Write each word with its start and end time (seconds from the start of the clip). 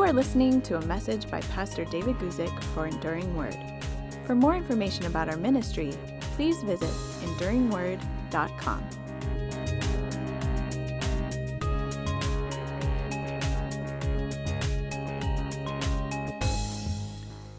You 0.00 0.06
are 0.06 0.14
listening 0.14 0.62
to 0.62 0.78
a 0.78 0.86
message 0.86 1.30
by 1.30 1.42
Pastor 1.42 1.84
David 1.84 2.16
Guzik 2.16 2.62
for 2.72 2.86
Enduring 2.86 3.36
Word. 3.36 3.54
For 4.24 4.34
more 4.34 4.56
information 4.56 5.04
about 5.04 5.28
our 5.28 5.36
ministry, 5.36 5.92
please 6.36 6.62
visit 6.62 6.88
enduringword.com. 6.88 8.82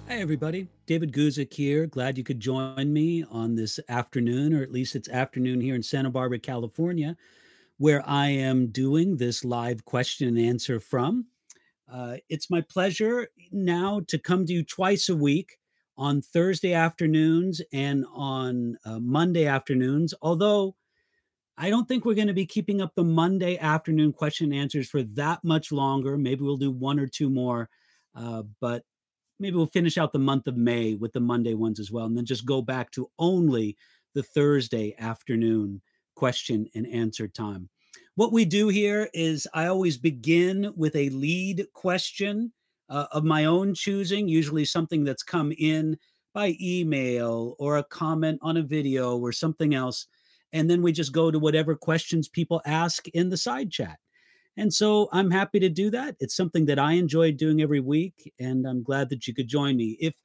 Hi, 0.08 0.16
everybody. 0.16 0.68
David 0.88 1.14
Guzik 1.14 1.54
here. 1.54 1.86
Glad 1.86 2.18
you 2.18 2.24
could 2.24 2.40
join 2.40 2.92
me 2.92 3.24
on 3.24 3.54
this 3.54 3.80
afternoon, 3.88 4.56
or 4.56 4.64
at 4.64 4.72
least 4.72 4.96
it's 4.96 5.10
afternoon 5.10 5.62
here 5.62 5.76
in 5.76 5.84
Santa 5.84 6.10
Barbara, 6.10 6.40
California, 6.40 7.16
where 7.78 8.02
I 8.04 8.30
am 8.30 8.70
doing 8.72 9.18
this 9.18 9.46
live 9.46 9.86
question 9.86 10.28
and 10.28 10.40
answer 10.40 10.80
from. 10.80 11.28
Uh, 11.92 12.16
it's 12.30 12.50
my 12.50 12.62
pleasure 12.62 13.28
now 13.52 14.02
to 14.08 14.18
come 14.18 14.46
to 14.46 14.54
you 14.54 14.64
twice 14.64 15.10
a 15.10 15.16
week 15.16 15.58
on 15.98 16.22
Thursday 16.22 16.74
afternoons 16.74 17.62
and 17.74 18.06
on 18.14 18.78
uh, 18.86 18.98
Monday 19.00 19.46
afternoons, 19.46 20.14
although 20.22 20.76
I 21.58 21.70
don't 21.70 21.88
think 21.88 22.06
we're 22.06 22.16
going 22.16 22.28
to 22.28 22.34
be 22.34 22.46
keeping 22.46 22.82
up 22.82 22.96
the 22.96 23.04
Monday 23.04 23.58
afternoon 23.58 24.14
question 24.14 24.54
and 24.54 24.62
answers 24.62 24.90
for 24.90 25.04
that 25.04 25.44
much 25.44 25.72
longer. 25.72 26.18
Maybe 26.18 26.44
we'll 26.44 26.56
do 26.56 26.72
one 26.72 26.98
or 26.98 27.08
two 27.08 27.30
more, 27.30 27.70
uh, 28.16 28.44
but 28.62 28.84
maybe 29.38 29.58
we'll 29.58 29.68
finish 29.68 29.98
out 29.98 30.14
the 30.14 30.20
month 30.20 30.48
of 30.48 30.56
May 30.56 30.96
with 30.96 31.12
the 31.12 31.20
Monday 31.20 31.56
ones 31.56 31.80
as 31.80 31.92
well, 31.92 32.06
and 32.06 32.18
then 32.18 32.26
just 32.26 32.46
go 32.46 32.62
back 32.62 32.90
to 32.92 33.12
only 33.20 33.76
the 34.16 34.24
Thursday 34.24 34.96
afternoon 34.98 35.82
question 36.16 36.68
and 36.74 36.88
answer 36.88 37.28
time. 37.28 37.70
What 38.16 38.34
we 38.34 38.44
do 38.44 38.68
here 38.68 39.10
is 39.14 39.48
I 39.54 39.68
always 39.68 39.98
begin 39.98 40.74
with 40.76 40.96
a 40.98 41.10
lead 41.10 41.66
question 41.74 42.52
uh, 42.90 43.06
of 43.14 43.24
my 43.24 43.46
own 43.46 43.74
choosing, 43.74 44.28
usually 44.28 44.66
something 44.66 45.06
that's 45.06 45.24
come 45.24 45.54
in 45.58 45.98
by 46.34 46.58
email 46.60 47.56
or 47.58 47.78
a 47.78 47.84
comment 47.86 48.40
on 48.42 48.58
a 48.58 48.64
video 48.64 49.18
or 49.18 49.32
something 49.32 49.74
else. 49.74 50.08
And 50.52 50.70
then 50.70 50.82
we 50.82 50.92
just 50.92 51.14
go 51.14 51.32
to 51.32 51.40
whatever 51.40 51.74
questions 51.74 52.28
people 52.28 52.62
ask 52.66 53.08
in 53.10 53.30
the 53.30 53.38
side 53.38 53.72
chat. 53.72 53.98
And 54.58 54.74
so 54.74 55.08
I'm 55.14 55.32
happy 55.32 55.62
to 55.62 55.70
do 55.70 55.90
that. 55.92 56.18
It's 56.20 56.36
something 56.36 56.66
that 56.66 56.80
I 56.80 56.94
enjoy 56.94 57.32
doing 57.32 57.62
every 57.62 57.80
week, 57.80 58.34
and 58.38 58.68
I'm 58.68 58.84
glad 58.84 59.08
that 59.10 59.26
you 59.26 59.34
could 59.34 59.48
join 59.48 59.78
me. 59.78 59.98
If 60.02 60.16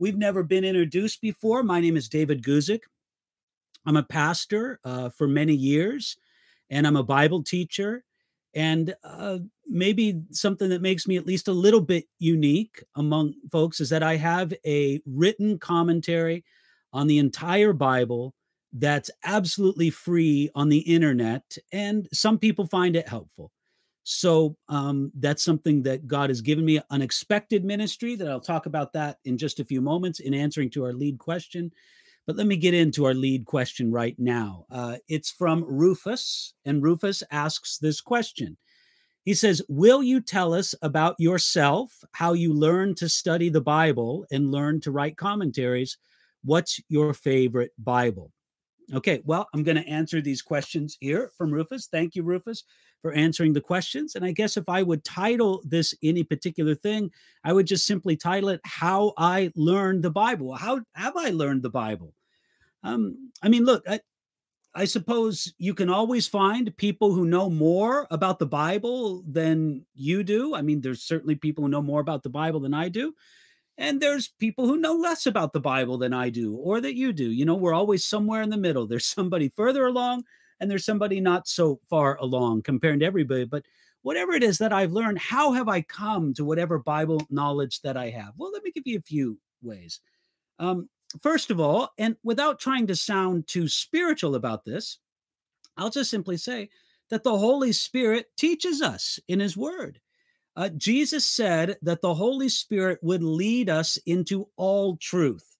we've 0.00 0.18
never 0.18 0.42
been 0.42 0.64
introduced 0.64 1.20
before, 1.20 1.62
my 1.62 1.80
name 1.80 1.96
is 1.96 2.08
David 2.08 2.42
Guzik. 2.42 2.80
I'm 3.86 3.96
a 3.96 4.02
pastor 4.02 4.80
uh, 4.84 5.10
for 5.10 5.28
many 5.28 5.54
years, 5.54 6.16
and 6.70 6.86
I'm 6.86 6.96
a 6.96 7.02
Bible 7.02 7.42
teacher. 7.42 8.04
And 8.54 8.94
uh, 9.04 9.38
maybe 9.66 10.22
something 10.30 10.70
that 10.70 10.80
makes 10.80 11.06
me 11.06 11.16
at 11.16 11.26
least 11.26 11.48
a 11.48 11.52
little 11.52 11.80
bit 11.80 12.06
unique 12.18 12.82
among 12.94 13.34
folks 13.52 13.80
is 13.80 13.90
that 13.90 14.02
I 14.02 14.16
have 14.16 14.54
a 14.64 15.00
written 15.04 15.58
commentary 15.58 16.42
on 16.92 17.06
the 17.06 17.18
entire 17.18 17.74
Bible 17.74 18.34
that's 18.72 19.10
absolutely 19.24 19.90
free 19.90 20.50
on 20.54 20.70
the 20.70 20.78
internet. 20.78 21.56
And 21.72 22.08
some 22.12 22.38
people 22.38 22.66
find 22.66 22.96
it 22.96 23.08
helpful. 23.08 23.52
So 24.08 24.56
um, 24.68 25.10
that's 25.18 25.42
something 25.42 25.82
that 25.82 26.06
God 26.06 26.30
has 26.30 26.40
given 26.40 26.64
me 26.64 26.80
unexpected 26.90 27.64
ministry 27.64 28.14
that 28.14 28.28
I'll 28.28 28.40
talk 28.40 28.66
about 28.66 28.92
that 28.92 29.18
in 29.24 29.36
just 29.36 29.58
a 29.58 29.64
few 29.64 29.80
moments 29.80 30.20
in 30.20 30.32
answering 30.32 30.70
to 30.70 30.84
our 30.84 30.92
lead 30.92 31.18
question. 31.18 31.72
But 32.26 32.36
let 32.36 32.46
me 32.46 32.56
get 32.56 32.74
into 32.74 33.04
our 33.04 33.14
lead 33.14 33.44
question 33.44 33.92
right 33.92 34.16
now. 34.18 34.66
Uh, 34.70 34.96
it's 35.08 35.30
from 35.30 35.64
Rufus, 35.64 36.54
and 36.64 36.82
Rufus 36.82 37.22
asks 37.30 37.78
this 37.78 38.00
question. 38.00 38.56
He 39.24 39.34
says, 39.34 39.62
Will 39.68 40.02
you 40.02 40.20
tell 40.20 40.54
us 40.54 40.74
about 40.82 41.16
yourself, 41.18 42.04
how 42.12 42.32
you 42.32 42.52
learned 42.52 42.96
to 42.98 43.08
study 43.08 43.48
the 43.48 43.60
Bible 43.60 44.26
and 44.30 44.50
learn 44.50 44.80
to 44.82 44.90
write 44.90 45.16
commentaries? 45.16 45.98
What's 46.44 46.80
your 46.88 47.14
favorite 47.14 47.72
Bible? 47.78 48.32
Okay, 48.94 49.20
well, 49.24 49.48
I'm 49.52 49.64
going 49.64 49.76
to 49.76 49.88
answer 49.88 50.20
these 50.20 50.42
questions 50.42 50.96
here 51.00 51.32
from 51.36 51.50
Rufus. 51.50 51.88
Thank 51.90 52.14
you, 52.14 52.22
Rufus, 52.22 52.62
for 53.02 53.12
answering 53.12 53.52
the 53.52 53.60
questions. 53.60 54.14
And 54.14 54.24
I 54.24 54.30
guess 54.30 54.56
if 54.56 54.68
I 54.68 54.82
would 54.84 55.02
title 55.02 55.60
this 55.64 55.92
any 56.04 56.22
particular 56.22 56.76
thing, 56.76 57.10
I 57.42 57.52
would 57.52 57.66
just 57.66 57.84
simply 57.84 58.16
title 58.16 58.50
it 58.50 58.60
How 58.64 59.12
I 59.18 59.50
Learned 59.56 60.04
the 60.04 60.10
Bible. 60.10 60.54
How 60.54 60.82
have 60.94 61.16
I 61.16 61.30
learned 61.30 61.62
the 61.62 61.70
Bible? 61.70 62.14
Um, 62.84 63.32
I 63.42 63.48
mean, 63.48 63.64
look, 63.64 63.82
I, 63.88 63.98
I 64.72 64.84
suppose 64.84 65.52
you 65.58 65.74
can 65.74 65.90
always 65.90 66.28
find 66.28 66.76
people 66.76 67.12
who 67.12 67.24
know 67.24 67.50
more 67.50 68.06
about 68.10 68.38
the 68.38 68.46
Bible 68.46 69.24
than 69.26 69.84
you 69.94 70.22
do. 70.22 70.54
I 70.54 70.62
mean, 70.62 70.80
there's 70.80 71.02
certainly 71.02 71.34
people 71.34 71.64
who 71.64 71.70
know 71.70 71.82
more 71.82 72.00
about 72.00 72.22
the 72.22 72.28
Bible 72.30 72.60
than 72.60 72.74
I 72.74 72.88
do. 72.88 73.14
And 73.78 74.00
there's 74.00 74.28
people 74.28 74.66
who 74.66 74.78
know 74.78 74.94
less 74.94 75.26
about 75.26 75.52
the 75.52 75.60
Bible 75.60 75.98
than 75.98 76.14
I 76.14 76.30
do 76.30 76.54
or 76.54 76.80
that 76.80 76.94
you 76.94 77.12
do. 77.12 77.30
You 77.30 77.44
know, 77.44 77.54
we're 77.54 77.74
always 77.74 78.04
somewhere 78.04 78.42
in 78.42 78.50
the 78.50 78.56
middle. 78.56 78.86
There's 78.86 79.06
somebody 79.06 79.48
further 79.48 79.86
along 79.86 80.24
and 80.60 80.70
there's 80.70 80.84
somebody 80.84 81.20
not 81.20 81.46
so 81.46 81.80
far 81.88 82.16
along 82.16 82.62
compared 82.62 83.00
to 83.00 83.06
everybody. 83.06 83.44
But 83.44 83.64
whatever 84.02 84.32
it 84.32 84.42
is 84.42 84.58
that 84.58 84.72
I've 84.72 84.92
learned, 84.92 85.18
how 85.18 85.52
have 85.52 85.68
I 85.68 85.82
come 85.82 86.32
to 86.34 86.44
whatever 86.44 86.78
Bible 86.78 87.20
knowledge 87.28 87.80
that 87.82 87.96
I 87.96 88.10
have? 88.10 88.32
Well, 88.36 88.52
let 88.52 88.62
me 88.62 88.72
give 88.72 88.86
you 88.86 88.98
a 88.98 89.02
few 89.02 89.38
ways. 89.62 90.00
Um, 90.58 90.88
first 91.20 91.50
of 91.50 91.60
all, 91.60 91.90
and 91.98 92.16
without 92.22 92.58
trying 92.58 92.86
to 92.86 92.96
sound 92.96 93.46
too 93.46 93.68
spiritual 93.68 94.34
about 94.34 94.64
this, 94.64 94.98
I'll 95.76 95.90
just 95.90 96.10
simply 96.10 96.38
say 96.38 96.70
that 97.10 97.24
the 97.24 97.36
Holy 97.36 97.72
Spirit 97.72 98.26
teaches 98.36 98.80
us 98.80 99.18
in 99.28 99.40
His 99.40 99.56
Word. 99.56 100.00
Uh, 100.56 100.70
Jesus 100.70 101.26
said 101.26 101.76
that 101.82 102.00
the 102.00 102.14
Holy 102.14 102.48
Spirit 102.48 102.98
would 103.02 103.22
lead 103.22 103.68
us 103.68 103.98
into 104.06 104.48
all 104.56 104.96
truth. 104.96 105.56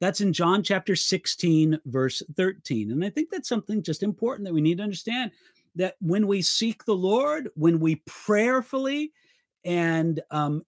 That's 0.00 0.20
in 0.20 0.34
John 0.34 0.62
chapter 0.62 0.94
16, 0.94 1.80
verse 1.86 2.22
13. 2.36 2.92
And 2.92 3.04
I 3.04 3.08
think 3.08 3.30
that's 3.30 3.48
something 3.48 3.82
just 3.82 4.02
important 4.02 4.46
that 4.46 4.52
we 4.52 4.60
need 4.60 4.78
to 4.78 4.84
understand 4.84 5.30
that 5.76 5.96
when 6.00 6.26
we 6.26 6.42
seek 6.42 6.84
the 6.84 6.94
Lord, 6.94 7.48
when 7.54 7.80
we 7.80 8.02
prayerfully 8.06 9.12
and 9.64 10.20
um, 10.30 10.62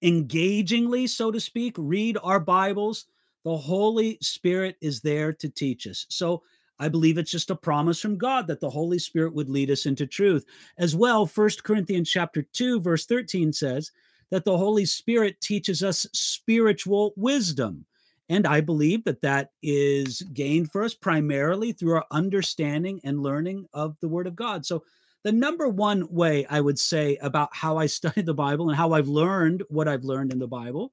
engagingly, 0.00 1.06
so 1.06 1.30
to 1.30 1.40
speak, 1.40 1.74
read 1.76 2.16
our 2.22 2.40
Bibles, 2.40 3.06
the 3.44 3.56
Holy 3.56 4.18
Spirit 4.22 4.76
is 4.80 5.00
there 5.00 5.32
to 5.34 5.48
teach 5.48 5.86
us. 5.86 6.06
So 6.08 6.42
I 6.78 6.88
believe 6.88 7.18
it's 7.18 7.30
just 7.30 7.50
a 7.50 7.56
promise 7.56 8.00
from 8.00 8.18
God 8.18 8.46
that 8.46 8.60
the 8.60 8.70
Holy 8.70 8.98
Spirit 8.98 9.34
would 9.34 9.50
lead 9.50 9.70
us 9.70 9.86
into 9.86 10.06
truth. 10.06 10.44
As 10.78 10.94
well, 10.94 11.26
First 11.26 11.64
Corinthians 11.64 12.10
chapter 12.10 12.42
2 12.42 12.80
verse 12.80 13.06
13 13.06 13.52
says 13.52 13.90
that 14.30 14.44
the 14.44 14.56
Holy 14.56 14.84
Spirit 14.84 15.40
teaches 15.40 15.82
us 15.82 16.06
spiritual 16.12 17.12
wisdom. 17.16 17.84
And 18.28 18.46
I 18.46 18.60
believe 18.60 19.04
that 19.04 19.22
that 19.22 19.52
is 19.62 20.20
gained 20.34 20.70
for 20.70 20.84
us 20.84 20.94
primarily 20.94 21.72
through 21.72 21.94
our 21.94 22.06
understanding 22.10 23.00
and 23.02 23.22
learning 23.22 23.66
of 23.72 23.96
the 24.00 24.08
Word 24.08 24.26
of 24.26 24.36
God. 24.36 24.66
So, 24.66 24.84
the 25.24 25.32
number 25.32 25.68
one 25.68 26.06
way 26.12 26.46
I 26.48 26.60
would 26.60 26.78
say 26.78 27.16
about 27.16 27.48
how 27.52 27.76
I 27.76 27.86
study 27.98 28.22
the 28.22 28.34
Bible 28.34 28.68
and 28.68 28.76
how 28.76 28.92
I've 28.92 29.08
learned 29.08 29.62
what 29.68 29.88
I've 29.88 30.04
learned 30.04 30.32
in 30.32 30.38
the 30.38 30.46
Bible 30.46 30.92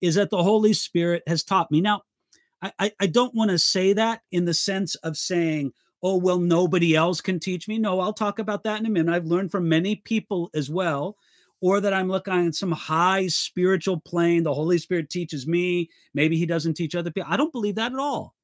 is 0.00 0.14
that 0.14 0.30
the 0.30 0.42
Holy 0.42 0.72
Spirit 0.72 1.22
has 1.26 1.42
taught 1.42 1.70
me. 1.70 1.80
Now, 1.80 2.02
I, 2.62 2.92
I 2.98 3.06
don't 3.06 3.34
want 3.34 3.50
to 3.50 3.58
say 3.58 3.92
that 3.92 4.22
in 4.32 4.44
the 4.44 4.54
sense 4.54 4.94
of 4.96 5.16
saying, 5.16 5.72
oh, 6.02 6.16
well, 6.16 6.38
nobody 6.38 6.94
else 6.94 7.20
can 7.20 7.38
teach 7.38 7.68
me. 7.68 7.78
No, 7.78 8.00
I'll 8.00 8.12
talk 8.12 8.38
about 8.38 8.64
that 8.64 8.80
in 8.80 8.86
a 8.86 8.90
minute. 8.90 9.14
I've 9.14 9.26
learned 9.26 9.50
from 9.50 9.68
many 9.68 9.96
people 9.96 10.50
as 10.54 10.70
well, 10.70 11.16
or 11.60 11.80
that 11.80 11.94
I'm 11.94 12.08
looking 12.08 12.32
on 12.32 12.52
some 12.52 12.72
high 12.72 13.26
spiritual 13.26 14.00
plane. 14.00 14.42
The 14.42 14.54
Holy 14.54 14.78
Spirit 14.78 15.10
teaches 15.10 15.46
me. 15.46 15.90
Maybe 16.14 16.36
he 16.36 16.46
doesn't 16.46 16.74
teach 16.74 16.94
other 16.94 17.10
people. 17.10 17.30
I 17.32 17.36
don't 17.36 17.52
believe 17.52 17.76
that 17.76 17.92
at 17.92 17.98
all. 17.98 18.34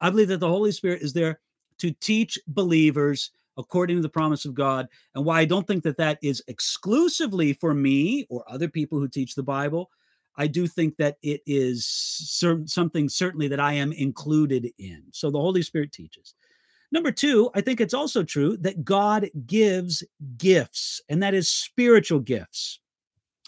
I 0.00 0.10
believe 0.10 0.28
that 0.28 0.40
the 0.40 0.48
Holy 0.48 0.72
Spirit 0.72 1.02
is 1.02 1.12
there 1.12 1.40
to 1.78 1.92
teach 1.92 2.38
believers 2.46 3.30
according 3.56 3.96
to 3.96 4.02
the 4.02 4.08
promise 4.08 4.44
of 4.44 4.54
God. 4.54 4.88
And 5.14 5.24
why 5.24 5.40
I 5.40 5.44
don't 5.44 5.66
think 5.66 5.82
that 5.84 5.98
that 5.98 6.18
is 6.22 6.42
exclusively 6.48 7.52
for 7.52 7.74
me 7.74 8.26
or 8.30 8.44
other 8.48 8.68
people 8.68 8.98
who 8.98 9.08
teach 9.08 9.34
the 9.34 9.42
Bible, 9.42 9.90
I 10.40 10.46
do 10.46 10.66
think 10.66 10.96
that 10.96 11.18
it 11.22 11.42
is 11.44 11.86
cer- 11.86 12.66
something 12.66 13.10
certainly 13.10 13.46
that 13.48 13.60
I 13.60 13.74
am 13.74 13.92
included 13.92 14.70
in. 14.78 15.02
So 15.12 15.30
the 15.30 15.38
Holy 15.38 15.60
Spirit 15.60 15.92
teaches. 15.92 16.32
Number 16.90 17.12
two, 17.12 17.50
I 17.54 17.60
think 17.60 17.78
it's 17.78 17.92
also 17.92 18.22
true 18.22 18.56
that 18.62 18.82
God 18.82 19.28
gives 19.46 20.02
gifts, 20.38 21.02
and 21.10 21.22
that 21.22 21.34
is 21.34 21.50
spiritual 21.50 22.20
gifts. 22.20 22.80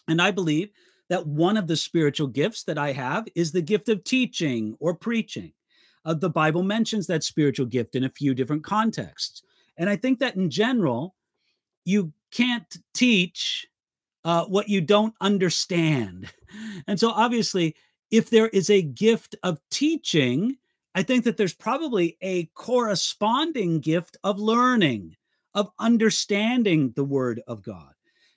And 0.07 0.21
I 0.21 0.33
believe 0.33 0.69
that 1.09 1.27
one 1.27 1.57
of 1.57 1.67
the 1.67 1.79
spiritual 1.79 2.27
gifts 2.27 2.65
that 2.65 2.77
I 2.77 2.93
have 2.93 3.27
is 3.35 3.53
the 3.53 3.63
gift 3.63 3.89
of 3.89 4.05
teaching 4.05 4.77
or 4.79 4.95
preaching. 4.95 5.55
Uh, 6.05 6.13
the 6.13 6.29
Bible 6.29 6.63
mentions 6.63 7.07
that 7.07 7.25
spiritual 7.25 7.67
gift 7.67 7.97
in 7.97 8.05
a 8.05 8.11
few 8.11 8.35
different 8.35 8.65
contexts. 8.65 9.43
And 9.79 9.89
I 9.89 9.97
think 9.97 10.19
that 10.19 10.37
in 10.37 10.51
general, 10.51 11.15
you 11.87 12.13
can't 12.31 12.77
teach 12.93 13.67
uh, 14.25 14.45
what 14.45 14.69
you 14.69 14.83
don't 14.83 15.15
understand. 15.23 16.31
And 16.87 16.99
so, 16.99 17.11
obviously, 17.11 17.77
if 18.11 18.31
there 18.31 18.49
is 18.49 18.69
a 18.71 18.83
gift 18.83 19.37
of 19.43 19.59
teaching, 19.71 20.57
I 20.95 21.03
think 21.03 21.25
that 21.25 21.37
there's 21.37 21.55
probably 21.55 22.17
a 22.21 22.47
corresponding 22.55 23.81
gift 23.81 24.17
of 24.23 24.39
learning, 24.39 25.17
of 25.55 25.71
understanding 25.79 26.93
the 26.95 27.05
word 27.05 27.41
of 27.47 27.63
God. 27.63 27.93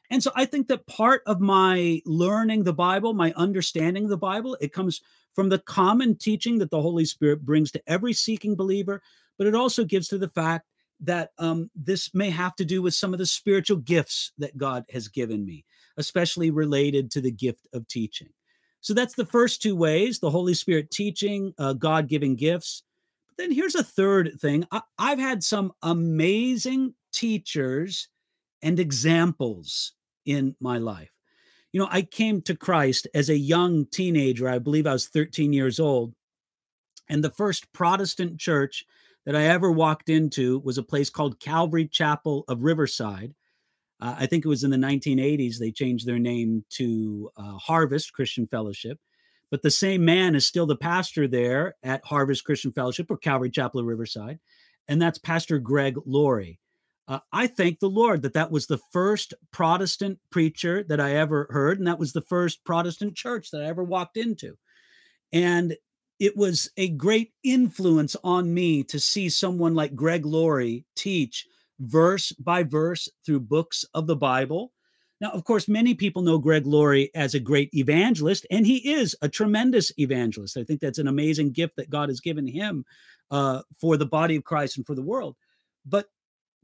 And 0.10 0.22
so 0.22 0.32
I 0.36 0.46
think 0.46 0.68
that 0.68 0.88
part 0.88 1.24
of 1.26 1.42
my 1.42 2.02
learning 2.06 2.64
the 2.64 2.74
Bible, 2.74 3.14
my 3.14 3.34
understanding 3.36 4.08
the 4.08 4.18
Bible, 4.18 4.58
it 4.62 4.72
comes 4.72 5.02
from 5.34 5.50
the 5.50 5.60
common 5.60 6.16
teaching 6.16 6.60
that 6.60 6.70
the 6.70 6.82
Holy 6.82 7.06
Spirit 7.06 7.46
brings 7.46 7.72
to 7.72 7.82
every 7.88 8.14
seeking 8.14 8.56
believer, 8.56 9.02
but 9.38 9.48
it 9.48 9.56
also 9.56 9.84
gives 9.84 10.08
to 10.10 10.18
the 10.18 10.30
fact 10.30 10.68
that 11.02 11.32
um, 11.38 11.70
this 11.76 12.14
may 12.14 12.30
have 12.30 12.56
to 12.56 12.66
do 12.66 12.82
with 12.82 12.94
some 12.94 13.14
of 13.14 13.20
the 13.20 13.26
spiritual 13.26 13.78
gifts 13.78 14.32
that 14.38 14.58
God 14.58 14.86
has 14.92 15.10
given 15.10 15.44
me, 15.44 15.66
especially 15.98 16.50
related 16.50 17.12
to 17.12 17.22
the 17.22 17.32
gift 17.32 17.68
of 17.74 17.88
teaching. 17.88 18.30
So 18.82 18.94
that's 18.94 19.16
the 19.16 19.26
first 19.26 19.62
two 19.62 19.76
ways 19.76 20.20
the 20.20 20.30
Holy 20.30 20.54
Spirit 20.54 20.92
teaching, 20.92 21.54
uh, 21.58 21.74
God 21.74 22.08
giving 22.08 22.36
gifts. 22.36 22.84
But 23.28 23.38
then 23.38 23.52
here's 23.52 23.76
a 23.76 23.84
third 23.84 24.40
thing 24.40 24.66
I- 24.72 24.84
I've 24.98 25.20
had 25.20 25.44
some 25.44 25.74
amazing 25.82 26.94
teachers 27.12 28.10
and 28.62 28.80
examples 28.80 29.94
in 30.26 30.56
my 30.60 30.78
life. 30.78 31.12
You 31.72 31.82
know, 31.82 31.88
I 31.92 32.04
came 32.04 32.42
to 32.44 32.56
Christ 32.56 33.08
as 33.14 33.30
a 33.30 33.38
young 33.38 33.86
teenager. 33.88 34.48
I 34.48 34.60
believe 34.60 34.88
I 34.88 34.94
was 34.94 35.08
13 35.08 35.52
years 35.52 35.80
old. 35.80 36.14
And 37.10 37.24
the 37.24 37.30
first 37.30 37.72
Protestant 37.74 38.40
church 38.40 38.86
that 39.26 39.36
I 39.36 39.44
ever 39.44 39.72
walked 39.72 40.10
into 40.10 40.60
was 40.60 40.78
a 40.78 40.84
place 40.84 41.10
called 41.10 41.40
Calvary 41.40 41.88
Chapel 41.88 42.46
of 42.48 42.64
Riverside. 42.64 43.34
Uh, 44.00 44.16
I 44.20 44.26
think 44.26 44.46
it 44.46 44.50
was 44.50 44.64
in 44.64 44.72
the 44.72 44.78
1980s 44.78 45.58
they 45.58 45.72
changed 45.72 46.06
their 46.06 46.20
name 46.20 46.66
to 46.72 47.32
uh, 47.38 47.58
Harvest 47.58 48.14
Christian 48.14 48.48
Fellowship. 48.48 49.00
But 49.52 49.62
the 49.62 49.72
same 49.72 50.04
man 50.04 50.36
is 50.36 50.48
still 50.48 50.66
the 50.66 50.76
pastor 50.76 51.28
there 51.28 51.76
at 51.84 52.04
Harvest 52.06 52.44
Christian 52.44 52.72
Fellowship 52.72 53.10
or 53.10 53.18
Calvary 53.18 53.50
Chapel 53.50 53.80
of 53.80 53.86
Riverside. 53.86 54.40
And 54.88 55.02
that's 55.02 55.18
Pastor 55.18 55.60
Greg 55.60 55.98
Laurie. 56.06 56.60
Uh, 57.08 57.20
I 57.32 57.48
thank 57.48 57.80
the 57.80 57.90
Lord 57.90 58.24
that 58.24 58.34
that 58.34 58.52
was 58.52 58.66
the 58.66 58.80
first 58.92 59.34
Protestant 59.52 60.20
preacher 60.32 60.84
that 60.84 61.00
I 61.00 61.16
ever 61.16 61.48
heard, 61.52 61.78
and 61.78 61.88
that 61.88 62.00
was 62.00 62.14
the 62.14 62.22
first 62.22 62.64
Protestant 62.64 63.16
church 63.16 63.52
that 63.52 63.62
I 63.62 63.68
ever 63.68 63.84
walked 63.84 64.18
into. 64.18 64.58
And 65.32 65.78
it 66.20 66.36
was 66.36 66.72
a 66.78 66.90
great 66.90 67.34
influence 67.44 68.16
on 68.24 68.54
me 68.54 68.84
to 68.86 69.00
see 69.00 69.30
someone 69.30 69.76
like 69.76 69.96
Greg 69.96 70.26
Laurie 70.26 70.86
teach 70.96 71.48
verse 71.80 72.32
by 72.34 72.64
verse 72.64 73.10
through 73.26 73.42
books 73.42 73.86
of 73.94 74.08
the 74.08 74.16
Bible. 74.16 74.72
Now, 75.22 75.32
of 75.32 75.46
course, 75.46 75.68
many 75.68 75.94
people 75.94 76.22
know 76.22 76.38
Greg 76.38 76.68
Laurie 76.68 77.10
as 77.16 77.34
a 77.34 77.40
great 77.40 77.74
evangelist, 77.74 78.46
and 78.52 78.66
he 78.66 78.94
is 78.94 79.16
a 79.22 79.30
tremendous 79.30 79.92
evangelist. 79.98 80.58
I 80.58 80.64
think 80.64 80.82
that's 80.82 81.00
an 81.00 81.08
amazing 81.08 81.52
gift 81.52 81.78
that 81.78 81.90
God 81.90 82.10
has 82.10 82.20
given 82.20 82.46
him 82.46 82.86
uh, 83.32 83.62
for 83.80 83.96
the 83.96 84.06
body 84.06 84.36
of 84.36 84.44
Christ 84.44 84.78
and 84.78 84.86
for 84.86 84.96
the 84.96 85.02
world. 85.02 85.36
But 85.86 86.08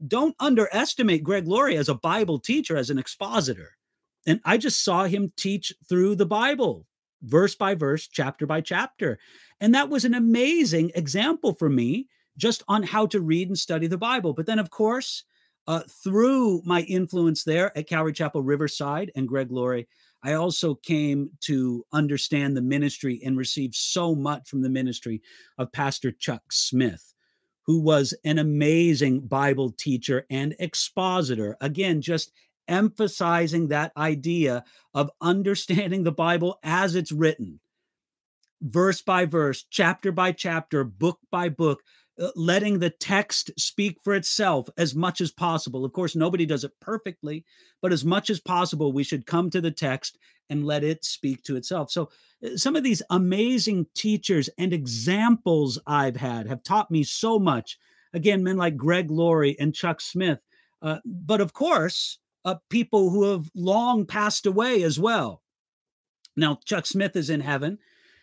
don't 0.06 0.36
underestimate 0.38 1.24
Greg 1.24 1.46
Laurie 1.46 1.76
as 1.76 1.88
a 1.88 1.94
Bible 1.94 2.38
teacher, 2.38 2.76
as 2.76 2.90
an 2.90 2.98
expositor. 2.98 3.76
And 4.26 4.40
I 4.44 4.58
just 4.58 4.84
saw 4.84 5.04
him 5.04 5.32
teach 5.36 5.72
through 5.88 6.16
the 6.16 6.26
Bible, 6.26 6.86
verse 7.22 7.54
by 7.54 7.74
verse, 7.74 8.06
chapter 8.06 8.46
by 8.46 8.60
chapter. 8.60 9.18
And 9.60 9.74
that 9.74 9.88
was 9.88 10.04
an 10.04 10.14
amazing 10.14 10.92
example 10.94 11.54
for 11.54 11.68
me 11.68 12.08
just 12.36 12.62
on 12.68 12.82
how 12.82 13.06
to 13.06 13.20
read 13.20 13.48
and 13.48 13.58
study 13.58 13.86
the 13.86 13.98
Bible. 13.98 14.32
But 14.32 14.46
then, 14.46 14.58
of 14.58 14.70
course, 14.70 15.24
uh, 15.66 15.82
through 16.02 16.62
my 16.64 16.82
influence 16.82 17.44
there 17.44 17.76
at 17.76 17.88
Calvary 17.88 18.12
Chapel 18.12 18.42
Riverside 18.42 19.12
and 19.14 19.28
Greg 19.28 19.50
Laurie, 19.50 19.88
I 20.24 20.34
also 20.34 20.74
came 20.74 21.30
to 21.42 21.84
understand 21.92 22.56
the 22.56 22.62
ministry 22.62 23.20
and 23.24 23.36
receive 23.36 23.74
so 23.74 24.14
much 24.14 24.48
from 24.48 24.62
the 24.62 24.70
ministry 24.70 25.22
of 25.58 25.72
Pastor 25.72 26.12
Chuck 26.12 26.42
Smith 26.50 27.12
who 27.66 27.80
was 27.80 28.14
an 28.24 28.38
amazing 28.38 29.20
Bible 29.20 29.70
teacher 29.70 30.26
and 30.30 30.54
expositor. 30.58 31.56
Again, 31.60 32.00
just 32.00 32.32
emphasizing 32.68 33.68
that 33.68 33.92
idea 33.96 34.64
of 34.94 35.10
understanding 35.20 36.02
the 36.02 36.12
Bible 36.12 36.58
as 36.62 36.94
it's 36.94 37.12
written, 37.12 37.60
verse 38.60 39.02
by 39.02 39.26
verse, 39.26 39.64
chapter 39.70 40.12
by 40.12 40.32
chapter, 40.32 40.84
book 40.84 41.18
by 41.30 41.48
book, 41.48 41.82
letting 42.36 42.78
the 42.78 42.90
text 42.90 43.50
speak 43.58 43.98
for 44.02 44.14
itself 44.14 44.68
as 44.76 44.94
much 44.94 45.20
as 45.20 45.32
possible. 45.32 45.84
Of 45.84 45.92
course, 45.92 46.14
nobody 46.14 46.44
does 46.46 46.64
it 46.64 46.72
perfectly, 46.80 47.44
but 47.80 47.92
as 47.92 48.04
much 48.04 48.30
as 48.30 48.40
possible, 48.40 48.92
we 48.92 49.04
should 49.04 49.26
come 49.26 49.50
to 49.50 49.60
the 49.60 49.70
text 49.70 50.18
and 50.50 50.66
let 50.66 50.84
it 50.84 51.04
speak 51.04 51.42
to 51.44 51.56
itself. 51.56 51.90
So, 51.90 52.10
uh, 52.44 52.56
some 52.56 52.76
of 52.76 52.84
these 52.84 53.02
amazing 53.10 53.86
teachers 53.94 54.50
and 54.58 54.72
examples 54.72 55.78
I've 55.86 56.16
had 56.16 56.46
have 56.48 56.62
taught 56.62 56.90
me 56.90 57.04
so 57.04 57.38
much. 57.38 57.78
Again, 58.12 58.44
men 58.44 58.58
like 58.58 58.76
Greg 58.76 59.10
Laurie 59.10 59.56
and 59.58 59.74
Chuck 59.74 60.00
Smith, 60.00 60.40
uh, 60.82 60.98
but 61.04 61.40
of 61.40 61.54
course, 61.54 62.18
uh, 62.44 62.56
people 62.68 63.08
who 63.08 63.30
have 63.30 63.50
long 63.54 64.04
passed 64.04 64.44
away 64.44 64.82
as 64.82 64.98
well. 64.98 65.42
Now, 66.36 66.58
Chuck 66.64 66.84
Smith 66.86 67.16
is 67.16 67.30
in 67.30 67.40
heaven, 67.40 67.78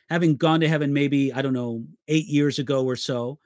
having 0.10 0.36
gone 0.36 0.60
to 0.60 0.68
heaven 0.68 0.94
maybe, 0.94 1.34
I 1.34 1.42
don't 1.42 1.54
know, 1.54 1.86
eight 2.08 2.28
years 2.28 2.60
ago 2.60 2.86
or 2.86 2.96
so. 2.96 3.40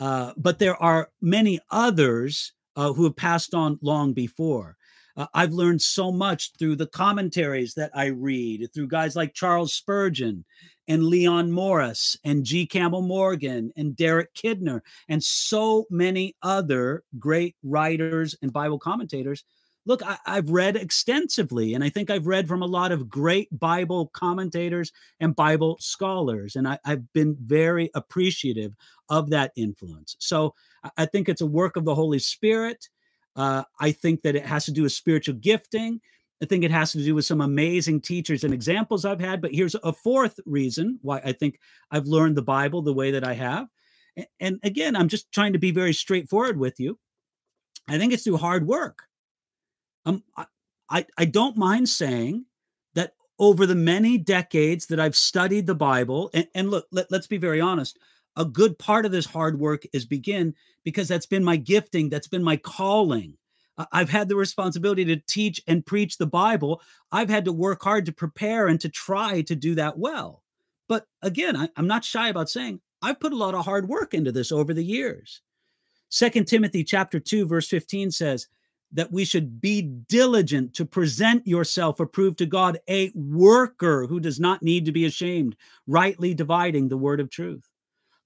Uh, 0.00 0.32
but 0.36 0.58
there 0.58 0.80
are 0.82 1.10
many 1.20 1.60
others 1.70 2.52
uh, 2.74 2.92
who 2.92 3.04
have 3.04 3.16
passed 3.16 3.54
on 3.54 3.78
long 3.82 4.12
before. 4.14 4.76
Uh, 5.16 5.26
I've 5.34 5.52
learned 5.52 5.82
so 5.82 6.10
much 6.10 6.52
through 6.58 6.76
the 6.76 6.86
commentaries 6.86 7.74
that 7.74 7.90
I 7.94 8.06
read, 8.06 8.70
through 8.72 8.88
guys 8.88 9.14
like 9.14 9.34
Charles 9.34 9.74
Spurgeon 9.74 10.44
and 10.88 11.04
Leon 11.04 11.52
Morris 11.52 12.16
and 12.24 12.44
G. 12.44 12.66
Campbell 12.66 13.02
Morgan 13.02 13.72
and 13.76 13.94
Derek 13.94 14.32
Kidner 14.34 14.80
and 15.08 15.22
so 15.22 15.84
many 15.90 16.34
other 16.42 17.04
great 17.18 17.54
writers 17.62 18.34
and 18.40 18.52
Bible 18.52 18.78
commentators. 18.78 19.44
Look, 19.90 20.04
I, 20.04 20.18
have 20.24 20.50
read 20.50 20.76
extensively, 20.76 21.74
and 21.74 21.82
I 21.82 21.88
think 21.88 22.10
I've 22.10 22.28
read 22.28 22.46
from 22.46 22.62
a 22.62 22.66
lot 22.66 22.92
of 22.92 23.08
great 23.08 23.48
Bible 23.50 24.06
commentators 24.12 24.92
and 25.18 25.34
Bible 25.34 25.78
scholars, 25.80 26.54
and 26.54 26.68
I, 26.68 26.78
I've 26.84 27.12
been 27.12 27.36
very 27.40 27.90
appreciative 27.96 28.72
of 29.08 29.30
that 29.30 29.50
influence. 29.56 30.14
So 30.20 30.54
I 30.96 31.06
think 31.06 31.28
it's 31.28 31.40
a 31.40 31.46
work 31.46 31.74
of 31.74 31.84
the 31.84 31.96
Holy 31.96 32.20
Spirit. 32.20 32.88
Uh, 33.34 33.64
I 33.80 33.90
think 33.90 34.22
that 34.22 34.36
it 34.36 34.46
has 34.46 34.64
to 34.66 34.70
do 34.70 34.84
with 34.84 34.92
spiritual 34.92 35.34
gifting. 35.34 36.00
I 36.40 36.46
think 36.46 36.62
it 36.62 36.70
has 36.70 36.92
to 36.92 36.98
do 36.98 37.16
with 37.16 37.24
some 37.24 37.40
amazing 37.40 38.02
teachers 38.02 38.44
and 38.44 38.54
examples 38.54 39.04
I've 39.04 39.18
had. 39.18 39.42
But 39.42 39.52
here's 39.52 39.74
a 39.74 39.92
fourth 39.92 40.38
reason 40.46 41.00
why 41.02 41.18
I 41.18 41.32
think 41.32 41.58
I've 41.90 42.06
learned 42.06 42.36
the 42.36 42.42
Bible 42.42 42.82
the 42.82 42.94
way 42.94 43.10
that 43.10 43.26
I 43.26 43.32
have. 43.32 43.66
And 44.38 44.60
again, 44.62 44.94
I'm 44.94 45.08
just 45.08 45.32
trying 45.32 45.54
to 45.54 45.58
be 45.58 45.72
very 45.72 45.94
straightforward 45.94 46.60
with 46.60 46.78
you. 46.78 46.96
I 47.88 47.98
think 47.98 48.12
it's 48.12 48.22
through 48.22 48.36
hard 48.36 48.68
work. 48.68 49.09
Um, 50.06 50.22
I, 50.88 51.06
I 51.16 51.24
don't 51.24 51.56
mind 51.56 51.88
saying 51.88 52.46
that 52.94 53.14
over 53.38 53.66
the 53.66 53.74
many 53.74 54.18
decades 54.18 54.86
that 54.86 55.00
I've 55.00 55.16
studied 55.16 55.66
the 55.66 55.74
Bible, 55.74 56.30
and, 56.34 56.48
and 56.54 56.70
look, 56.70 56.86
let, 56.90 57.10
let's 57.10 57.26
be 57.26 57.38
very 57.38 57.60
honest, 57.60 57.98
a 58.36 58.44
good 58.44 58.78
part 58.78 59.06
of 59.06 59.12
this 59.12 59.26
hard 59.26 59.58
work 59.58 59.84
is 59.92 60.04
begin 60.04 60.54
because 60.84 61.08
that's 61.08 61.26
been 61.26 61.44
my 61.44 61.56
gifting, 61.56 62.08
that's 62.08 62.28
been 62.28 62.42
my 62.42 62.56
calling. 62.56 63.36
I've 63.92 64.10
had 64.10 64.28
the 64.28 64.36
responsibility 64.36 65.04
to 65.06 65.16
teach 65.16 65.60
and 65.66 65.86
preach 65.86 66.18
the 66.18 66.26
Bible. 66.26 66.82
I've 67.12 67.30
had 67.30 67.44
to 67.46 67.52
work 67.52 67.82
hard 67.82 68.06
to 68.06 68.12
prepare 68.12 68.66
and 68.66 68.80
to 68.80 68.88
try 68.88 69.42
to 69.42 69.56
do 69.56 69.74
that 69.76 69.98
well. 69.98 70.42
But 70.88 71.06
again, 71.22 71.56
I, 71.56 71.68
am 71.76 71.86
not 71.86 72.04
shy 72.04 72.28
about 72.28 72.50
saying 72.50 72.80
I've 73.00 73.20
put 73.20 73.32
a 73.32 73.36
lot 73.36 73.54
of 73.54 73.64
hard 73.64 73.88
work 73.88 74.12
into 74.12 74.32
this 74.32 74.52
over 74.52 74.74
the 74.74 74.84
years. 74.84 75.40
Second 76.08 76.46
Timothy 76.46 76.84
chapter 76.84 77.20
2 77.20 77.46
verse 77.46 77.68
15 77.68 78.10
says 78.10 78.48
that 78.92 79.12
we 79.12 79.24
should 79.24 79.60
be 79.60 79.82
diligent 79.82 80.74
to 80.74 80.84
present 80.84 81.46
yourself 81.46 82.00
approved 82.00 82.38
to 82.38 82.46
God, 82.46 82.78
a 82.88 83.12
worker 83.14 84.06
who 84.06 84.18
does 84.18 84.40
not 84.40 84.62
need 84.62 84.84
to 84.84 84.92
be 84.92 85.04
ashamed, 85.04 85.56
rightly 85.86 86.34
dividing 86.34 86.88
the 86.88 86.96
word 86.96 87.20
of 87.20 87.30
truth. 87.30 87.68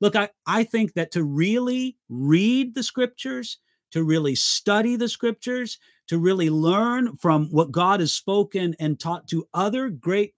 Look, 0.00 0.16
I, 0.16 0.30
I 0.46 0.64
think 0.64 0.94
that 0.94 1.12
to 1.12 1.22
really 1.22 1.96
read 2.08 2.74
the 2.74 2.82
scriptures, 2.82 3.58
to 3.92 4.02
really 4.02 4.34
study 4.34 4.96
the 4.96 5.08
scriptures, 5.08 5.78
to 6.08 6.18
really 6.18 6.50
learn 6.50 7.16
from 7.16 7.46
what 7.50 7.72
God 7.72 8.00
has 8.00 8.12
spoken 8.12 8.74
and 8.78 8.98
taught 8.98 9.28
to 9.28 9.48
other 9.54 9.88
great 9.88 10.34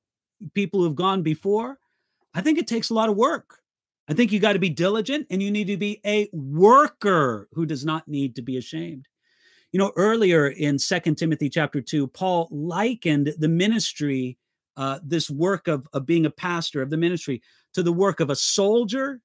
people 0.55 0.81
who 0.81 0.87
have 0.87 0.97
gone 0.97 1.23
before, 1.23 1.79
I 2.35 2.43
think 2.43 2.59
it 2.59 2.67
takes 2.67 2.91
a 2.91 2.95
lot 2.95 3.09
of 3.09 3.17
work. 3.17 3.61
I 4.09 4.15
think 4.15 4.31
you 4.31 4.39
got 4.39 4.53
to 4.53 4.59
be 4.59 4.69
diligent 4.69 5.27
and 5.31 5.43
you 5.43 5.51
need 5.51 5.67
to 5.67 5.77
be 5.77 6.01
a 6.07 6.29
worker 6.33 7.49
who 7.53 7.67
does 7.67 7.85
not 7.85 8.07
need 8.07 8.37
to 8.37 8.43
be 8.43 8.57
ashamed. 8.57 9.09
You 9.73 9.79
know, 9.79 9.93
earlier 9.97 10.49
in 10.49 10.79
Second 10.79 11.17
Timothy 11.17 11.51
chapter 11.51 11.81
2, 11.81 12.07
Paul 12.09 12.49
likened 12.51 13.35
the 13.39 13.49
ministry, 13.49 14.39
uh, 14.77 15.01
this 15.03 15.29
work 15.29 15.69
of, 15.69 15.87
of 15.93 16.07
being 16.07 16.25
a 16.25 16.31
pastor 16.31 16.83
of 16.83 16.91
the 16.91 16.97
ministry, 16.97 17.43
to 17.75 17.83
the 17.83 17.93
work 17.93 18.21
of 18.21 18.31
a 18.31 18.37
soldier 18.37 19.21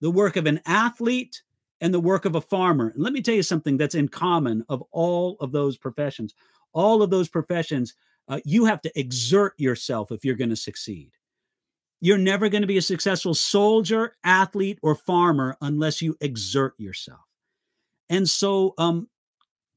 the 0.00 0.10
work 0.10 0.36
of 0.36 0.46
an 0.46 0.60
athlete, 0.66 1.42
and 1.80 1.92
the 1.92 2.00
work 2.00 2.24
of 2.24 2.34
a 2.34 2.40
farmer. 2.40 2.88
And 2.88 3.02
let 3.02 3.12
me 3.12 3.20
tell 3.20 3.34
you 3.34 3.42
something 3.42 3.76
that's 3.76 3.94
in 3.94 4.08
common 4.08 4.64
of 4.68 4.82
all 4.92 5.36
of 5.40 5.52
those 5.52 5.76
professions. 5.76 6.34
All 6.72 7.02
of 7.02 7.10
those 7.10 7.28
professions, 7.28 7.94
uh, 8.28 8.40
you 8.44 8.64
have 8.64 8.80
to 8.82 8.98
exert 8.98 9.52
yourself 9.58 10.10
if 10.10 10.24
you're 10.24 10.36
going 10.36 10.50
to 10.50 10.56
succeed. 10.56 11.10
You're 12.00 12.18
never 12.18 12.48
going 12.48 12.62
to 12.62 12.66
be 12.66 12.78
a 12.78 12.82
successful 12.82 13.34
soldier, 13.34 14.16
athlete, 14.24 14.78
or 14.82 14.94
farmer 14.94 15.56
unless 15.60 16.00
you 16.00 16.16
exert 16.20 16.74
yourself. 16.78 17.20
And 18.08 18.28
so, 18.28 18.72
um, 18.78 19.08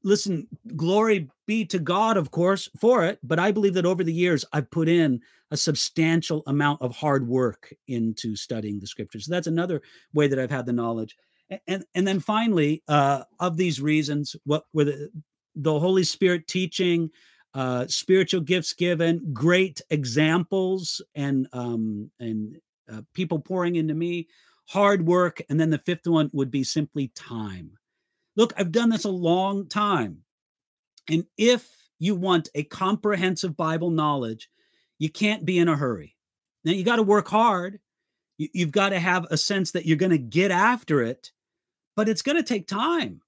listen, 0.02 0.48
glory 0.76 1.28
be 1.46 1.64
to 1.66 1.78
God, 1.78 2.16
of 2.16 2.30
course, 2.30 2.68
for 2.78 3.04
it. 3.04 3.18
But 3.22 3.38
I 3.38 3.52
believe 3.52 3.74
that 3.74 3.86
over 3.86 4.04
the 4.04 4.12
years, 4.12 4.44
I've 4.52 4.70
put 4.70 4.88
in 4.88 5.20
a 5.50 5.56
substantial 5.56 6.42
amount 6.46 6.80
of 6.82 6.94
hard 6.96 7.26
work 7.26 7.72
into 7.88 8.36
studying 8.36 8.78
the 8.78 8.86
scriptures. 8.86 9.26
So 9.26 9.32
that's 9.32 9.46
another 9.46 9.82
way 10.12 10.28
that 10.28 10.38
I've 10.38 10.50
had 10.50 10.66
the 10.66 10.72
knowledge. 10.72 11.16
And 11.66 11.84
and 11.94 12.06
then 12.06 12.20
finally, 12.20 12.82
uh, 12.86 13.24
of 13.40 13.56
these 13.56 13.80
reasons, 13.80 14.36
what 14.44 14.64
were 14.72 14.84
the 14.84 15.10
the 15.56 15.78
Holy 15.78 16.04
Spirit 16.04 16.46
teaching, 16.46 17.10
uh, 17.54 17.86
spiritual 17.88 18.40
gifts 18.40 18.72
given, 18.72 19.32
great 19.32 19.80
examples, 19.90 21.02
and 21.16 21.48
um, 21.52 22.10
and 22.20 22.60
uh, 22.90 23.02
people 23.14 23.40
pouring 23.40 23.74
into 23.74 23.94
me, 23.94 24.28
hard 24.68 25.04
work, 25.04 25.42
and 25.48 25.58
then 25.58 25.70
the 25.70 25.78
fifth 25.78 26.06
one 26.06 26.30
would 26.32 26.52
be 26.52 26.62
simply 26.62 27.08
time. 27.16 27.76
Look, 28.40 28.54
I've 28.56 28.72
done 28.72 28.88
this 28.88 29.04
a 29.04 29.10
long 29.10 29.68
time, 29.68 30.22
and 31.10 31.26
if 31.36 31.68
you 31.98 32.14
want 32.14 32.48
a 32.54 32.62
comprehensive 32.64 33.54
Bible 33.54 33.90
knowledge, 33.90 34.48
you 34.98 35.10
can't 35.10 35.44
be 35.44 35.58
in 35.58 35.68
a 35.68 35.76
hurry. 35.76 36.16
Now 36.64 36.72
you 36.72 36.82
got 36.82 36.96
to 36.96 37.02
work 37.02 37.28
hard. 37.28 37.80
You, 38.38 38.48
you've 38.54 38.72
got 38.72 38.90
to 38.90 38.98
have 38.98 39.26
a 39.30 39.36
sense 39.36 39.72
that 39.72 39.84
you're 39.84 39.98
going 39.98 40.10
to 40.12 40.18
get 40.18 40.50
after 40.50 41.02
it, 41.02 41.32
but 41.96 42.08
it's 42.08 42.22
going 42.22 42.36
to 42.36 42.42
take 42.42 42.66
time 42.66 43.20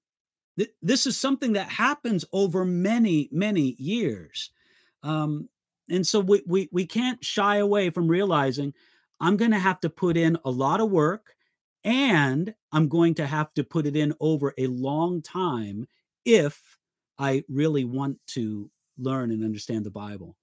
this 0.81 1.07
is 1.07 1.17
something 1.17 1.53
that 1.53 1.69
happens 1.69 2.25
over 2.31 2.65
many 2.65 3.29
many 3.31 3.75
years 3.77 4.51
um, 5.01 5.49
and 5.89 6.05
so 6.05 6.19
we, 6.19 6.41
we 6.45 6.69
we 6.71 6.85
can't 6.85 7.23
shy 7.23 7.57
away 7.57 7.89
from 7.89 8.07
realizing 8.07 8.73
i'm 9.19 9.37
going 9.37 9.51
to 9.51 9.59
have 9.59 9.79
to 9.79 9.89
put 9.89 10.17
in 10.17 10.37
a 10.45 10.49
lot 10.49 10.79
of 10.79 10.91
work 10.91 11.32
and 11.83 12.53
i'm 12.71 12.87
going 12.87 13.13
to 13.13 13.25
have 13.25 13.53
to 13.53 13.63
put 13.63 13.85
it 13.85 13.95
in 13.95 14.13
over 14.19 14.53
a 14.57 14.67
long 14.67 15.21
time 15.21 15.87
if 16.25 16.77
i 17.17 17.43
really 17.49 17.85
want 17.85 18.17
to 18.27 18.69
learn 18.97 19.31
and 19.31 19.43
understand 19.43 19.85
the 19.85 19.91
bible 19.91 20.35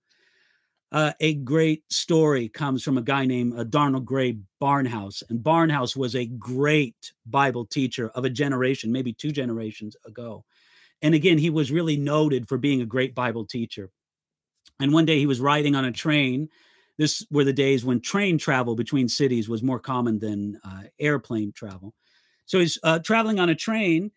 uh, 0.93 1.13
a 1.21 1.35
great 1.35 1.85
story 1.93 2.49
comes 2.49 2.83
from 2.83 2.99
a 2.99 3.03
guy 3.03 3.25
named 3.25 3.57
uh, 3.57 3.65
Donald 3.65 4.05
Grey 4.05 4.39
Barnhouse. 4.61 5.23
And 5.29 5.39
Barnhouse 5.39 5.97
was 5.97 6.17
a 6.17 6.27
great 6.27 7.13
Bible 7.27 7.65
teacher 7.65 8.11
of 8.11 8.25
a 8.25 8.31
generation, 8.31 8.91
maybe 8.91 9.13
two 9.13 9.31
generations 9.31 9.97
ago. 10.05 10.45
And 11.03 11.15
again, 11.15 11.39
he 11.39 11.49
was 11.49 11.71
really 11.71 11.97
noted 11.97 12.49
for 12.49 12.59
being 12.59 12.81
a 12.81 12.87
great 12.87 13.15
Bible 13.15 13.47
teacher. 13.47 13.91
And 14.81 14.93
one 14.93 15.07
day 15.07 15.19
he 15.19 15.27
was 15.27 15.41
riding 15.41 15.77
on 15.77 15.85
a 15.85 15.93
train. 15.93 16.49
This 17.01 17.25
were 17.31 17.45
the 17.45 17.53
days 17.55 17.83
when 17.83 18.03
train 18.03 18.37
travel 18.37 18.77
between 18.77 19.09
cities 19.09 19.49
was 19.49 19.63
more 19.63 19.79
common 19.79 20.19
than 20.19 20.61
uh, 20.63 20.83
airplane 20.99 21.51
travel. 21.51 21.95
So 22.45 22.59
he's 22.59 22.79
uh, 22.83 22.99
traveling 22.99 23.41
on 23.41 23.49
a 23.49 23.55
train, 23.55 24.11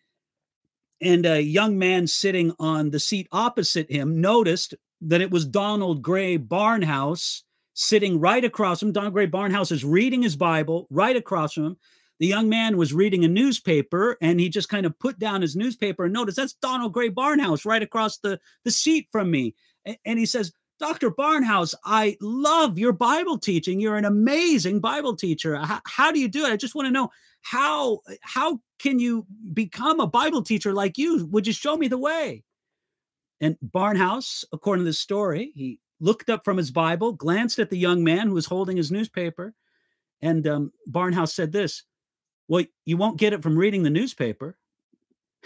and 1.00 1.24
a 1.24 1.40
young 1.40 1.78
man 1.78 2.06
sitting 2.06 2.52
on 2.58 2.90
the 2.90 3.00
seat 3.00 3.26
opposite 3.32 3.90
him 3.90 4.20
noticed 4.20 4.74
that 5.00 5.22
it 5.22 5.30
was 5.30 5.46
Donald 5.46 6.02
Grey 6.02 6.36
Barnhouse 6.36 7.44
sitting 7.72 8.20
right 8.20 8.44
across 8.44 8.80
from 8.80 8.92
Donald 8.92 9.14
Grey 9.14 9.28
Barnhouse 9.28 9.72
is 9.72 9.82
reading 9.82 10.20
his 10.20 10.36
Bible 10.36 10.86
right 10.90 11.16
across 11.16 11.54
from 11.54 11.64
him. 11.64 11.76
The 12.20 12.26
young 12.26 12.50
man 12.50 12.76
was 12.76 12.92
reading 12.92 13.24
a 13.24 13.28
newspaper 13.28 14.18
and 14.20 14.38
he 14.38 14.50
just 14.50 14.68
kind 14.68 14.84
of 14.84 14.98
put 14.98 15.18
down 15.18 15.40
his 15.40 15.56
newspaper 15.56 16.04
and 16.04 16.12
noticed 16.12 16.36
that's 16.36 16.52
Donald 16.52 16.92
Grey 16.92 17.08
Barnhouse 17.08 17.64
right 17.64 17.82
across 17.82 18.18
the, 18.18 18.38
the 18.62 18.70
seat 18.70 19.08
from 19.10 19.30
me. 19.30 19.54
And 20.04 20.18
he 20.18 20.26
says, 20.26 20.52
Dr. 20.80 21.10
Barnhouse, 21.10 21.74
I 21.84 22.16
love 22.20 22.78
your 22.78 22.92
Bible 22.92 23.38
teaching. 23.38 23.80
You're 23.80 23.96
an 23.96 24.04
amazing 24.04 24.80
Bible 24.80 25.14
teacher. 25.14 25.56
How, 25.56 25.80
how 25.86 26.12
do 26.12 26.18
you 26.18 26.28
do 26.28 26.44
it? 26.44 26.52
I 26.52 26.56
just 26.56 26.74
want 26.74 26.86
to 26.86 26.92
know 26.92 27.10
how 27.42 28.00
how 28.22 28.60
can 28.78 28.98
you 28.98 29.26
become 29.52 30.00
a 30.00 30.06
Bible 30.06 30.42
teacher 30.42 30.72
like 30.72 30.98
you? 30.98 31.26
Would 31.26 31.46
you 31.46 31.52
show 31.52 31.76
me 31.76 31.88
the 31.88 31.98
way? 31.98 32.42
And 33.40 33.56
Barnhouse, 33.64 34.44
according 34.52 34.84
to 34.84 34.90
the 34.90 34.94
story, 34.94 35.52
he 35.54 35.78
looked 36.00 36.30
up 36.30 36.44
from 36.44 36.56
his 36.56 36.70
Bible, 36.70 37.12
glanced 37.12 37.58
at 37.58 37.70
the 37.70 37.78
young 37.78 38.02
man 38.02 38.28
who 38.28 38.34
was 38.34 38.46
holding 38.46 38.76
his 38.76 38.90
newspaper, 38.90 39.54
and 40.22 40.46
um, 40.46 40.72
Barnhouse 40.90 41.34
said 41.34 41.52
this 41.52 41.84
Well, 42.48 42.64
you 42.84 42.96
won't 42.96 43.18
get 43.18 43.32
it 43.32 43.42
from 43.42 43.56
reading 43.56 43.82
the 43.82 43.90
newspaper. 43.90 44.56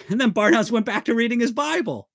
And 0.08 0.20
then 0.20 0.32
Barnhouse 0.32 0.70
went 0.70 0.86
back 0.86 1.04
to 1.06 1.14
reading 1.14 1.40
his 1.40 1.50
Bible. 1.50 2.08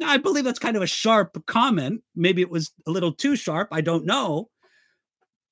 Now, 0.00 0.08
I 0.08 0.16
believe 0.16 0.44
that's 0.44 0.58
kind 0.58 0.76
of 0.76 0.82
a 0.82 0.86
sharp 0.86 1.44
comment. 1.46 2.02
Maybe 2.16 2.40
it 2.40 2.50
was 2.50 2.72
a 2.86 2.90
little 2.90 3.12
too 3.12 3.36
sharp. 3.36 3.68
I 3.70 3.82
don't 3.82 4.06
know. 4.06 4.48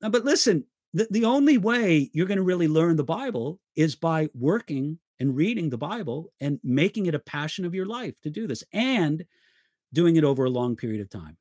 Uh, 0.02 0.08
but 0.08 0.24
listen, 0.24 0.64
the, 0.94 1.06
the 1.10 1.26
only 1.26 1.58
way 1.58 2.10
you're 2.14 2.26
going 2.26 2.38
to 2.38 2.42
really 2.42 2.66
learn 2.66 2.96
the 2.96 3.04
Bible 3.04 3.60
is 3.76 3.94
by 3.94 4.30
working 4.34 4.98
and 5.20 5.36
reading 5.36 5.68
the 5.68 5.76
Bible 5.76 6.32
and 6.40 6.58
making 6.64 7.06
it 7.06 7.14
a 7.14 7.18
passion 7.18 7.66
of 7.66 7.74
your 7.74 7.84
life 7.84 8.18
to 8.22 8.30
do 8.30 8.46
this 8.46 8.64
and 8.72 9.26
doing 9.92 10.16
it 10.16 10.24
over 10.24 10.44
a 10.44 10.50
long 10.50 10.76
period 10.76 11.02
of 11.02 11.10
time. 11.10 11.36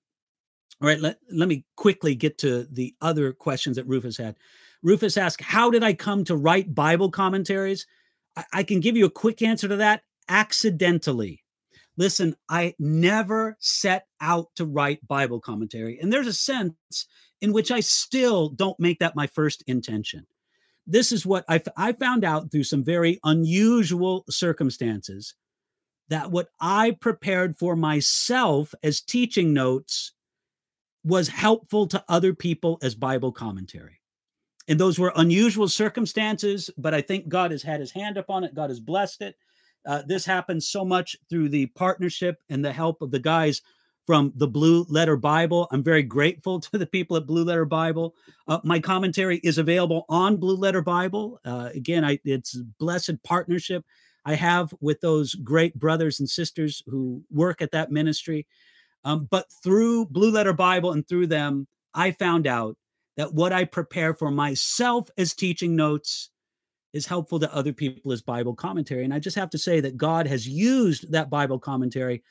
All 0.82 0.88
right, 0.88 1.00
let, 1.00 1.20
let 1.32 1.48
me 1.48 1.64
quickly 1.78 2.14
get 2.14 2.38
to 2.40 2.68
the 2.70 2.94
other 3.02 3.32
questions 3.32 3.78
that 3.78 3.88
Rufus 3.88 4.18
had. 4.18 4.36
Rufus 4.84 5.16
asked, 5.16 5.42
How 5.42 5.72
did 5.72 5.84
I 5.84 5.94
come 5.94 6.26
to 6.26 6.36
write 6.36 6.76
Bible 6.76 7.10
commentaries? 7.10 7.88
I, 8.36 8.44
I 8.52 8.64
can 8.64 8.82
give 8.82 8.98
you 8.98 9.06
a 9.06 9.10
quick 9.10 9.42
answer 9.42 9.70
to 9.70 9.78
that 9.78 10.04
accidentally. 10.28 11.46
Listen, 11.98 12.36
I 12.48 12.76
never 12.78 13.58
set 13.60 14.06
out 14.22 14.50
to 14.56 14.66
write 14.66 15.08
Bible 15.08 15.40
commentary. 15.40 16.00
And 16.00 16.14
there's 16.14 16.28
a 16.28 16.34
sense 16.34 17.08
in 17.42 17.54
which 17.54 17.72
I 17.72 17.80
still 17.80 18.50
don't 18.50 18.80
make 18.80 19.00
that 19.00 19.16
my 19.16 19.28
first 19.28 19.64
intention. 19.68 20.26
This 20.86 21.12
is 21.12 21.26
what 21.26 21.44
I, 21.50 21.62
I 21.76 21.92
found 21.94 22.24
out 22.24 22.52
through 22.52 22.64
some 22.64 22.84
very 22.84 23.20
unusual 23.24 24.24
circumstances 24.30 25.34
that 26.10 26.32
what 26.32 26.50
I 26.60 26.92
prepared 26.92 27.58
for 27.58 27.76
myself 27.76 28.74
as 28.84 29.02
teaching 29.02 29.54
notes 29.54 30.14
was 31.04 31.28
helpful 31.28 31.88
to 31.88 32.04
other 32.08 32.34
people 32.34 32.78
as 32.82 32.96
Bible 32.96 33.32
commentary. 33.32 34.00
And 34.68 34.80
those 34.80 35.00
were 35.00 35.14
unusual 35.16 35.68
circumstances, 35.68 36.70
but 36.78 36.94
I 36.94 37.02
think 37.02 37.28
God 37.28 37.52
has 37.52 37.64
had 37.64 37.80
his 37.80 37.92
hand 37.92 38.18
upon 38.18 38.44
it. 38.44 38.54
God 38.54 38.70
has 38.70 38.80
blessed 38.80 39.22
it. 39.22 39.36
Uh, 39.88 40.04
this 40.06 40.26
happens 40.26 40.68
so 40.68 40.84
much 40.84 41.16
through 41.30 41.50
the 41.50 41.68
partnership 41.68 42.42
and 42.50 42.64
the 42.64 42.74
help 42.74 43.02
of 43.02 43.10
the 43.10 43.20
guys 43.20 43.62
from 44.06 44.32
the 44.36 44.48
Blue 44.48 44.86
Letter 44.90 45.18
Bible. 45.18 45.68
I'm 45.72 45.82
very 45.82 46.04
grateful 46.04 46.60
to 46.62 46.78
the 46.78 46.86
people 46.86 47.18
at 47.18 47.26
Blue 47.26 47.44
Letter 47.44 47.66
Bible. 47.66 48.14
Uh, 48.48 48.60
my 48.64 48.80
commentary 48.80 49.38
is 49.38 49.58
available 49.58 50.06
on 50.10 50.38
Blue 50.38 50.56
Letter 50.56 50.82
Bible. 50.82 51.40
Uh, 51.46 51.70
again, 51.74 52.04
I, 52.04 52.20
it's 52.26 52.56
a 52.56 52.64
blessed 52.80 53.24
partnership 53.24 53.86
I 54.26 54.36
have 54.36 54.74
with 54.82 55.00
those 55.00 55.36
great 55.36 55.80
brothers 55.80 56.20
and 56.20 56.30
sisters 56.30 56.84
who 56.88 57.24
work 57.32 57.62
at 57.62 57.72
that 57.72 57.92
ministry. 57.92 58.46
Um, 59.06 59.26
but 59.32 59.46
through 59.64 60.08
Blue 60.08 60.32
Letter 60.32 60.52
Bible 60.52 60.92
and 60.92 61.08
through 61.08 61.28
them, 61.28 61.68
I 61.94 62.12
found 62.12 62.46
out 62.46 62.76
that 63.16 63.34
what 63.34 63.54
I 63.54 63.64
prepare 63.64 64.14
for 64.14 64.30
myself 64.30 65.10
as 65.18 65.34
teaching 65.34 65.78
notes 65.78 66.30
is 66.98 67.06
helpful 67.06 67.40
to 67.40 67.56
other 67.56 67.72
people 67.72 68.12
as 68.12 68.22
Bible 68.22 68.56
commentary. 68.56 69.06
And 69.06 69.14
I 69.14 69.20
just 69.20 69.38
have 69.38 69.50
to 69.52 69.58
say 69.58 69.80
that 69.80 69.96
God 69.96 70.28
has 70.28 70.48
used 70.48 71.12
that 71.14 71.30
Bible 71.30 71.60
commentary 71.60 72.24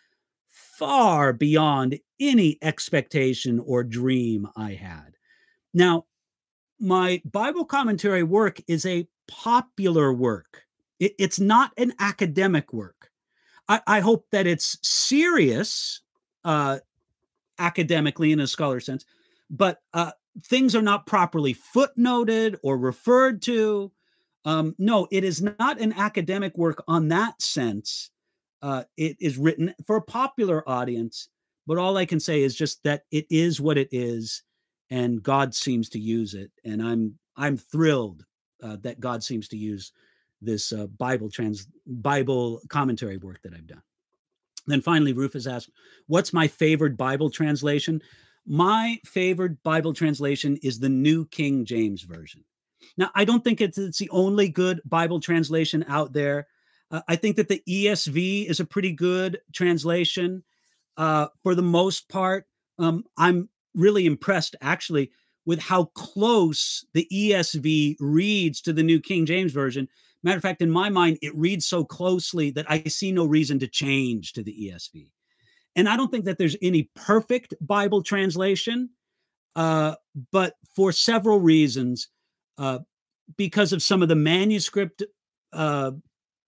far 0.50 1.32
beyond 1.32 1.98
any 2.20 2.58
expectation 2.60 3.60
or 3.60 3.84
dream 3.84 4.48
I 4.56 4.72
had. 4.72 5.16
Now, 5.72 6.04
my 6.78 7.22
Bible 7.24 7.64
commentary 7.64 8.22
work 8.22 8.60
is 8.66 8.84
a 8.84 9.08
popular 9.28 10.12
work. 10.12 10.64
It, 10.98 11.14
it's 11.18 11.40
not 11.40 11.72
an 11.78 11.94
academic 11.98 12.72
work. 12.72 13.10
I, 13.68 13.80
I 13.86 14.00
hope 14.00 14.26
that 14.32 14.46
it's 14.46 14.78
serious 14.82 16.00
uh, 16.44 16.78
academically 17.58 18.32
in 18.32 18.40
a 18.40 18.46
scholar 18.46 18.80
sense, 18.80 19.04
but 19.50 19.80
uh, 19.94 20.12
things 20.44 20.74
are 20.74 20.82
not 20.82 21.06
properly 21.06 21.54
footnoted 21.54 22.56
or 22.62 22.78
referred 22.78 23.42
to. 23.42 23.92
Um, 24.46 24.76
no, 24.78 25.08
it 25.10 25.24
is 25.24 25.42
not 25.42 25.80
an 25.80 25.92
academic 25.94 26.56
work 26.56 26.82
on 26.86 27.08
that 27.08 27.42
sense. 27.42 28.10
Uh, 28.62 28.84
it 28.96 29.16
is 29.20 29.36
written 29.36 29.74
for 29.86 29.96
a 29.96 30.02
popular 30.02 30.66
audience, 30.68 31.28
but 31.66 31.78
all 31.78 31.96
I 31.96 32.06
can 32.06 32.20
say 32.20 32.42
is 32.42 32.54
just 32.54 32.82
that 32.84 33.02
it 33.10 33.26
is 33.28 33.60
what 33.60 33.76
it 33.76 33.88
is, 33.90 34.44
and 34.88 35.20
God 35.20 35.52
seems 35.52 35.88
to 35.90 35.98
use 35.98 36.34
it, 36.34 36.52
and 36.64 36.80
I'm 36.80 37.18
I'm 37.36 37.56
thrilled 37.56 38.24
uh, 38.62 38.76
that 38.82 39.00
God 39.00 39.22
seems 39.22 39.48
to 39.48 39.56
use 39.56 39.92
this 40.40 40.72
uh, 40.72 40.86
Bible 40.86 41.28
trans 41.28 41.66
Bible 41.84 42.62
commentary 42.68 43.16
work 43.16 43.40
that 43.42 43.52
I've 43.52 43.66
done. 43.66 43.82
Then 44.68 44.80
finally, 44.80 45.12
Rufus 45.12 45.48
asked, 45.48 45.70
"What's 46.06 46.32
my 46.32 46.46
favorite 46.46 46.96
Bible 46.96 47.30
translation?" 47.30 48.00
My 48.48 49.00
favorite 49.04 49.60
Bible 49.64 49.92
translation 49.92 50.56
is 50.62 50.78
the 50.78 50.88
New 50.88 51.26
King 51.26 51.64
James 51.64 52.02
Version. 52.02 52.44
Now, 52.96 53.10
I 53.14 53.24
don't 53.24 53.42
think 53.42 53.60
it's, 53.60 53.78
it's 53.78 53.98
the 53.98 54.10
only 54.10 54.48
good 54.48 54.80
Bible 54.84 55.20
translation 55.20 55.84
out 55.88 56.12
there. 56.12 56.46
Uh, 56.90 57.00
I 57.08 57.16
think 57.16 57.36
that 57.36 57.48
the 57.48 57.62
ESV 57.68 58.48
is 58.48 58.60
a 58.60 58.64
pretty 58.64 58.92
good 58.92 59.40
translation. 59.52 60.44
Uh, 60.96 61.28
for 61.42 61.54
the 61.54 61.62
most 61.62 62.08
part, 62.08 62.46
um, 62.78 63.04
I'm 63.16 63.48
really 63.74 64.06
impressed 64.06 64.56
actually 64.60 65.10
with 65.44 65.60
how 65.60 65.84
close 65.94 66.84
the 66.94 67.06
ESV 67.12 67.96
reads 68.00 68.60
to 68.62 68.72
the 68.72 68.82
New 68.82 69.00
King 69.00 69.26
James 69.26 69.52
Version 69.52 69.88
Matter 70.26 70.38
of 70.38 70.42
fact, 70.42 70.60
in 70.60 70.72
my 70.72 70.88
mind, 70.88 71.18
it 71.22 71.36
reads 71.36 71.66
so 71.66 71.84
closely 71.84 72.50
that 72.50 72.68
I 72.68 72.82
see 72.88 73.12
no 73.12 73.26
reason 73.26 73.60
to 73.60 73.68
change 73.68 74.32
to 74.32 74.42
the 74.42 74.52
ESV. 74.52 75.12
And 75.76 75.88
I 75.88 75.96
don't 75.96 76.10
think 76.10 76.24
that 76.24 76.36
there's 76.36 76.56
any 76.60 76.90
perfect 76.96 77.54
Bible 77.60 78.02
translation, 78.02 78.90
uh, 79.54 79.94
but 80.32 80.54
for 80.74 80.90
several 80.90 81.38
reasons, 81.38 82.08
uh, 82.58 82.80
because 83.36 83.72
of 83.72 83.82
some 83.82 84.02
of 84.02 84.08
the 84.08 84.14
manuscript 84.14 85.02
uh, 85.52 85.92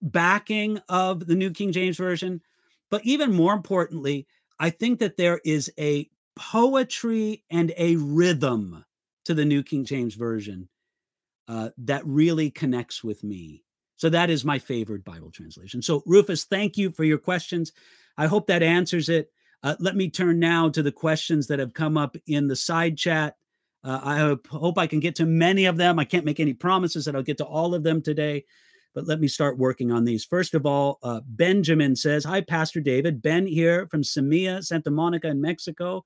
backing 0.01 0.81
of 0.89 1.27
the 1.27 1.35
New 1.35 1.51
King 1.51 1.73
James 1.73 1.97
Version, 1.97 2.41
but 2.91 3.05
even 3.05 3.33
more 3.33 3.53
importantly, 3.53 4.27
I 4.59 4.71
think 4.71 5.01
that 5.01 5.17
there 5.17 5.41
is 5.45 5.73
a 5.79 6.09
poetry 6.37 7.45
and 7.51 7.73
a 7.77 7.97
rhythm 7.97 8.85
to 9.25 9.35
the 9.35 9.45
New 9.45 9.63
King 9.63 9.85
James 9.85 10.15
Version 10.15 10.69
uh, 11.49 11.71
that 11.79 12.07
really 12.07 12.51
connects 12.51 13.03
with 13.03 13.25
me. 13.25 13.65
So 13.97 14.09
that 14.11 14.31
is 14.31 14.45
my 14.45 14.59
favorite 14.59 15.05
Bible 15.05 15.31
translation. 15.31 15.83
So, 15.83 16.03
Rufus, 16.07 16.45
thank 16.45 16.77
you 16.77 16.91
for 16.91 17.05
your 17.05 17.19
questions. 17.19 17.73
I 18.17 18.27
hope 18.27 18.47
that 18.47 18.63
answers 18.63 19.09
it. 19.09 19.31
Uh, 19.63 19.75
let 19.81 19.97
me 19.97 20.09
turn 20.09 20.39
now 20.39 20.69
to 20.69 20.83
the 20.83 20.93
questions 20.93 21.49
that 21.49 21.59
have 21.59 21.75
come 21.75 21.97
up 21.97 22.17
in 22.27 22.47
the 22.47 22.55
side 22.55 22.97
chat. 22.97 23.37
Uh, 23.85 24.01
I 24.03 24.19
hope, 24.19 24.47
hope 24.49 24.79
I 24.79 24.87
can 24.87 25.01
get 25.01 25.15
to 25.17 25.27
many 25.27 25.67
of 25.67 25.77
them. 25.77 25.99
I 25.99 26.05
can't 26.05 26.25
make 26.25 26.41
any 26.41 26.53
promises 26.53 27.05
that 27.05 27.15
I'll 27.15 27.23
get 27.23 27.39
to 27.39 27.45
all 27.45 27.75
of 27.75 27.85
them 27.85 28.03
today, 28.03 28.45
but 28.95 29.07
let 29.07 29.21
me 29.21 29.29
start 29.29 29.59
working 29.59 29.93
on 29.93 30.05
these. 30.05 30.25
First 30.25 30.55
of 30.55 30.67
all, 30.67 30.99
uh, 31.03 31.21
Benjamin 31.27 31.95
says, 31.95 32.25
Hi, 32.25 32.41
Pastor 32.41 32.81
David. 32.81 33.23
Ben 33.23 33.47
here 33.47 33.87
from 33.91 34.03
Semilla, 34.03 34.65
Santa 34.65 34.91
Monica 34.91 35.29
in 35.29 35.41
Mexico. 35.41 36.05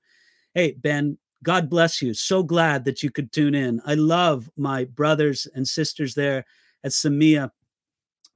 Hey, 0.53 0.73
Ben, 0.73 1.17
God 1.41 1.69
bless 1.69 2.01
you. 2.01 2.13
So 2.13 2.43
glad 2.43 2.85
that 2.85 3.03
you 3.03 3.09
could 3.09 3.31
tune 3.31 3.55
in. 3.55 3.81
I 3.85 3.95
love 3.95 4.49
my 4.55 4.85
brothers 4.85 5.47
and 5.55 5.67
sisters 5.67 6.13
there 6.13 6.45
at 6.83 6.91
Semilla, 6.91 7.51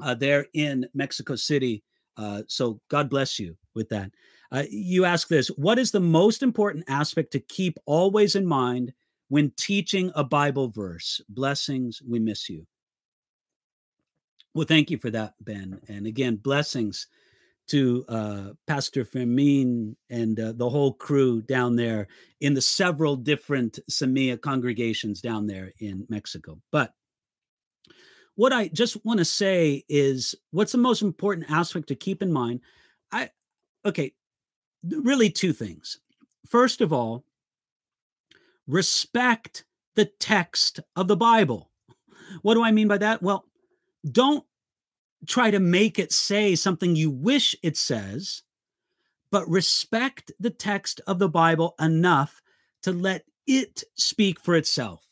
uh, 0.01 0.15
there 0.15 0.47
in 0.53 0.87
Mexico 0.93 1.35
City. 1.35 1.83
Uh, 2.17 2.41
so 2.47 2.81
God 2.89 3.09
bless 3.09 3.39
you 3.39 3.55
with 3.75 3.89
that. 3.89 4.11
Uh, 4.51 4.63
you 4.69 5.05
ask 5.05 5.27
this 5.27 5.47
What 5.49 5.77
is 5.77 5.91
the 5.91 5.99
most 5.99 6.41
important 6.41 6.85
aspect 6.87 7.31
to 7.31 7.39
keep 7.39 7.77
always 7.85 8.35
in 8.35 8.45
mind 8.45 8.93
when 9.29 9.51
teaching 9.57 10.11
a 10.15 10.23
Bible 10.23 10.69
verse? 10.69 11.21
Blessings. 11.29 12.01
We 12.01 12.19
miss 12.19 12.49
you. 12.49 12.65
Well, 14.53 14.65
thank 14.65 14.89
you 14.89 14.97
for 14.97 15.11
that, 15.11 15.35
Ben. 15.41 15.79
And 15.87 16.07
again, 16.07 16.37
blessings 16.37 17.07
to 17.67 18.05
uh, 18.07 18.49
Pastor 18.65 19.03
Fermin 19.05 19.95
and 20.09 20.39
uh, 20.39 20.53
the 20.53 20.69
whole 20.69 20.93
crew 20.93 21.41
down 21.41 21.75
there 21.75 22.07
in 22.39 22.53
the 22.53 22.61
several 22.61 23.15
different 23.15 23.77
Semilla 23.91 24.39
congregations 24.39 25.21
down 25.21 25.47
there 25.47 25.73
in 25.79 26.05
Mexico. 26.09 26.59
But 26.71 26.93
what 28.35 28.53
I 28.53 28.69
just 28.69 29.03
want 29.05 29.19
to 29.19 29.25
say 29.25 29.83
is 29.89 30.33
what's 30.51 30.71
the 30.71 30.77
most 30.77 31.01
important 31.01 31.51
aspect 31.51 31.87
to 31.89 31.95
keep 31.95 32.21
in 32.21 32.31
mind? 32.31 32.61
I, 33.11 33.31
okay, 33.85 34.13
really 34.83 35.29
two 35.29 35.53
things. 35.53 35.99
First 36.47 36.81
of 36.81 36.93
all, 36.93 37.25
respect 38.67 39.65
the 39.95 40.05
text 40.05 40.79
of 40.95 41.07
the 41.07 41.17
Bible. 41.17 41.71
What 42.41 42.55
do 42.55 42.63
I 42.63 42.71
mean 42.71 42.87
by 42.87 42.97
that? 42.99 43.21
Well, 43.23 43.45
don't 44.09 44.45
try 45.25 45.51
to 45.51 45.59
make 45.59 45.97
it 45.97 46.11
say 46.11 46.55
something 46.55 46.95
you 46.95 47.09
wish 47.09 47.55
it 47.63 47.77
says, 47.77 48.43
but 49.31 49.49
respect 49.49 50.31
the 50.39 50.49
text 50.49 51.01
of 51.07 51.19
the 51.19 51.29
Bible 51.29 51.75
enough 51.79 52.41
to 52.83 52.91
let 52.91 53.23
it 53.47 53.83
speak 53.95 54.39
for 54.39 54.55
itself. 54.55 55.03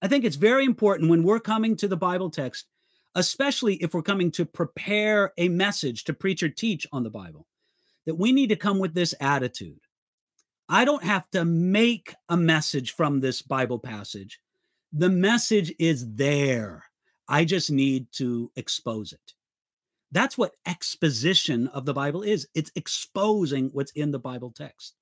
I 0.00 0.08
think 0.08 0.24
it's 0.24 0.36
very 0.36 0.64
important 0.64 1.10
when 1.10 1.22
we're 1.22 1.40
coming 1.40 1.76
to 1.76 1.88
the 1.88 1.96
Bible 1.96 2.30
text, 2.30 2.66
especially 3.14 3.76
if 3.76 3.94
we're 3.94 4.02
coming 4.02 4.30
to 4.32 4.44
prepare 4.44 5.32
a 5.38 5.48
message 5.48 6.04
to 6.04 6.12
preach 6.12 6.42
or 6.42 6.48
teach 6.48 6.86
on 6.92 7.02
the 7.02 7.10
Bible, 7.10 7.46
that 8.06 8.16
we 8.16 8.32
need 8.32 8.50
to 8.50 8.56
come 8.56 8.78
with 8.78 8.94
this 8.94 9.14
attitude. 9.20 9.80
I 10.68 10.84
don't 10.84 11.04
have 11.04 11.28
to 11.30 11.44
make 11.44 12.14
a 12.28 12.36
message 12.36 12.92
from 12.92 13.20
this 13.20 13.42
Bible 13.42 13.78
passage. 13.78 14.40
The 14.92 15.10
message 15.10 15.74
is 15.78 16.14
there. 16.14 16.84
I 17.28 17.44
just 17.44 17.70
need 17.70 18.06
to 18.12 18.50
expose 18.56 19.12
it. 19.12 19.34
That's 20.12 20.38
what 20.38 20.54
exposition 20.66 21.66
of 21.68 21.84
the 21.84 21.94
Bible 21.94 22.22
is 22.22 22.46
it's 22.54 22.70
exposing 22.76 23.70
what's 23.72 23.92
in 23.92 24.10
the 24.10 24.18
Bible 24.18 24.52
text. 24.52 24.94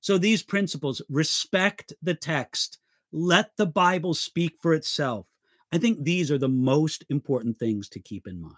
So 0.00 0.18
these 0.18 0.42
principles 0.42 1.02
respect 1.08 1.92
the 2.02 2.14
text, 2.14 2.78
let 3.12 3.56
the 3.56 3.66
Bible 3.66 4.14
speak 4.14 4.56
for 4.60 4.74
itself. 4.74 5.26
I 5.72 5.78
think 5.78 6.02
these 6.02 6.30
are 6.30 6.38
the 6.38 6.48
most 6.48 7.04
important 7.08 7.58
things 7.58 7.88
to 7.90 8.00
keep 8.00 8.26
in 8.26 8.40
mind. 8.40 8.54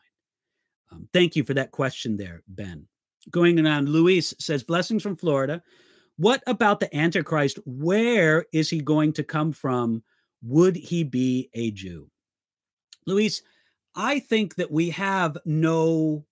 Um, 0.90 1.08
thank 1.12 1.36
you 1.36 1.44
for 1.44 1.54
that 1.54 1.70
question 1.70 2.16
there, 2.16 2.42
Ben. 2.48 2.86
Going 3.30 3.64
on, 3.64 3.86
Luis 3.86 4.34
says, 4.38 4.64
Blessings 4.64 5.02
from 5.02 5.16
Florida. 5.16 5.62
What 6.16 6.42
about 6.46 6.81
the 6.81 6.94
Antichrist? 6.94 7.59
Where 7.64 8.46
is 8.53 8.70
he 8.70 8.81
going 8.81 9.12
to 9.14 9.25
come 9.25 9.53
from? 9.53 10.03
Would 10.42 10.77
he 10.77 11.05
be 11.05 11.51
a 11.55 11.70
Jew? 11.70 12.11
Luis, 13.07 13.42
I 13.94 14.20
think 14.20 14.57
that 14.57 14.70
we 14.70 14.90
have 14.90 15.37
no 15.44 16.25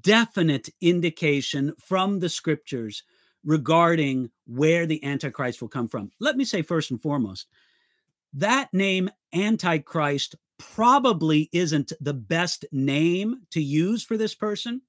definite 0.00 0.68
indication 0.80 1.74
from 1.78 2.18
the 2.18 2.28
scriptures 2.28 3.02
regarding 3.44 4.30
where 4.46 4.86
the 4.86 5.02
Antichrist 5.04 5.60
will 5.60 5.68
come 5.68 5.88
from. 5.88 6.10
Let 6.18 6.36
me 6.36 6.44
say, 6.44 6.62
first 6.62 6.90
and 6.90 7.00
foremost, 7.00 7.46
that 8.32 8.72
name 8.72 9.10
Antichrist 9.32 10.34
probably 10.58 11.48
isn't 11.52 11.92
the 12.00 12.14
best 12.14 12.64
name 12.72 13.42
to 13.50 13.60
use 13.60 14.02
for 14.02 14.16
this 14.16 14.34
person 14.34 14.80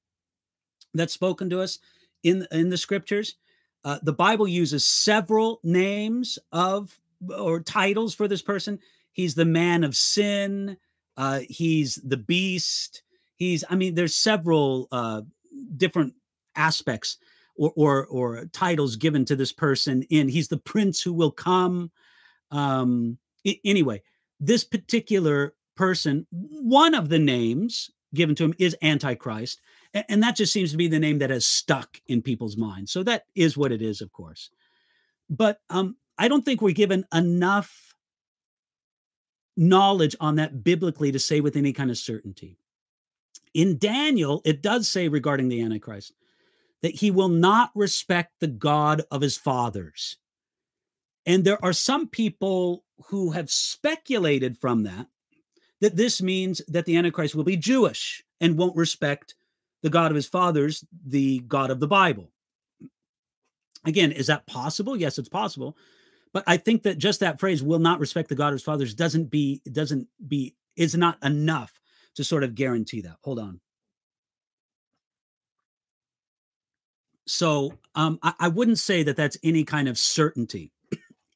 that's 0.93 1.13
spoken 1.13 1.49
to 1.49 1.61
us 1.61 1.79
in, 2.23 2.47
in 2.51 2.69
the 2.69 2.77
scriptures. 2.77 3.35
Uh, 3.83 3.99
the 4.03 4.13
Bible 4.13 4.47
uses 4.47 4.85
several 4.85 5.59
names 5.63 6.39
of 6.51 6.99
or 7.37 7.59
titles 7.59 8.13
for 8.13 8.27
this 8.27 8.41
person. 8.41 8.79
He's 9.11 9.35
the 9.35 9.45
man 9.45 9.83
of 9.83 9.95
sin. 9.95 10.77
Uh, 11.15 11.41
he's 11.49 11.95
the 12.03 12.17
beast. 12.17 13.01
He's, 13.35 13.63
I 13.69 13.75
mean, 13.75 13.95
there's 13.95 14.15
several 14.15 14.87
uh, 14.91 15.21
different 15.75 16.13
aspects 16.55 17.17
or, 17.55 17.71
or, 17.75 18.05
or 18.05 18.45
titles 18.51 18.95
given 18.95 19.25
to 19.25 19.35
this 19.35 19.51
person 19.51 20.03
in 20.09 20.29
he's 20.29 20.47
the 20.47 20.57
prince 20.57 21.01
who 21.01 21.13
will 21.13 21.31
come. 21.31 21.91
Um, 22.51 23.17
I- 23.45 23.59
anyway, 23.65 24.03
this 24.39 24.63
particular 24.63 25.55
person, 25.75 26.27
one 26.31 26.93
of 26.93 27.09
the 27.09 27.19
names 27.19 27.89
given 28.13 28.35
to 28.35 28.45
him 28.45 28.53
is 28.59 28.75
Antichrist. 28.81 29.61
And, 30.07 30.23
that 30.23 30.35
just 30.35 30.53
seems 30.53 30.71
to 30.71 30.77
be 30.77 30.87
the 30.87 30.99
name 30.99 31.19
that 31.19 31.29
has 31.29 31.45
stuck 31.45 32.01
in 32.07 32.21
people's 32.21 32.57
minds. 32.57 32.91
So 32.91 33.03
that 33.03 33.25
is 33.35 33.57
what 33.57 33.71
it 33.71 33.81
is, 33.81 34.01
of 34.01 34.11
course. 34.11 34.49
But 35.29 35.59
um, 35.69 35.97
I 36.17 36.27
don't 36.27 36.43
think 36.43 36.61
we're 36.61 36.73
given 36.73 37.05
enough 37.13 37.93
knowledge 39.55 40.15
on 40.19 40.35
that 40.35 40.63
biblically 40.63 41.11
to 41.11 41.19
say 41.19 41.41
with 41.41 41.55
any 41.55 41.73
kind 41.73 41.89
of 41.89 41.97
certainty. 41.97 42.57
In 43.53 43.77
Daniel, 43.77 44.41
it 44.45 44.61
does 44.61 44.87
say 44.87 45.07
regarding 45.07 45.49
the 45.49 45.61
Antichrist 45.61 46.13
that 46.81 46.95
he 46.95 47.09
will 47.09 47.29
not 47.29 47.71
respect 47.73 48.33
the 48.39 48.47
God 48.47 49.01
of 49.09 49.21
his 49.21 49.35
fathers. 49.35 50.17
And 51.25 51.43
there 51.43 51.63
are 51.65 51.73
some 51.73 52.07
people 52.07 52.83
who 53.07 53.31
have 53.31 53.49
speculated 53.49 54.57
from 54.57 54.83
that 54.83 55.07
that 55.81 55.95
this 55.95 56.21
means 56.21 56.61
that 56.67 56.85
the 56.85 56.97
Antichrist 56.97 57.35
will 57.35 57.43
be 57.43 57.57
Jewish 57.57 58.23
and 58.39 58.57
won't 58.57 58.75
respect 58.75 59.35
the 59.83 59.89
God 59.89 60.11
of 60.11 60.15
his 60.15 60.27
fathers, 60.27 60.83
the 61.05 61.39
God 61.39 61.71
of 61.71 61.79
the 61.79 61.87
Bible. 61.87 62.31
Again, 63.85 64.11
is 64.11 64.27
that 64.27 64.47
possible? 64.47 64.97
Yes, 64.97 65.17
it's 65.17 65.29
possible. 65.29 65.77
But 66.33 66.43
I 66.47 66.57
think 66.57 66.83
that 66.83 66.97
just 66.97 67.21
that 67.21 67.39
phrase 67.39 67.63
will 67.63 67.79
not 67.79 67.99
respect 67.99 68.29
the 68.29 68.35
God 68.35 68.49
of 68.49 68.53
his 68.53 68.63
fathers 68.63 68.93
doesn't 68.93 69.25
be 69.25 69.61
doesn't 69.71 70.07
be 70.27 70.55
is 70.75 70.95
not 70.95 71.17
enough 71.23 71.79
to 72.15 72.23
sort 72.23 72.43
of 72.43 72.55
guarantee 72.55 73.01
that. 73.01 73.17
Hold 73.21 73.39
on. 73.39 73.59
So 77.27 77.73
um, 77.95 78.19
I, 78.23 78.33
I 78.39 78.47
wouldn't 78.47 78.79
say 78.79 79.03
that 79.03 79.15
that's 79.15 79.37
any 79.43 79.63
kind 79.63 79.87
of 79.87 79.97
certainty 79.97 80.71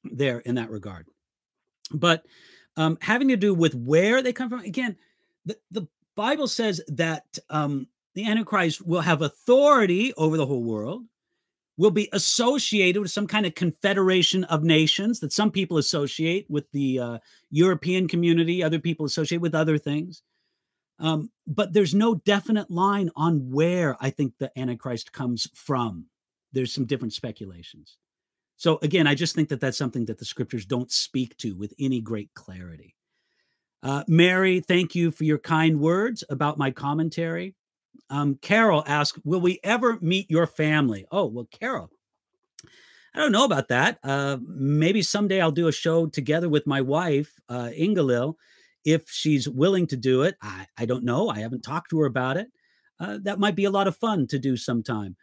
there 0.03 0.39
in 0.39 0.55
that 0.55 0.71
regard. 0.71 1.07
But 1.91 2.25
um, 2.77 2.97
having 3.01 3.27
to 3.29 3.37
do 3.37 3.53
with 3.53 3.75
where 3.75 4.21
they 4.21 4.33
come 4.33 4.49
from, 4.49 4.61
again, 4.61 4.95
the, 5.45 5.57
the 5.71 5.87
Bible 6.15 6.47
says 6.47 6.81
that 6.87 7.37
um, 7.49 7.87
the 8.15 8.25
Antichrist 8.25 8.85
will 8.85 9.01
have 9.01 9.21
authority 9.21 10.13
over 10.15 10.37
the 10.37 10.45
whole 10.45 10.63
world 10.63 11.03
will 11.77 11.91
be 11.91 12.09
associated 12.13 13.01
with 13.01 13.11
some 13.11 13.25
kind 13.25 13.45
of 13.45 13.55
confederation 13.55 14.43
of 14.45 14.63
nations 14.63 15.19
that 15.19 15.33
some 15.33 15.49
people 15.49 15.77
associate 15.77 16.45
with 16.49 16.69
the 16.71 16.99
uh, 16.99 17.17
European 17.49 18.07
community, 18.07 18.61
other 18.61 18.79
people 18.79 19.05
associate 19.05 19.41
with 19.41 19.55
other 19.55 19.77
things. 19.77 20.21
Um, 20.99 21.31
but 21.47 21.73
there's 21.73 21.95
no 21.95 22.15
definite 22.15 22.69
line 22.69 23.09
on 23.15 23.49
where 23.49 23.97
I 23.99 24.11
think 24.11 24.33
the 24.37 24.51
Antichrist 24.59 25.11
comes 25.11 25.47
from. 25.55 26.05
There's 26.53 26.73
some 26.73 26.85
different 26.85 27.13
speculations. 27.13 27.97
So 28.57 28.77
again, 28.83 29.07
I 29.07 29.15
just 29.15 29.33
think 29.33 29.49
that 29.49 29.59
that's 29.59 29.77
something 29.77 30.05
that 30.05 30.19
the 30.19 30.25
scriptures 30.25 30.67
don't 30.67 30.91
speak 30.91 31.35
to 31.37 31.55
with 31.55 31.73
any 31.79 31.99
great 31.99 32.29
clarity. 32.35 32.95
Uh, 33.81 34.03
Mary, 34.07 34.59
thank 34.59 34.93
you 34.93 35.09
for 35.09 35.23
your 35.23 35.39
kind 35.39 35.79
words 35.79 36.23
about 36.29 36.59
my 36.59 36.69
commentary. 36.69 37.55
Um, 38.09 38.35
Carol 38.41 38.83
asked, 38.87 39.19
Will 39.25 39.41
we 39.41 39.59
ever 39.63 39.97
meet 40.01 40.29
your 40.29 40.47
family? 40.47 41.05
Oh, 41.11 41.25
well, 41.25 41.47
Carol, 41.51 41.89
I 43.13 43.19
don't 43.19 43.31
know 43.31 43.45
about 43.45 43.69
that. 43.69 43.99
Uh, 44.03 44.37
maybe 44.45 45.01
someday 45.01 45.41
I'll 45.41 45.51
do 45.51 45.67
a 45.67 45.73
show 45.73 46.07
together 46.07 46.49
with 46.49 46.67
my 46.67 46.81
wife, 46.81 47.33
uh, 47.49 47.69
Inga-Lill, 47.75 48.37
if 48.85 49.09
she's 49.09 49.47
willing 49.47 49.87
to 49.87 49.97
do 49.97 50.23
it. 50.23 50.35
I, 50.41 50.67
I 50.77 50.85
don't 50.85 51.03
know. 51.03 51.29
I 51.29 51.39
haven't 51.39 51.61
talked 51.61 51.89
to 51.91 51.99
her 51.99 52.05
about 52.05 52.37
it. 52.37 52.47
Uh, 52.99 53.17
that 53.23 53.39
might 53.39 53.55
be 53.55 53.65
a 53.65 53.71
lot 53.71 53.87
of 53.87 53.97
fun 53.97 54.27
to 54.27 54.39
do 54.39 54.55
sometime. 54.55 55.15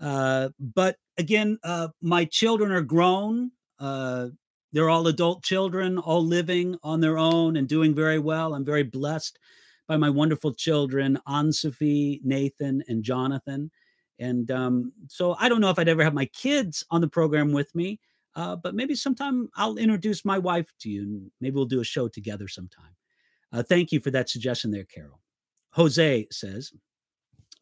Uh, 0.00 0.50
but 0.58 0.96
again, 1.18 1.58
uh, 1.64 1.88
my 2.00 2.24
children 2.24 2.72
are 2.72 2.82
grown. 2.82 3.50
Uh, 3.78 4.28
they're 4.72 4.90
all 4.90 5.06
adult 5.06 5.44
children, 5.44 5.98
all 5.98 6.24
living 6.24 6.76
on 6.82 7.00
their 7.00 7.18
own 7.18 7.56
and 7.56 7.68
doing 7.68 7.94
very 7.94 8.18
well. 8.18 8.54
I'm 8.54 8.64
very 8.64 8.82
blessed 8.82 9.38
by 9.86 9.96
my 9.96 10.10
wonderful 10.10 10.52
children, 10.54 11.18
Anne 11.26 11.52
Sophie, 11.52 12.20
Nathan, 12.24 12.82
and 12.88 13.02
Jonathan. 13.02 13.70
And 14.18 14.50
um, 14.50 14.92
so 15.08 15.36
I 15.38 15.48
don't 15.48 15.60
know 15.60 15.70
if 15.70 15.78
I'd 15.78 15.88
ever 15.88 16.04
have 16.04 16.14
my 16.14 16.26
kids 16.26 16.84
on 16.90 17.00
the 17.00 17.08
program 17.08 17.52
with 17.52 17.74
me, 17.74 18.00
uh, 18.36 18.56
but 18.56 18.74
maybe 18.74 18.94
sometime 18.94 19.48
I'll 19.56 19.76
introduce 19.76 20.24
my 20.24 20.38
wife 20.38 20.72
to 20.80 20.90
you 20.90 21.02
and 21.02 21.30
maybe 21.40 21.54
we'll 21.54 21.66
do 21.66 21.80
a 21.80 21.84
show 21.84 22.08
together 22.08 22.48
sometime. 22.48 22.96
Uh, 23.52 23.62
thank 23.62 23.92
you 23.92 24.00
for 24.00 24.10
that 24.10 24.28
suggestion 24.28 24.70
there, 24.70 24.84
Carol. 24.84 25.20
Jose 25.70 26.26
says, 26.30 26.72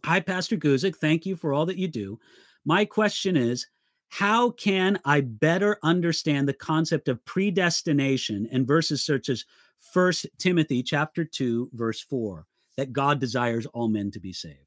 Hi, 0.04 0.20
Pastor 0.20 0.56
Guzik. 0.56 0.96
Thank 0.96 1.26
you 1.26 1.36
for 1.36 1.52
all 1.52 1.66
that 1.66 1.78
you 1.78 1.86
do. 1.86 2.18
My 2.64 2.84
question 2.84 3.36
is, 3.36 3.66
how 4.08 4.50
can 4.50 5.00
I 5.04 5.20
better 5.22 5.78
understand 5.82 6.48
the 6.48 6.52
concept 6.52 7.08
of 7.08 7.24
predestination 7.24 8.48
and 8.52 8.66
verses 8.66 9.04
such 9.04 9.28
as 9.28 9.44
First 9.92 10.26
Timothy 10.38 10.82
chapter 10.82 11.24
2, 11.24 11.70
verse 11.72 12.00
4, 12.00 12.46
that 12.76 12.92
God 12.92 13.20
desires 13.20 13.66
all 13.66 13.88
men 13.88 14.10
to 14.12 14.20
be 14.20 14.32
saved? 14.32 14.66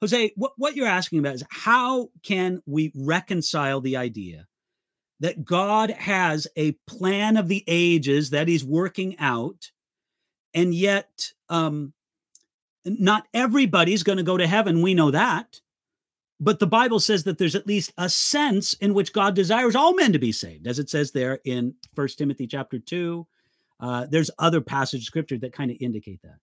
Jose, 0.00 0.32
what, 0.34 0.52
what 0.56 0.74
you're 0.74 0.86
asking 0.86 1.18
about 1.18 1.34
is 1.34 1.44
how 1.50 2.08
can 2.22 2.62
we 2.66 2.90
reconcile 2.96 3.80
the 3.80 3.96
idea 3.96 4.46
that 5.20 5.44
God 5.44 5.90
has 5.90 6.46
a 6.56 6.72
plan 6.86 7.36
of 7.36 7.48
the 7.48 7.62
ages 7.66 8.30
that 8.30 8.48
he's 8.48 8.64
working 8.64 9.18
out, 9.18 9.70
and 10.54 10.74
yet 10.74 11.32
um, 11.50 11.92
not 12.84 13.28
everybody's 13.34 14.02
going 14.02 14.16
to 14.16 14.24
go 14.24 14.38
to 14.38 14.46
heaven. 14.46 14.80
We 14.80 14.94
know 14.94 15.10
that. 15.10 15.60
But 16.42 16.58
the 16.58 16.66
Bible 16.66 17.00
says 17.00 17.24
that 17.24 17.36
there's 17.36 17.54
at 17.54 17.66
least 17.66 17.92
a 17.98 18.08
sense 18.08 18.72
in 18.74 18.94
which 18.94 19.12
God 19.12 19.34
desires 19.34 19.76
all 19.76 19.94
men 19.94 20.14
to 20.14 20.18
be 20.18 20.32
saved, 20.32 20.66
as 20.66 20.78
it 20.78 20.88
says 20.88 21.12
there 21.12 21.40
in 21.44 21.74
First 21.94 22.16
Timothy 22.16 22.46
chapter 22.46 22.78
2. 22.78 23.26
Uh, 23.80 24.06
there's 24.06 24.30
other 24.38 24.60
passages 24.60 25.04
of 25.04 25.06
scripture 25.06 25.38
that 25.38 25.52
kind 25.52 25.70
of 25.70 25.76
indicate 25.80 26.20
that. 26.22 26.36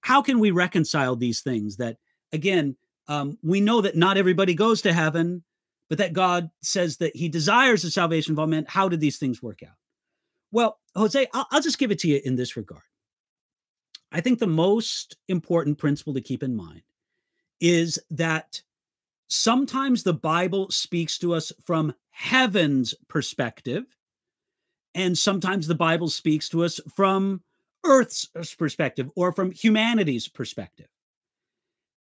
How 0.00 0.22
can 0.22 0.38
we 0.38 0.50
reconcile 0.50 1.14
these 1.14 1.42
things 1.42 1.76
that, 1.76 1.98
again, 2.32 2.76
um, 3.06 3.38
we 3.42 3.60
know 3.60 3.82
that 3.82 3.96
not 3.96 4.16
everybody 4.16 4.54
goes 4.54 4.82
to 4.82 4.92
heaven, 4.92 5.44
but 5.90 5.98
that 5.98 6.12
God 6.12 6.50
says 6.62 6.96
that 6.98 7.14
he 7.14 7.28
desires 7.28 7.82
the 7.82 7.90
salvation 7.90 8.32
of 8.32 8.38
all 8.38 8.46
men. 8.46 8.64
How 8.68 8.88
did 8.88 9.00
these 9.00 9.18
things 9.18 9.42
work 9.42 9.62
out? 9.62 9.74
Well, 10.52 10.78
Jose, 10.96 11.26
I'll, 11.34 11.46
I'll 11.50 11.60
just 11.60 11.78
give 11.78 11.90
it 11.90 11.98
to 12.00 12.08
you 12.08 12.20
in 12.24 12.36
this 12.36 12.56
regard. 12.56 12.82
I 14.12 14.20
think 14.20 14.38
the 14.38 14.46
most 14.46 15.16
important 15.28 15.78
principle 15.78 16.14
to 16.14 16.20
keep 16.20 16.42
in 16.42 16.56
mind 16.56 16.82
is 17.60 17.98
that 18.10 18.62
sometimes 19.28 20.02
the 20.02 20.14
Bible 20.14 20.70
speaks 20.70 21.18
to 21.18 21.34
us 21.34 21.52
from 21.64 21.94
heaven's 22.10 22.94
perspective, 23.08 23.84
and 24.94 25.16
sometimes 25.16 25.66
the 25.66 25.74
Bible 25.74 26.08
speaks 26.08 26.48
to 26.50 26.64
us 26.64 26.80
from 26.94 27.42
earth's 27.84 28.28
uh, 28.36 28.44
perspective 28.58 29.10
or 29.16 29.32
from 29.32 29.50
humanity's 29.52 30.28
perspective. 30.28 30.88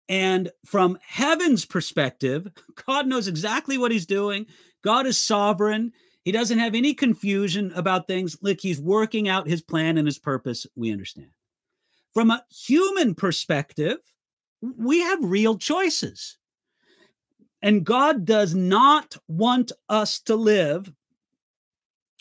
And 0.07 0.51
from 0.65 0.99
heaven's 1.01 1.65
perspective, 1.65 2.47
God 2.85 3.07
knows 3.07 3.27
exactly 3.27 3.77
what 3.77 3.91
he's 3.91 4.05
doing. 4.05 4.45
God 4.83 5.07
is 5.07 5.17
sovereign. 5.17 5.93
He 6.23 6.31
doesn't 6.31 6.59
have 6.59 6.75
any 6.75 6.93
confusion 6.93 7.71
about 7.75 8.07
things. 8.07 8.37
Like 8.41 8.61
he's 8.61 8.79
working 8.79 9.27
out 9.27 9.47
his 9.47 9.61
plan 9.61 9.97
and 9.97 10.07
his 10.07 10.19
purpose. 10.19 10.65
We 10.75 10.91
understand. 10.91 11.29
From 12.13 12.31
a 12.31 12.45
human 12.49 13.15
perspective, 13.15 13.97
we 14.61 14.99
have 14.99 15.23
real 15.23 15.57
choices. 15.57 16.37
And 17.61 17.83
God 17.83 18.25
does 18.25 18.53
not 18.53 19.17
want 19.27 19.71
us 19.89 20.19
to 20.21 20.35
live 20.35 20.91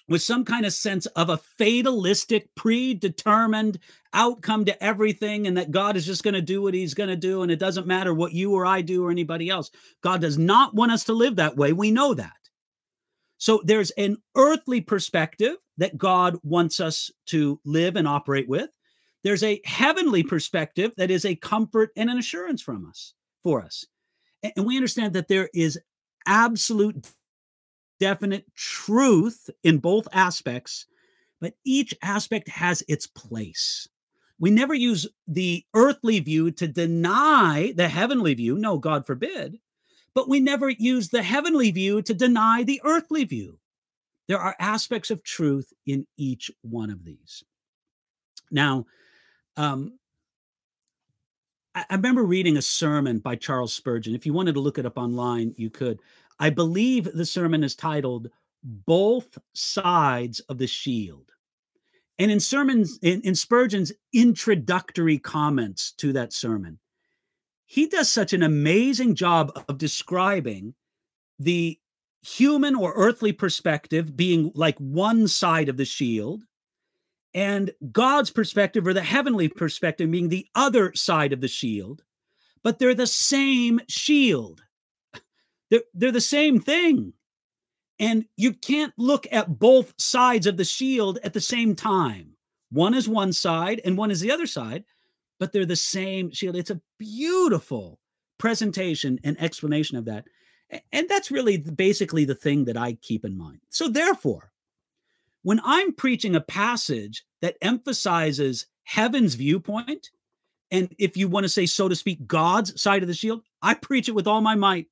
with 0.09 0.23
some 0.23 0.45
kind 0.45 0.67
of 0.67 0.73
sense 0.73 1.07
of 1.07 1.31
a 1.31 1.37
fatalistic, 1.37 2.55
predetermined 2.55 3.79
outcome 4.13 4.65
to 4.67 4.85
everything, 4.85 5.47
and 5.47 5.57
that 5.57 5.71
God 5.71 5.97
is 5.97 6.07
just 6.07 6.23
going 6.23 6.35
to 6.35 6.43
do 6.43 6.63
what 6.63 6.75
he's 6.75 6.95
going 6.95 7.09
to 7.09 7.17
do, 7.17 7.43
and 7.43 7.51
it 7.51 7.59
doesn't 7.59 7.87
matter 7.87 8.13
what 8.13 8.33
you 8.33 8.53
or 8.53 8.67
I 8.67 8.83
do 8.83 9.05
or 9.05 9.11
anybody 9.11 9.49
else. 9.49 9.71
God 10.03 10.21
does 10.21 10.39
not 10.39 10.75
want 10.75 10.93
us 10.93 11.05
to 11.05 11.13
live 11.13 11.37
that 11.37 11.57
way. 11.57 11.73
We 11.73 11.91
know 11.91 12.15
that. 12.15 12.33
So 13.39 13.63
there's 13.65 13.91
an 13.93 14.19
earthly 14.37 14.81
perspective 14.81 15.57
that 15.79 15.99
God 15.99 16.37
wants 16.43 16.81
us 16.81 17.11
to 17.27 17.61
live 17.65 17.97
and 17.97 18.07
operate 18.07 18.49
with. 18.49 18.71
There's 19.23 19.43
a 19.43 19.61
heavenly 19.65 20.23
perspective 20.23 20.93
that 20.97 21.11
is 21.11 21.25
a 21.25 21.35
comfort 21.37 21.91
and 21.97 22.11
an 22.11 22.19
assurance 22.19 22.63
from 22.63 22.87
us 22.87 23.15
for 23.43 23.63
us. 23.63 23.85
And 24.57 24.67
we 24.67 24.77
understand 24.77 25.15
that 25.15 25.29
there 25.29 25.49
is 25.55 25.79
absolute 26.27 27.07
definite 28.01 28.45
truth 28.55 29.51
in 29.63 29.79
both 29.79 30.09
aspects, 30.13 30.87
but 31.41 31.55
each 31.65 31.95
aspect 32.03 32.49
has 32.49 32.83
its 32.89 33.07
place. 33.07 33.89
We 34.39 34.51
never 34.51 34.75
use 34.75 35.07
the 35.29 35.65
earthly 35.75 36.21
view 36.21 36.51
to 36.53 36.67
deny 36.67 37.73
the 37.77 37.89
heavenly 37.89 38.35
view. 38.35 38.59
No, 38.59 38.79
God 38.79 39.07
forbid. 39.07 39.59
But 40.15 40.29
we 40.29 40.41
never 40.41 40.71
use 40.71 41.09
the 41.09 41.23
heavenly 41.23 41.71
view 41.71 42.03
to 42.03 42.15
deny 42.15 42.63
the 42.63 42.81
earthly 42.85 43.25
view. 43.25 43.59
There 44.29 44.39
are 44.39 44.57
aspects 44.59 45.11
of 45.11 45.23
truth 45.23 45.73
in 45.87 46.07
each 46.17 46.51
one 46.63 46.91
of 46.91 47.05
these. 47.05 47.45
Now, 48.51 48.87
um, 49.57 49.99
I, 51.75 51.85
I 51.91 51.95
remember 51.97 52.25
reading 52.25 52.57
a 52.57 52.63
sermon 52.63 53.19
by 53.19 53.37
Charles 53.37 53.73
Spurgeon. 53.73 54.15
If 54.15 54.25
you 54.25 54.33
wanted 54.33 54.55
to 54.55 54.61
look 54.61 54.79
it 54.79 54.87
up 54.87 54.97
online, 54.97 55.55
you 55.57 55.71
could. 55.71 56.01
I 56.39 56.51
believe 56.51 57.13
the 57.13 57.27
sermon 57.27 57.63
is 57.65 57.75
titled 57.75 58.29
Both 58.63 59.39
Sides 59.55 60.41
of 60.41 60.59
the 60.59 60.67
Shield. 60.67 61.31
And 62.19 62.31
in 62.31 62.41
sermons, 62.41 62.99
in, 63.03 63.21
in 63.23 63.35
Spurgeon's 63.35 63.93
introductory 64.13 65.19
comments 65.19 65.93
to 65.99 66.13
that 66.13 66.33
sermon, 66.33 66.79
he 67.67 67.87
does 67.87 68.11
such 68.11 68.33
an 68.33 68.43
amazing 68.43 69.15
job 69.15 69.53
of 69.69 69.79
describing 69.79 70.75
the 71.39 71.79
human 72.23 72.75
or 72.75 72.93
earthly 72.95 73.33
perspective 73.33 74.17
being 74.17 74.51
like 74.55 74.79
one 74.79 75.29
side 75.29 75.69
of 75.69 75.77
the 75.77 75.85
shield, 75.85 76.45
and 77.35 77.73
God's 77.91 78.31
perspective 78.31 78.87
or 78.87 78.95
the 78.95 79.03
heavenly 79.03 79.49
perspective 79.49 80.11
being 80.11 80.29
the 80.29 80.47
other 80.55 80.95
side 80.95 81.33
of 81.33 81.41
the 81.41 81.49
shield, 81.49 82.03
but 82.63 82.79
they're 82.79 82.95
the 82.95 83.07
same 83.07 83.81
shield. 83.89 84.64
They're, 85.71 85.83
they're 85.95 86.13
the 86.13 86.21
same 86.21 86.61
thing. 86.61 87.13
And 87.99 88.27
you 88.37 88.53
can't 88.53 88.93
look 88.97 89.27
at 89.31 89.59
both 89.59 89.95
sides 89.99 90.47
of 90.47 90.57
the 90.57 90.65
shield 90.65 91.19
at 91.23 91.33
the 91.33 91.41
same 91.41 91.75
time. 91.75 92.37
One 92.71 92.95
is 92.95 93.09
one 93.09 93.33
side 93.33 93.81
and 93.85 93.97
one 93.97 94.11
is 94.11 94.21
the 94.21 94.33
other 94.33 94.47
side, 94.47 94.85
but 95.39 95.53
they're 95.53 95.65
the 95.65 95.77
same 95.77 96.33
shield. 96.33 96.57
It's 96.57 96.71
a 96.71 96.81
beautiful 96.99 98.01
presentation 98.39 99.21
and 99.23 99.41
explanation 99.41 99.97
of 99.97 100.07
that. 100.07 100.25
And 100.93 101.09
that's 101.09 101.31
really 101.31 101.59
basically 101.59 102.25
the 102.25 102.35
thing 102.35 102.65
that 102.65 102.77
I 102.77 102.95
keep 102.95 103.25
in 103.25 103.37
mind. 103.37 103.61
So, 103.71 103.89
therefore, 103.89 104.51
when 105.43 105.61
I'm 105.65 105.93
preaching 105.93 106.35
a 106.35 106.41
passage 106.41 107.25
that 107.43 107.57
emphasizes 107.63 108.67
heaven's 108.85 109.35
viewpoint, 109.35 110.11
and 110.71 110.93
if 110.99 111.17
you 111.17 111.29
want 111.29 111.45
to 111.45 111.49
say, 111.49 111.67
so 111.67 111.89
to 111.89 111.95
speak, 111.95 112.27
God's 112.27 112.81
side 112.81 113.03
of 113.03 113.09
the 113.09 113.15
shield, 113.15 113.43
I 113.63 113.75
preach 113.75 114.09
it 114.09 114.15
with 114.15 114.27
all 114.27 114.41
my 114.41 114.57
might. 114.57 114.87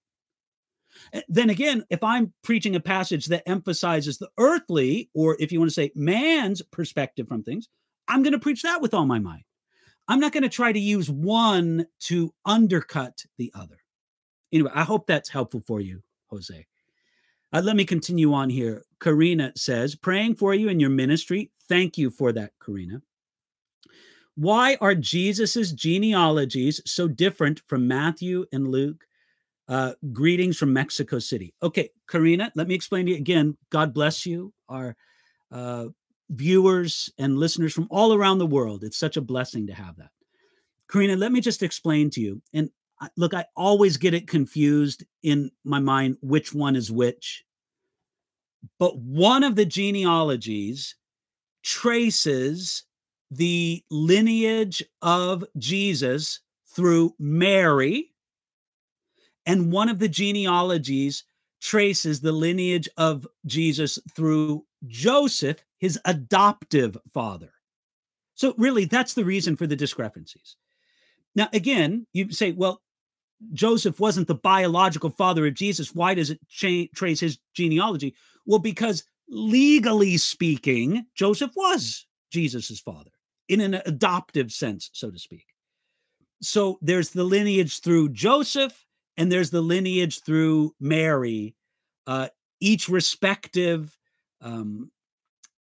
Then 1.29 1.51
again, 1.51 1.85
if 1.91 2.03
I'm 2.03 2.33
preaching 2.43 2.77
a 2.77 2.81
passage 2.81 3.27
that 3.27 3.49
emphasizes 3.49 4.19
the 4.19 4.31
earthly, 4.39 5.11
or 5.15 5.37
if 5.41 5.53
you 5.53 5.59
want 5.59 5.71
to 5.71 5.75
say 5.75 5.91
man's 5.95 6.63
perspective 6.63 7.29
from 7.29 7.43
things, 7.43 7.69
I'm 8.09 8.23
going 8.23 8.33
to 8.33 8.39
preach 8.39 8.63
that 8.63 8.81
with 8.83 8.95
all 8.95 9.07
my 9.07 9.19
might. 9.19 9.45
I'm 10.09 10.21
not 10.21 10.33
going 10.33 10.43
to 10.43 10.49
try 10.49 10.73
to 10.73 10.79
use 10.79 11.09
one 11.09 11.87
to 12.01 12.35
undercut 12.45 13.25
the 13.39 13.53
other. 13.55 13.79
Anyway, 14.53 14.71
I 14.75 14.85
hope 14.85 15.07
that's 15.07 15.31
helpful 15.31 15.63
for 15.67 15.81
you, 15.81 16.03
Jose. 16.29 16.67
Uh, 17.53 17.61
let 17.63 17.77
me 17.77 17.85
continue 17.85 18.33
on 18.33 18.51
here. 18.51 18.85
Karina 19.01 19.53
says, 19.57 19.95
praying 19.95 20.37
for 20.37 20.55
you 20.55 20.69
in 20.69 20.81
your 20.81 20.91
ministry. 20.91 21.51
Thank 21.69 21.99
you 21.99 22.11
for 22.11 22.33
that, 22.33 22.53
Karina. 22.65 23.03
Why 24.35 24.77
are 24.81 24.95
Jesus's 24.95 25.73
genealogies 25.73 26.81
so 26.87 27.07
different 27.09 27.61
from 27.67 27.87
Matthew 27.87 28.47
and 28.53 28.69
Luke? 28.69 29.05
Uh, 29.73 29.95
greetings 30.13 30.59
from 30.59 30.71
Mexico 30.71 31.19
City. 31.19 31.55
Okay, 31.63 31.89
Karina, 32.07 32.53
let 32.55 32.69
me 32.69 32.75
explain 32.75 33.07
to 33.07 33.13
you 33.13 33.17
again. 33.17 33.57
God 33.71 33.95
bless 33.95 34.27
you. 34.27 34.53
Our 34.69 34.95
uh, 35.51 35.87
viewers 36.29 37.11
and 37.17 37.39
listeners 37.39 37.73
from 37.73 37.89
all 37.91 38.13
around 38.13 38.37
the 38.37 38.45
world. 38.45 38.85
It's 38.85 38.99
such 38.99 39.17
a 39.17 39.23
blessing 39.23 39.69
to 39.69 39.73
have 39.73 39.97
that. 39.97 40.11
Karina, 40.91 41.17
let 41.17 41.33
me 41.33 41.41
just 41.41 41.63
explain 41.63 42.11
to 42.11 42.21
you. 42.21 42.43
And 42.53 42.69
look, 43.17 43.33
I 43.33 43.47
always 43.57 43.97
get 43.97 44.13
it 44.13 44.29
confused 44.29 45.07
in 45.23 45.51
my 45.65 45.81
mind 45.81 46.19
which 46.21 46.53
one 46.53 46.77
is 46.77 46.93
which. 46.93 47.43
But 48.79 48.99
one 48.99 49.43
of 49.43 49.57
the 49.57 49.65
genealogies 49.65 50.97
traces 51.63 52.85
the 53.31 53.83
lineage 53.91 54.85
of 55.01 55.45
Jesus 55.57 56.41
through 56.77 57.15
Mary, 57.19 58.12
and 59.47 59.73
one 59.73 59.89
of 59.89 59.99
the 59.99 60.09
genealogies 60.09 61.25
traces 61.61 62.21
the 62.21 62.33
lineage 62.33 62.89
of 62.97 63.27
Jesus 63.47 63.99
through 64.15 64.65
Joseph, 64.87 65.65
his 65.79 65.99
adoptive 66.05 66.97
father. 67.13 67.53
So, 68.35 68.55
really, 68.59 68.85
that's 68.85 69.15
the 69.15 69.25
reason 69.25 69.57
for 69.57 69.67
the 69.67 69.77
discrepancies. 69.77 70.57
Now, 71.35 71.49
again, 71.53 72.07
you 72.13 72.33
say, 72.33 72.53
well, 72.53 72.83
Joseph 73.53 74.01
wasn't 74.01 74.29
the 74.29 74.35
biological 74.35 75.11
father 75.11 75.47
of 75.47 75.55
Jesus. 75.55 75.95
Why 75.95 76.15
does 76.15 76.31
it 76.31 76.41
cha- 76.49 76.89
trace 76.95 77.21
his 77.21 77.39
genealogy? 77.55 78.15
Well, 78.47 78.59
because 78.59 79.05
legally 79.29 80.17
speaking, 80.17 81.07
Joseph 81.15 81.53
was 81.57 82.07
Jesus's 82.31 82.81
father 82.81 83.11
in 83.49 83.61
an 83.61 83.81
adoptive 83.87 84.53
sense, 84.53 84.91
so 84.93 85.11
to 85.11 85.19
speak. 85.19 85.47
So 86.41 86.79
there's 86.83 87.11
the 87.11 87.25
lineage 87.25 87.81
through 87.81 88.11
Joseph 88.11 88.85
and 89.17 89.31
there's 89.31 89.51
the 89.51 89.61
lineage 89.61 90.23
through 90.23 90.75
Mary, 90.81 91.55
uh, 92.07 92.29
each 92.61 92.89
respective 92.89 93.97
um, 94.41 94.91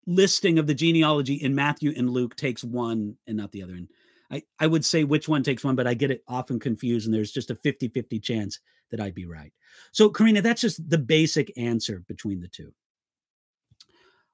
listing 0.06 0.58
of 0.58 0.68
the 0.68 0.74
genealogy 0.74 1.36
in 1.36 1.54
Matthew 1.54 1.94
and 1.96 2.10
Luke 2.10 2.36
takes 2.36 2.64
one 2.64 3.18
and 3.28 3.38
not 3.38 3.52
the 3.52 3.64
other. 3.64 3.74
And 3.74 3.90
I, 4.32 4.44
I 4.60 4.68
would 4.68 4.86
say 4.86 5.04
which 5.04 5.28
one 5.28 5.44
takes 5.44 5.64
one, 5.64 5.76
but 5.76 5.88
I 5.88 5.94
get 5.94 6.12
it 6.12 6.24
often 6.28 6.60
confused, 6.60 7.06
and 7.06 7.14
there's 7.14 7.32
just 7.32 7.52
a 7.52 7.56
50 7.56 7.90
50 7.90 8.20
chance 8.20 8.60
that 8.92 9.00
I'd 9.00 9.16
be 9.16 9.26
right. 9.26 9.54
So, 9.92 10.10
Karina, 10.10 10.42
that's 10.42 10.62
just 10.62 10.90
the 10.90 10.98
basic 10.98 11.52
answer 11.58 12.04
between 12.08 12.40
the 12.40 12.48
two. 12.48 12.74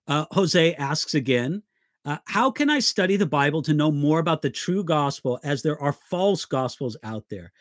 Uh, 0.07 0.25
Jose 0.31 0.75
asks 0.75 1.13
again 1.13 1.63
uh, 2.05 2.17
How 2.25 2.51
can 2.51 2.69
I 2.69 2.79
study 2.79 3.15
the 3.15 3.25
Bible 3.25 3.61
to 3.63 3.73
know 3.73 3.91
more 3.91 4.19
about 4.19 4.41
the 4.41 4.49
true 4.49 4.83
gospel 4.83 5.39
as 5.43 5.61
there 5.61 5.81
are 5.81 5.93
false 5.93 6.45
gospels 6.45 6.97
out 7.03 7.25
there? 7.29 7.51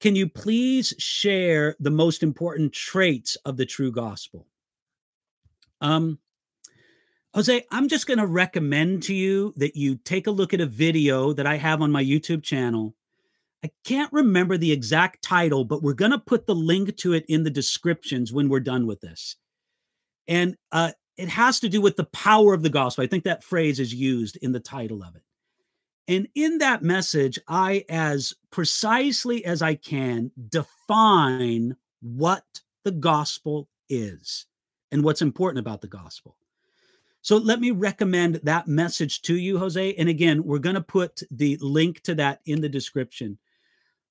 Can 0.00 0.14
you 0.14 0.28
please 0.28 0.94
share 0.98 1.74
the 1.80 1.90
most 1.90 2.22
important 2.22 2.72
traits 2.72 3.36
of 3.44 3.56
the 3.56 3.66
true 3.66 3.90
gospel? 3.90 4.46
Um, 5.80 6.18
Jose, 7.34 7.64
I'm 7.70 7.88
just 7.88 8.06
going 8.06 8.18
to 8.18 8.26
recommend 8.26 9.02
to 9.04 9.14
you 9.14 9.52
that 9.56 9.76
you 9.76 9.96
take 9.96 10.26
a 10.26 10.30
look 10.30 10.54
at 10.54 10.60
a 10.60 10.66
video 10.66 11.32
that 11.34 11.46
I 11.46 11.56
have 11.56 11.82
on 11.82 11.92
my 11.92 12.02
YouTube 12.02 12.42
channel. 12.42 12.94
I 13.62 13.70
can't 13.84 14.12
remember 14.12 14.56
the 14.56 14.72
exact 14.72 15.22
title, 15.22 15.64
but 15.64 15.82
we're 15.82 15.92
going 15.92 16.12
to 16.12 16.18
put 16.18 16.46
the 16.46 16.54
link 16.54 16.96
to 16.98 17.12
it 17.12 17.24
in 17.28 17.42
the 17.42 17.50
descriptions 17.50 18.32
when 18.32 18.48
we're 18.48 18.60
done 18.60 18.86
with 18.86 19.00
this. 19.00 19.36
And 20.26 20.56
uh, 20.72 20.92
it 21.16 21.28
has 21.28 21.60
to 21.60 21.68
do 21.68 21.80
with 21.80 21.96
the 21.96 22.04
power 22.04 22.54
of 22.54 22.62
the 22.62 22.70
gospel. 22.70 23.04
I 23.04 23.06
think 23.06 23.24
that 23.24 23.44
phrase 23.44 23.80
is 23.80 23.92
used 23.92 24.36
in 24.36 24.52
the 24.52 24.60
title 24.60 25.02
of 25.02 25.16
it. 25.16 25.22
And 26.08 26.28
in 26.34 26.58
that 26.58 26.82
message, 26.82 27.38
I, 27.48 27.84
as 27.88 28.34
precisely 28.50 29.44
as 29.44 29.60
I 29.60 29.74
can, 29.74 30.30
define 30.48 31.76
what 32.00 32.44
the 32.84 32.92
gospel 32.92 33.68
is 33.88 34.46
and 34.92 35.02
what's 35.02 35.22
important 35.22 35.58
about 35.58 35.80
the 35.80 35.88
gospel. 35.88 36.36
So 37.22 37.38
let 37.38 37.58
me 37.58 37.72
recommend 37.72 38.36
that 38.44 38.68
message 38.68 39.22
to 39.22 39.34
you, 39.36 39.58
Jose. 39.58 39.94
And 39.94 40.08
again, 40.08 40.44
we're 40.44 40.60
going 40.60 40.76
to 40.76 40.80
put 40.80 41.22
the 41.32 41.58
link 41.60 42.02
to 42.02 42.14
that 42.14 42.40
in 42.46 42.60
the 42.60 42.68
description. 42.68 43.38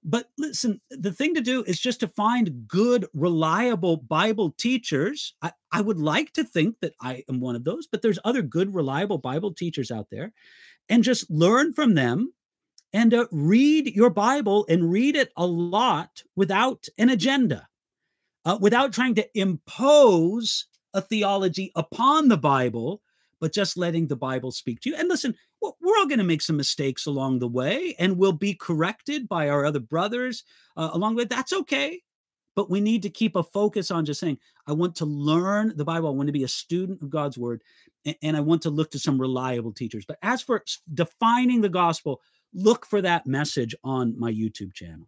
But 0.04 0.30
listen, 0.38 0.82
the 0.92 1.14
thing 1.14 1.34
to 1.34 1.42
do 1.42 1.64
is 1.64 1.80
just 1.80 2.02
to 2.02 2.08
find 2.08 2.68
good, 2.68 3.08
reliable 3.14 3.98
Bible 3.98 4.52
teachers. 4.52 5.34
I, 5.42 5.54
I 5.72 5.82
would 5.82 5.98
like 5.98 6.34
to 6.34 6.44
think 6.44 6.76
that 6.82 6.94
I 7.02 7.24
am 7.30 7.40
one 7.40 7.56
of 7.56 7.64
those, 7.64 7.88
but 7.88 8.02
there's 8.02 8.20
other 8.26 8.42
good, 8.42 8.76
reliable 8.76 9.18
Bible 9.18 9.54
teachers 9.54 9.92
out 9.92 10.10
there. 10.12 10.34
And 10.90 11.04
just 11.04 11.30
learn 11.30 11.74
from 11.74 11.96
them 11.96 12.34
and 12.94 13.14
uh, 13.14 13.26
read 13.32 13.88
your 13.96 14.10
Bible 14.10 14.66
and 14.70 14.92
read 14.92 15.16
it 15.16 15.32
a 15.36 15.46
lot 15.46 16.24
without 16.36 16.88
an 16.98 17.10
agenda, 17.10 17.68
uh, 18.46 18.58
without 18.62 18.94
trying 18.94 19.16
to 19.16 19.28
impose 19.40 20.68
a 20.94 21.02
theology 21.02 21.72
upon 21.76 22.30
the 22.30 22.38
Bible, 22.38 23.02
but 23.42 23.54
just 23.54 23.78
letting 23.78 24.08
the 24.08 24.16
Bible 24.16 24.52
speak 24.52 24.80
to 24.82 24.90
you. 24.90 24.96
And 24.96 25.10
listen, 25.10 25.36
we're 25.62 25.98
all 25.98 26.08
going 26.08 26.20
to 26.20 26.24
make 26.24 26.42
some 26.42 26.58
mistakes 26.58 27.06
along 27.06 27.40
the 27.40 27.48
way, 27.48 27.96
and 28.00 28.18
we'll 28.18 28.32
be 28.32 28.54
corrected 28.54 29.28
by 29.28 29.50
our 29.50 29.66
other 29.66 29.80
brothers 29.80 30.44
uh, 30.78 30.90
along 30.94 31.16
way. 31.16 31.26
That's 31.26 31.54
okay. 31.54 32.02
But 32.56 32.70
we 32.70 32.80
need 32.80 33.02
to 33.04 33.10
keep 33.10 33.36
a 33.36 33.44
focus 33.44 33.92
on 33.92 34.06
just 34.06 34.20
saying, 34.20 34.40
I 34.66 34.74
want 34.74 34.96
to 34.96 35.06
learn 35.06 35.74
the 35.76 35.86
Bible. 35.86 36.08
I 36.08 36.14
want 36.14 36.28
to 36.28 36.34
be 36.34 36.44
a 36.44 36.48
student 36.48 37.02
of 37.02 37.10
God's 37.10 37.38
word, 37.38 37.62
and, 38.06 38.16
and 38.24 38.38
I 38.38 38.40
want 38.40 38.62
to 38.64 38.70
look 38.70 38.92
to 38.92 39.00
some 39.00 39.20
reliable 39.20 39.74
teachers. 39.74 40.06
But 40.06 40.18
as 40.22 40.42
for 40.42 40.64
defining 40.94 41.62
the 41.62 41.70
gospel, 41.70 42.22
look 42.54 42.86
for 42.86 43.02
that 43.02 43.28
message 43.28 43.76
on 43.84 44.18
my 44.18 44.32
YouTube 44.32 44.74
channel. 44.74 45.08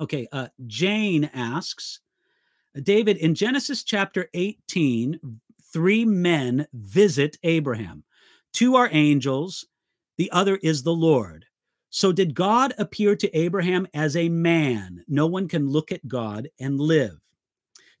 Okay, 0.00 0.28
uh, 0.30 0.48
Jane 0.66 1.30
asks, 1.34 2.00
David, 2.82 3.16
in 3.16 3.34
Genesis 3.34 3.82
chapter 3.82 4.28
18, 4.34 5.18
three 5.72 6.04
men 6.04 6.66
visit 6.72 7.36
Abraham. 7.42 8.04
Two 8.52 8.76
are 8.76 8.88
angels, 8.92 9.66
the 10.16 10.30
other 10.30 10.56
is 10.62 10.82
the 10.82 10.92
Lord. 10.92 11.46
So, 11.90 12.12
did 12.12 12.34
God 12.34 12.74
appear 12.78 13.16
to 13.16 13.36
Abraham 13.36 13.86
as 13.94 14.14
a 14.16 14.28
man? 14.28 15.04
No 15.08 15.26
one 15.26 15.48
can 15.48 15.68
look 15.68 15.90
at 15.90 16.06
God 16.06 16.48
and 16.60 16.78
live. 16.78 17.18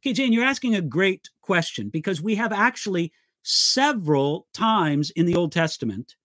Okay, 0.00 0.12
Jane, 0.12 0.32
you're 0.32 0.44
asking 0.44 0.74
a 0.74 0.82
great 0.82 1.30
question 1.40 1.88
because 1.88 2.22
we 2.22 2.34
have 2.36 2.52
actually 2.52 3.12
several 3.42 4.46
times 4.52 5.10
in 5.10 5.26
the 5.26 5.34
Old 5.34 5.52
Testament 5.52 6.16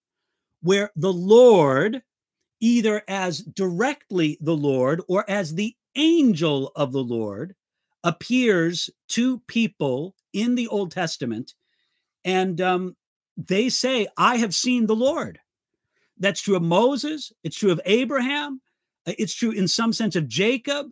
where 0.62 0.91
the 0.95 1.13
Lord, 1.13 2.02
either 2.60 3.02
as 3.08 3.39
directly 3.39 4.38
the 4.41 4.56
Lord 4.56 5.02
or 5.08 5.30
as 5.30 5.56
the 5.56 5.76
angel 5.95 6.71
of 6.76 6.91
the 6.91 7.04
Lord, 7.04 7.56
appears 8.04 8.89
to 9.10 9.39
people 9.47 10.15
in 10.34 10.56
the 10.56 10.67
Old 10.67 10.91
Testament, 10.91 11.54
and 12.26 12.60
um, 12.60 12.95
they 13.38 13.69
say, 13.69 14.08
I 14.17 14.38
have 14.38 14.54
seen 14.54 14.86
the 14.86 14.95
Lord. 14.95 15.39
That's 16.17 16.41
true 16.41 16.56
of 16.56 16.62
Moses, 16.62 17.32
it's 17.43 17.58
true 17.58 17.71
of 17.71 17.82
Abraham, 17.86 18.62
uh, 19.08 19.13
it's 19.17 19.34
true 19.34 19.52
in 19.52 19.67
some 19.67 19.93
sense 19.93 20.15
of 20.15 20.28
Jacob, 20.28 20.88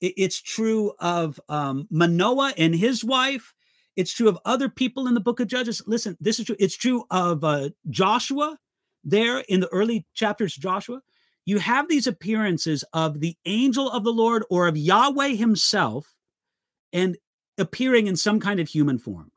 it's 0.00 0.40
true 0.40 0.92
of 0.98 1.40
um, 1.48 1.86
Manoah 1.90 2.52
and 2.58 2.74
his 2.74 3.04
wife. 3.04 3.54
It's 3.96 4.12
true 4.12 4.28
of 4.28 4.38
other 4.44 4.68
people 4.68 5.06
in 5.06 5.14
the 5.14 5.20
book 5.20 5.40
of 5.40 5.48
Judges. 5.48 5.80
Listen, 5.86 6.16
this 6.20 6.38
is 6.38 6.46
true. 6.46 6.56
It's 6.58 6.76
true 6.76 7.04
of 7.10 7.44
uh, 7.44 7.70
Joshua 7.88 8.58
there 9.04 9.38
in 9.48 9.60
the 9.60 9.68
early 9.68 10.04
chapters 10.14 10.56
of 10.56 10.62
Joshua. 10.62 11.00
You 11.46 11.58
have 11.58 11.88
these 11.88 12.06
appearances 12.06 12.84
of 12.92 13.20
the 13.20 13.36
angel 13.44 13.90
of 13.90 14.02
the 14.02 14.12
Lord 14.12 14.44
or 14.50 14.66
of 14.66 14.76
Yahweh 14.76 15.34
himself 15.34 16.14
and 16.92 17.16
appearing 17.56 18.06
in 18.06 18.16
some 18.16 18.40
kind 18.40 18.60
of 18.60 18.68
human 18.68 18.98
form. 18.98 19.30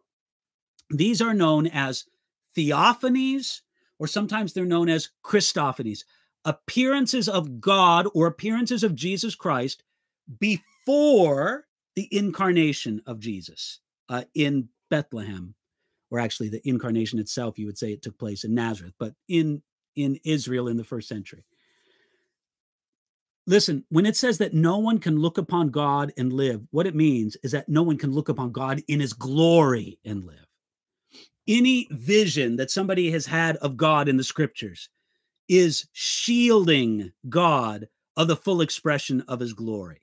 These 0.89 1.21
are 1.21 1.34
known 1.34 1.67
as 1.67 2.06
theophanies, 2.58 3.62
or 3.99 4.07
sometimes 4.07 4.53
they're 4.53 4.65
known 4.65 4.89
as 4.89 5.10
Christophanies, 5.23 6.03
appearances 6.45 7.27
of 7.27 7.60
God 7.60 8.07
or 8.13 8.27
appearances 8.27 8.83
of 8.83 8.95
Jesus 8.95 9.36
Christ 9.36 9.83
before 10.39 11.65
the 11.95 12.07
incarnation 12.12 13.01
of 13.05 13.19
Jesus 13.19 13.79
uh, 14.10 14.23
in 14.33 14.69
Bethlehem, 14.89 15.55
or 16.12 16.19
actually 16.19 16.49
the 16.49 16.67
incarnation 16.67 17.19
itself, 17.19 17.57
you 17.57 17.65
would 17.65 17.77
say 17.77 17.91
it 17.91 18.01
took 18.01 18.17
place 18.17 18.43
in 18.43 18.53
Nazareth, 18.53 18.93
but 18.99 19.13
in 19.27 19.62
in 19.95 20.19
Israel 20.23 20.67
in 20.67 20.77
the 20.77 20.83
first 20.83 21.10
century. 21.10 21.43
Listen, 23.47 23.86
when 23.89 24.05
it 24.05 24.15
says 24.15 24.38
that 24.38 24.53
no 24.53 24.77
one 24.77 24.99
can 24.99 25.17
look 25.17 25.38
upon 25.38 25.69
God 25.69 26.12
and 26.17 26.31
live, 26.31 26.62
what 26.71 26.86
it 26.86 26.95
means 26.95 27.38
is 27.43 27.51
that 27.53 27.69
no 27.69 27.81
one 27.81 27.97
can 27.97 28.12
look 28.12 28.29
upon 28.29 28.51
God 28.51 28.83
in 28.88 28.99
his 28.99 29.13
glory 29.13 29.99
and 30.05 30.23
live. 30.23 30.46
Any 31.47 31.88
vision 31.91 32.57
that 32.57 32.71
somebody 32.71 33.10
has 33.12 33.25
had 33.25 33.55
of 33.57 33.77
God 33.77 34.10
in 34.10 34.17
the 34.17 34.23
scriptures 34.23 34.89
is 35.47 35.88
shielding 35.93 37.12
God 37.29 37.88
of 38.17 38.27
the 38.27 38.36
full 38.36 38.62
expression 38.62 39.23
of 39.27 39.39
his 39.39 39.53
glory. 39.53 40.01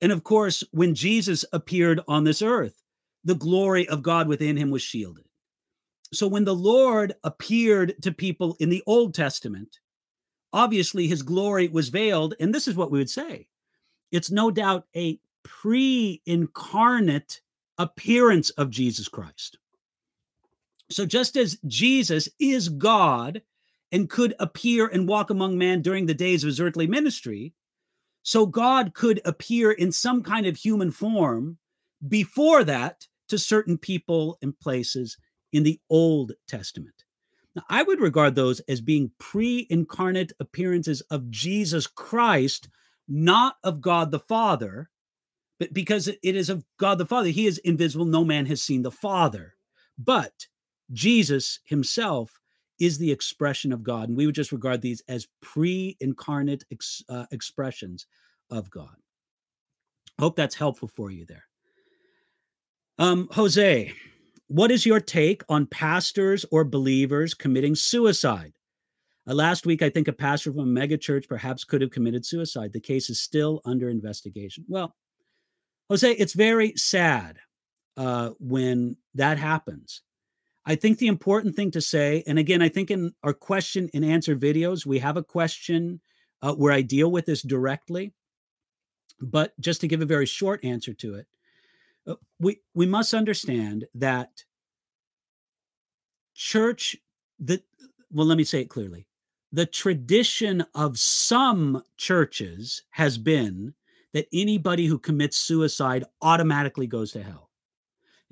And 0.00 0.12
of 0.12 0.24
course, 0.24 0.62
when 0.72 0.94
Jesus 0.94 1.44
appeared 1.52 2.00
on 2.06 2.24
this 2.24 2.42
earth, 2.42 2.82
the 3.24 3.34
glory 3.34 3.88
of 3.88 4.02
God 4.02 4.28
within 4.28 4.56
him 4.56 4.70
was 4.70 4.82
shielded. 4.82 5.24
So 6.12 6.26
when 6.26 6.44
the 6.44 6.54
Lord 6.54 7.14
appeared 7.24 7.94
to 8.02 8.12
people 8.12 8.56
in 8.60 8.68
the 8.68 8.82
Old 8.86 9.14
Testament, 9.14 9.78
obviously 10.52 11.06
his 11.06 11.22
glory 11.22 11.68
was 11.68 11.88
veiled. 11.88 12.34
And 12.38 12.54
this 12.54 12.68
is 12.68 12.76
what 12.76 12.90
we 12.90 12.98
would 12.98 13.10
say 13.10 13.46
it's 14.10 14.30
no 14.30 14.50
doubt 14.50 14.86
a 14.94 15.18
pre 15.42 16.20
incarnate 16.26 17.40
appearance 17.78 18.50
of 18.50 18.70
Jesus 18.70 19.08
Christ. 19.08 19.58
So, 20.94 21.06
just 21.06 21.36
as 21.36 21.58
Jesus 21.66 22.28
is 22.38 22.68
God 22.68 23.42
and 23.90 24.08
could 24.08 24.34
appear 24.38 24.86
and 24.86 25.08
walk 25.08 25.30
among 25.30 25.58
men 25.58 25.82
during 25.82 26.06
the 26.06 26.14
days 26.14 26.42
of 26.42 26.48
his 26.48 26.60
earthly 26.60 26.86
ministry, 26.86 27.54
so 28.22 28.46
God 28.46 28.94
could 28.94 29.20
appear 29.24 29.72
in 29.72 29.90
some 29.92 30.22
kind 30.22 30.46
of 30.46 30.56
human 30.56 30.90
form 30.90 31.58
before 32.08 32.64
that 32.64 33.06
to 33.28 33.38
certain 33.38 33.78
people 33.78 34.38
and 34.42 34.58
places 34.58 35.16
in 35.52 35.62
the 35.62 35.80
Old 35.90 36.32
Testament. 36.46 37.04
Now, 37.54 37.64
I 37.68 37.82
would 37.82 38.00
regard 38.00 38.34
those 38.34 38.60
as 38.60 38.80
being 38.80 39.10
pre 39.18 39.66
incarnate 39.68 40.32
appearances 40.40 41.00
of 41.10 41.30
Jesus 41.30 41.86
Christ, 41.86 42.68
not 43.08 43.56
of 43.62 43.80
God 43.80 44.10
the 44.10 44.20
Father, 44.20 44.90
but 45.58 45.74
because 45.74 46.08
it 46.08 46.18
is 46.22 46.48
of 46.48 46.64
God 46.78 46.98
the 46.98 47.06
Father. 47.06 47.28
He 47.28 47.46
is 47.46 47.58
invisible, 47.58 48.04
no 48.04 48.24
man 48.24 48.46
has 48.46 48.62
seen 48.62 48.82
the 48.82 48.90
Father. 48.90 49.54
But 49.98 50.46
Jesus 50.92 51.60
himself 51.64 52.38
is 52.78 52.98
the 52.98 53.12
expression 53.12 53.72
of 53.72 53.82
God. 53.82 54.08
And 54.08 54.16
we 54.16 54.26
would 54.26 54.34
just 54.34 54.52
regard 54.52 54.82
these 54.82 55.02
as 55.08 55.28
pre 55.40 55.96
incarnate 56.00 56.64
ex, 56.70 57.02
uh, 57.08 57.26
expressions 57.30 58.06
of 58.50 58.70
God. 58.70 58.96
Hope 60.18 60.36
that's 60.36 60.54
helpful 60.54 60.88
for 60.88 61.10
you 61.10 61.24
there. 61.26 61.44
Um, 62.98 63.28
Jose, 63.32 63.92
what 64.48 64.70
is 64.70 64.84
your 64.84 65.00
take 65.00 65.42
on 65.48 65.66
pastors 65.66 66.44
or 66.50 66.64
believers 66.64 67.34
committing 67.34 67.74
suicide? 67.74 68.52
Uh, 69.26 69.34
last 69.34 69.64
week, 69.64 69.82
I 69.82 69.88
think 69.88 70.08
a 70.08 70.12
pastor 70.12 70.52
from 70.52 70.76
a 70.76 70.80
megachurch 70.80 71.28
perhaps 71.28 71.64
could 71.64 71.80
have 71.80 71.90
committed 71.90 72.26
suicide. 72.26 72.72
The 72.72 72.80
case 72.80 73.08
is 73.08 73.20
still 73.20 73.60
under 73.64 73.88
investigation. 73.88 74.64
Well, 74.68 74.94
Jose, 75.88 76.10
it's 76.12 76.34
very 76.34 76.74
sad 76.76 77.38
uh, 77.96 78.30
when 78.38 78.96
that 79.14 79.38
happens. 79.38 80.02
I 80.64 80.76
think 80.76 80.98
the 80.98 81.08
important 81.08 81.56
thing 81.56 81.70
to 81.72 81.80
say, 81.80 82.22
and 82.26 82.38
again, 82.38 82.62
I 82.62 82.68
think 82.68 82.90
in 82.90 83.14
our 83.22 83.32
question 83.32 83.90
and 83.92 84.04
answer 84.04 84.36
videos, 84.36 84.86
we 84.86 85.00
have 85.00 85.16
a 85.16 85.22
question 85.22 86.00
uh, 86.40 86.54
where 86.54 86.72
I 86.72 86.82
deal 86.82 87.10
with 87.10 87.26
this 87.26 87.42
directly. 87.42 88.12
But 89.20 89.58
just 89.60 89.80
to 89.80 89.88
give 89.88 90.00
a 90.00 90.06
very 90.06 90.26
short 90.26 90.64
answer 90.64 90.92
to 90.94 91.14
it, 91.14 91.26
uh, 92.06 92.14
we 92.40 92.60
we 92.74 92.86
must 92.86 93.14
understand 93.14 93.86
that 93.94 94.44
church 96.34 96.96
that 97.40 97.62
well, 98.10 98.26
let 98.26 98.38
me 98.38 98.44
say 98.44 98.60
it 98.60 98.68
clearly. 98.68 99.06
The 99.52 99.66
tradition 99.66 100.64
of 100.74 100.98
some 100.98 101.84
churches 101.96 102.82
has 102.90 103.18
been 103.18 103.74
that 104.12 104.26
anybody 104.32 104.86
who 104.86 104.98
commits 104.98 105.36
suicide 105.36 106.04
automatically 106.20 106.86
goes 106.86 107.12
to 107.12 107.22
hell. 107.22 107.50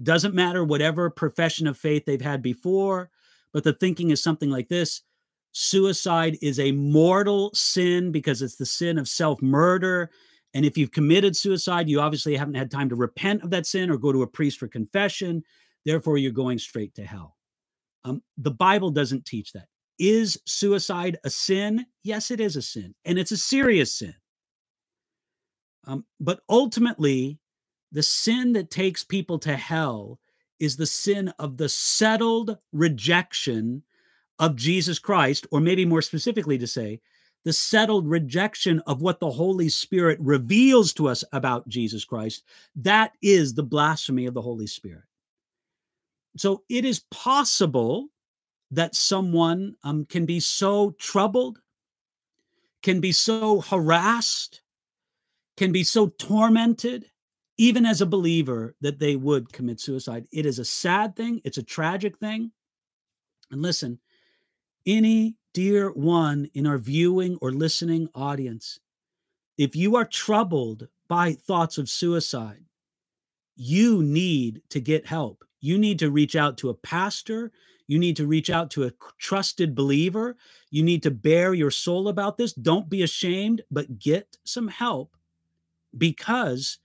It 0.01 0.05
doesn't 0.05 0.35
matter 0.35 0.65
whatever 0.65 1.11
profession 1.11 1.67
of 1.67 1.77
faith 1.77 2.07
they've 2.07 2.23
had 2.23 2.41
before, 2.41 3.11
but 3.53 3.65
the 3.65 3.75
thinking 3.75 4.11
is 4.11 4.23
something 4.23 4.49
like 4.49 4.69
this 4.69 5.03
suicide 5.53 6.39
is 6.41 6.59
a 6.59 6.73
mortal 6.73 7.51
sin 7.53 8.11
because 8.11 8.41
it's 8.41 8.57
the 8.57 8.65
sin 8.65 8.97
of 8.97 9.07
self 9.07 9.43
murder. 9.43 10.11
And 10.55 10.65
if 10.65 10.79
you've 10.79 10.91
committed 10.91 11.37
suicide, 11.37 11.91
you 11.91 12.01
obviously 12.01 12.35
haven't 12.35 12.55
had 12.55 12.71
time 12.71 12.89
to 12.89 12.97
repent 12.97 13.43
of 13.43 13.51
that 13.51 13.67
sin 13.67 13.91
or 13.91 13.99
go 13.99 14.11
to 14.11 14.23
a 14.23 14.27
priest 14.27 14.59
for 14.59 14.69
confession. 14.69 15.45
Therefore, 15.85 16.17
you're 16.17 16.33
going 16.33 16.59
straight 16.59 16.95
to 16.95 17.05
hell. 17.05 17.37
Um, 18.05 18.23
the 18.39 18.51
Bible 18.51 18.91
doesn't 18.91 19.27
teach 19.27 19.53
that. 19.53 19.67
Is 19.99 20.41
suicide 20.47 21.19
a 21.25 21.31
sin? 21.31 21.85
Yes, 22.05 22.31
it 22.31 22.41
is 22.41 22.57
a 22.57 22.63
sin, 22.63 22.95
and 23.05 23.19
it's 23.19 23.33
a 23.33 23.37
serious 23.37 23.95
sin. 23.95 24.15
Um, 25.87 26.07
but 26.19 26.41
ultimately, 26.49 27.39
the 27.93 28.03
sin 28.03 28.53
that 28.53 28.71
takes 28.71 29.05
people 29.05 29.39
to 29.41 29.57
hell 29.57 30.19
is 30.59 30.77
the 30.77 30.87
sin 30.87 31.33
of 31.39 31.57
the 31.57 31.69
settled 31.69 32.59
rejection 32.73 33.83
of 34.39 34.57
Jesus 34.57 34.99
Christ, 34.99 35.47
or 35.51 35.61
maybe 35.61 35.85
more 35.85 36.03
specifically 36.03 36.59
to 36.59 36.67
say, 36.67 37.01
the 37.45 37.53
settled 37.53 38.07
rejection 38.07 38.81
of 38.87 39.01
what 39.01 39.19
the 39.19 39.31
Holy 39.31 39.69
Spirit 39.69 40.19
reveals 40.21 40.93
to 40.95 41.09
us 41.09 41.25
about 41.33 41.67
Jesus 41.69 42.05
Christ. 42.05 42.45
That 42.77 43.13
is 43.23 43.55
the 43.55 43.63
blasphemy 43.63 44.27
of 44.27 44.35
the 44.35 44.43
Holy 44.43 44.67
Spirit. 44.67 45.05
So 46.37 46.63
it 46.69 46.85
is 46.85 47.01
possible 47.11 48.09
that 48.71 48.95
someone 48.95 49.77
um, 49.83 50.05
can 50.05 50.27
be 50.27 50.39
so 50.39 50.93
troubled, 50.93 51.61
can 52.83 53.01
be 53.01 53.13
so 53.13 53.61
harassed, 53.61 54.61
can 55.57 55.73
be 55.73 55.83
so 55.83 56.09
tormented, 56.09 57.07
even 57.61 57.85
as 57.85 58.01
a 58.01 58.07
believer, 58.07 58.75
that 58.81 58.99
they 58.99 59.17
would 59.17 59.53
commit 59.53 59.79
suicide. 59.79 60.27
It 60.33 60.47
is 60.47 60.59
a 60.59 60.65
sad 60.65 61.15
thing, 61.15 61.43
it's 61.45 61.59
a 61.59 61.63
tragic 61.63 62.17
thing. 62.17 62.53
And 63.51 63.61
listen, 63.61 63.99
any 64.87 65.37
dear 65.53 65.91
one 65.91 66.49
in 66.55 66.67
our 66.67 66.79
viewing 66.79 67.37
or 67.43 67.53
listening 67.53 68.09
audience, 68.15 68.81
if 69.59 69.77
you 69.77 69.95
are 69.97 70.07
troubled 70.07 70.89
by 71.07 71.35
thoughts 71.35 71.77
of 71.77 71.91
suicide, 71.91 72.65
you 73.57 74.03
need 74.03 74.63
to 74.71 74.81
get 74.81 75.05
help. 75.05 75.45
You 75.61 75.77
need 75.77 75.99
to 75.99 76.11
reach 76.11 76.37
out 76.37 76.57
to 76.59 76.71
a 76.71 76.75
pastor. 76.75 77.53
You 77.87 77.99
need 77.99 78.17
to 78.17 78.27
reach 78.27 78.49
out 78.49 78.71
to 78.71 78.85
a 78.85 78.93
trusted 79.19 79.75
believer. 79.75 80.35
You 80.71 80.83
need 80.83 81.03
to 81.03 81.11
bear 81.11 81.53
your 81.53 81.71
soul 81.71 82.09
about 82.09 82.39
this. 82.39 82.55
Don't 82.55 82.89
be 82.89 83.03
ashamed, 83.03 83.61
but 83.71 83.99
get 83.99 84.39
some 84.45 84.69
help 84.69 85.15
because 85.99 86.79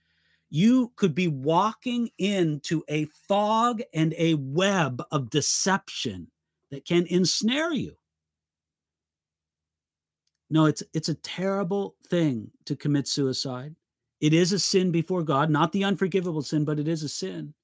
you 0.48 0.92
could 0.96 1.14
be 1.14 1.28
walking 1.28 2.10
into 2.18 2.82
a 2.88 3.06
fog 3.28 3.82
and 3.92 4.14
a 4.16 4.34
web 4.34 5.02
of 5.10 5.30
deception 5.30 6.30
that 6.70 6.84
can 6.84 7.06
ensnare 7.06 7.72
you. 7.72 7.96
No, 10.48 10.66
it's 10.66 10.82
it's 10.92 11.08
a 11.08 11.14
terrible 11.14 11.96
thing 12.06 12.52
to 12.66 12.76
commit 12.76 13.08
suicide. 13.08 13.74
It 14.20 14.32
is 14.32 14.52
a 14.52 14.58
sin 14.58 14.92
before 14.92 15.22
God, 15.22 15.50
not 15.50 15.72
the 15.72 15.84
unforgivable 15.84 16.42
sin, 16.42 16.64
but 16.64 16.78
it 16.78 16.88
is 16.88 17.02
a 17.02 17.08
sin. 17.08 17.54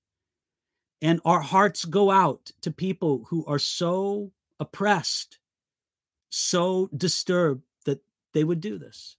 And 1.00 1.20
our 1.24 1.40
hearts 1.40 1.84
go 1.84 2.10
out 2.10 2.50
to 2.62 2.70
people 2.70 3.24
who 3.28 3.44
are 3.46 3.58
so 3.58 4.32
oppressed, 4.60 5.38
so 6.28 6.88
disturbed 6.96 7.62
that 7.86 8.00
they 8.34 8.44
would 8.44 8.60
do 8.60 8.78
this. 8.78 9.16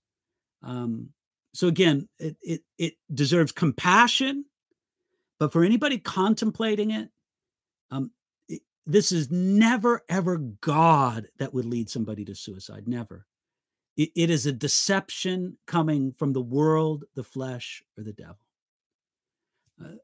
Um, 0.62 1.10
so 1.54 1.68
again, 1.68 2.10
it, 2.18 2.36
it 2.42 2.62
it 2.78 2.94
deserves 3.14 3.52
compassion, 3.52 4.46
but 5.40 5.52
for 5.52 5.64
anybody 5.64 6.00
contemplating 6.00 6.92
it, 6.92 7.10
um, 7.92 8.12
it, 8.50 8.62
this 8.86 9.12
is 9.12 9.30
never 9.30 10.02
ever 10.10 10.38
God 10.38 11.28
that 11.38 11.54
would 11.54 11.66
lead 11.66 11.90
somebody 11.90 12.26
to 12.26 12.36
suicide. 12.36 12.88
Never. 12.88 13.28
It, 13.96 14.10
it 14.16 14.30
is 14.32 14.48
a 14.48 14.52
deception 14.52 15.58
coming 15.68 16.14
from 16.14 16.34
the 16.34 16.42
world, 16.42 17.04
the 17.14 17.24
flesh, 17.24 17.84
or 17.96 18.04
the 18.04 18.14
devil. 18.14 18.40
Uh, 19.80 19.98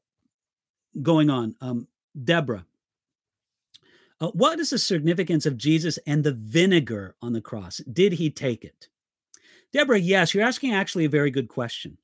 going 1.02 1.30
on, 1.30 1.56
um, 1.60 1.88
Deborah. 2.24 2.66
Uh, 4.20 4.28
what 4.28 4.60
is 4.60 4.70
the 4.70 4.78
significance 4.78 5.46
of 5.46 5.56
Jesus 5.56 5.98
and 6.06 6.22
the 6.22 6.32
vinegar 6.32 7.16
on 7.22 7.32
the 7.32 7.40
cross? 7.40 7.78
Did 7.78 8.14
he 8.14 8.30
take 8.30 8.64
it? 8.64 8.88
Deborah, 9.72 9.98
yes, 9.98 10.34
you're 10.34 10.44
asking 10.44 10.72
actually 10.72 11.04
a 11.04 11.10
very 11.10 11.30
good 11.30 11.48
question. 11.48 11.98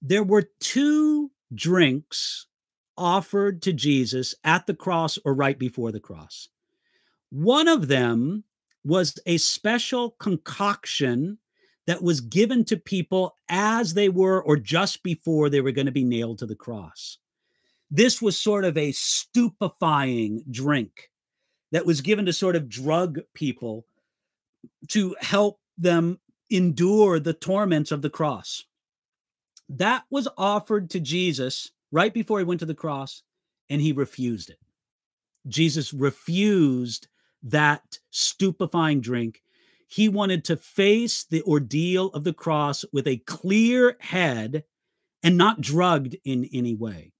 There 0.00 0.22
were 0.22 0.50
two 0.60 1.30
drinks 1.54 2.46
offered 2.96 3.62
to 3.62 3.72
Jesus 3.72 4.34
at 4.44 4.66
the 4.66 4.74
cross 4.74 5.18
or 5.24 5.34
right 5.34 5.58
before 5.58 5.90
the 5.92 6.00
cross. 6.00 6.48
One 7.30 7.66
of 7.66 7.88
them 7.88 8.44
was 8.84 9.18
a 9.26 9.38
special 9.38 10.10
concoction 10.12 11.38
that 11.86 12.02
was 12.02 12.20
given 12.20 12.64
to 12.66 12.76
people 12.76 13.36
as 13.48 13.94
they 13.94 14.08
were 14.08 14.42
or 14.42 14.56
just 14.56 15.02
before 15.02 15.50
they 15.50 15.60
were 15.60 15.72
going 15.72 15.86
to 15.86 15.92
be 15.92 16.04
nailed 16.04 16.38
to 16.38 16.46
the 16.46 16.54
cross. 16.54 17.18
This 17.90 18.22
was 18.22 18.38
sort 18.38 18.64
of 18.64 18.76
a 18.76 18.92
stupefying 18.92 20.44
drink 20.50 21.10
that 21.72 21.86
was 21.86 22.00
given 22.00 22.26
to 22.26 22.32
sort 22.32 22.56
of 22.56 22.68
drug 22.68 23.20
people 23.34 23.84
to 24.88 25.16
help 25.20 25.60
them 25.76 26.18
endure 26.50 27.18
the 27.18 27.32
torments 27.32 27.90
of 27.92 28.02
the 28.02 28.10
cross. 28.10 28.64
That 29.68 30.04
was 30.10 30.28
offered 30.36 30.90
to 30.90 31.00
Jesus 31.00 31.70
right 31.90 32.12
before 32.12 32.38
he 32.38 32.44
went 32.44 32.60
to 32.60 32.66
the 32.66 32.74
cross, 32.74 33.22
and 33.70 33.80
he 33.80 33.92
refused 33.92 34.50
it. 34.50 34.58
Jesus 35.46 35.92
refused 35.92 37.08
that 37.42 37.98
stupefying 38.10 39.00
drink. 39.00 39.42
He 39.86 40.08
wanted 40.08 40.44
to 40.46 40.56
face 40.56 41.24
the 41.24 41.42
ordeal 41.42 42.08
of 42.08 42.24
the 42.24 42.32
cross 42.32 42.84
with 42.92 43.06
a 43.06 43.18
clear 43.18 43.96
head 44.00 44.64
and 45.22 45.36
not 45.36 45.60
drugged 45.60 46.16
in 46.24 46.48
any 46.52 46.74
way. 46.74 47.12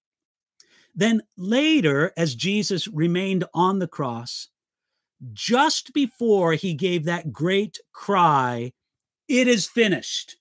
Then 0.95 1.23
later, 1.37 2.13
as 2.17 2.35
Jesus 2.35 2.89
remained 2.89 3.45
on 3.55 3.79
the 3.79 3.89
cross, 3.89 4.49
just 5.33 5.93
before 5.93 6.53
he 6.53 6.75
gave 6.75 7.05
that 7.05 7.33
great 7.33 7.79
cry, 7.93 8.73
It 9.29 9.49
is 9.49 9.67
finished, 9.67 10.37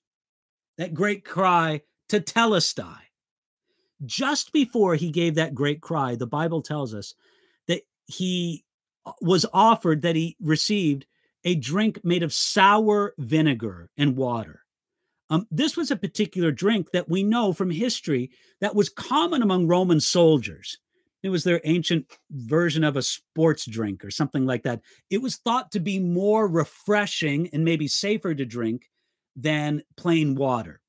that 0.78 0.94
great 0.94 1.24
cry 1.24 1.82
tetelestai, 2.08 2.98
just 4.04 4.52
before 4.52 4.94
he 4.94 5.10
gave 5.10 5.34
that 5.34 5.54
great 5.54 5.80
cry, 5.80 6.14
the 6.16 6.26
Bible 6.26 6.62
tells 6.62 6.94
us 6.94 7.14
that 7.68 7.82
he 8.06 8.64
uh, 9.06 9.12
was 9.20 9.46
offered 9.52 10.02
that 10.02 10.16
he 10.16 10.36
received 10.40 11.06
a 11.44 11.54
drink 11.54 12.00
made 12.04 12.22
of 12.22 12.32
sour 12.32 13.14
vinegar 13.18 13.90
and 13.96 14.16
water. 14.16 14.60
Um, 15.30 15.46
this 15.50 15.76
was 15.76 15.90
a 15.90 15.96
particular 15.96 16.50
drink 16.50 16.90
that 16.92 17.08
we 17.08 17.22
know 17.22 17.52
from 17.52 17.70
history 17.70 18.30
that 18.60 18.74
was 18.74 18.88
common 18.88 19.42
among 19.42 19.66
Roman 19.66 20.00
soldiers. 20.00 20.78
It 21.24 21.30
was 21.30 21.42
their 21.42 21.62
ancient 21.64 22.06
version 22.30 22.84
of 22.84 22.98
a 22.98 23.02
sports 23.02 23.64
drink 23.64 24.04
or 24.04 24.10
something 24.10 24.44
like 24.44 24.62
that. 24.64 24.82
It 25.08 25.22
was 25.22 25.36
thought 25.36 25.72
to 25.72 25.80
be 25.80 25.98
more 25.98 26.46
refreshing 26.46 27.48
and 27.54 27.64
maybe 27.64 27.88
safer 27.88 28.34
to 28.34 28.44
drink 28.44 28.90
than 29.34 29.82
plain 29.96 30.34
water. 30.34 30.82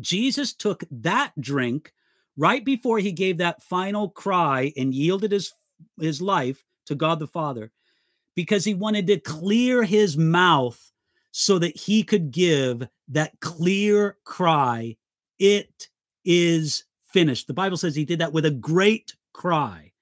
Jesus 0.00 0.54
took 0.54 0.84
that 0.88 1.32
drink 1.40 1.92
right 2.36 2.64
before 2.64 3.00
he 3.00 3.10
gave 3.10 3.38
that 3.38 3.60
final 3.60 4.08
cry 4.08 4.72
and 4.76 4.94
yielded 4.94 5.32
his, 5.32 5.52
his 6.00 6.22
life 6.22 6.62
to 6.86 6.94
God 6.94 7.18
the 7.18 7.26
Father 7.26 7.72
because 8.36 8.64
he 8.64 8.74
wanted 8.74 9.08
to 9.08 9.18
clear 9.18 9.82
his 9.82 10.16
mouth 10.16 10.92
so 11.32 11.58
that 11.58 11.76
he 11.76 12.04
could 12.04 12.30
give 12.30 12.86
that 13.08 13.32
clear 13.40 14.16
cry, 14.24 14.96
It 15.40 15.88
is 16.24 16.84
finished. 17.12 17.48
The 17.48 17.54
Bible 17.54 17.76
says 17.76 17.96
he 17.96 18.04
did 18.04 18.20
that 18.20 18.32
with 18.32 18.44
a 18.44 18.52
great 18.52 19.14
cry. 19.34 19.92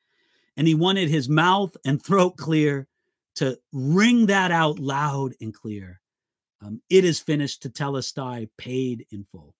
And 0.57 0.69
he 0.69 0.75
wanted 0.75 1.09
his 1.09 1.29
mouth 1.29 1.77
and 1.85 2.01
throat 2.01 2.37
clear 2.37 2.87
to 3.37 3.59
ring 3.73 4.27
that 4.27 4.53
out 4.53 4.79
loud 4.79 5.33
and 5.41 5.53
clear. 5.53 6.01
Um, 6.61 6.81
it 6.89 7.05
is 7.05 7.19
finished 7.19 7.63
tetelestai, 7.63 8.49
paid 8.57 9.07
in 9.11 9.25
full. 9.25 9.55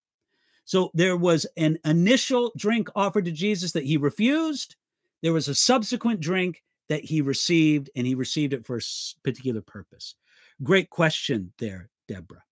So 0.65 0.91
there 0.93 1.17
was 1.17 1.45
an 1.57 1.77
initial 1.83 2.53
drink 2.55 2.87
offered 2.95 3.25
to 3.25 3.31
Jesus 3.31 3.73
that 3.73 3.83
he 3.83 3.97
refused. 3.97 4.75
There 5.21 5.33
was 5.33 5.47
a 5.47 5.55
subsequent 5.55 6.21
drink 6.21 6.63
that 6.87 7.03
he 7.03 7.21
received, 7.21 7.89
and 7.95 8.07
he 8.07 8.15
received 8.15 8.53
it 8.53 8.65
for 8.65 8.77
a 8.77 8.81
particular 9.23 9.61
purpose. 9.61 10.15
Great 10.61 10.89
question 10.89 11.51
there, 11.57 11.89
Deborah. 12.07 12.43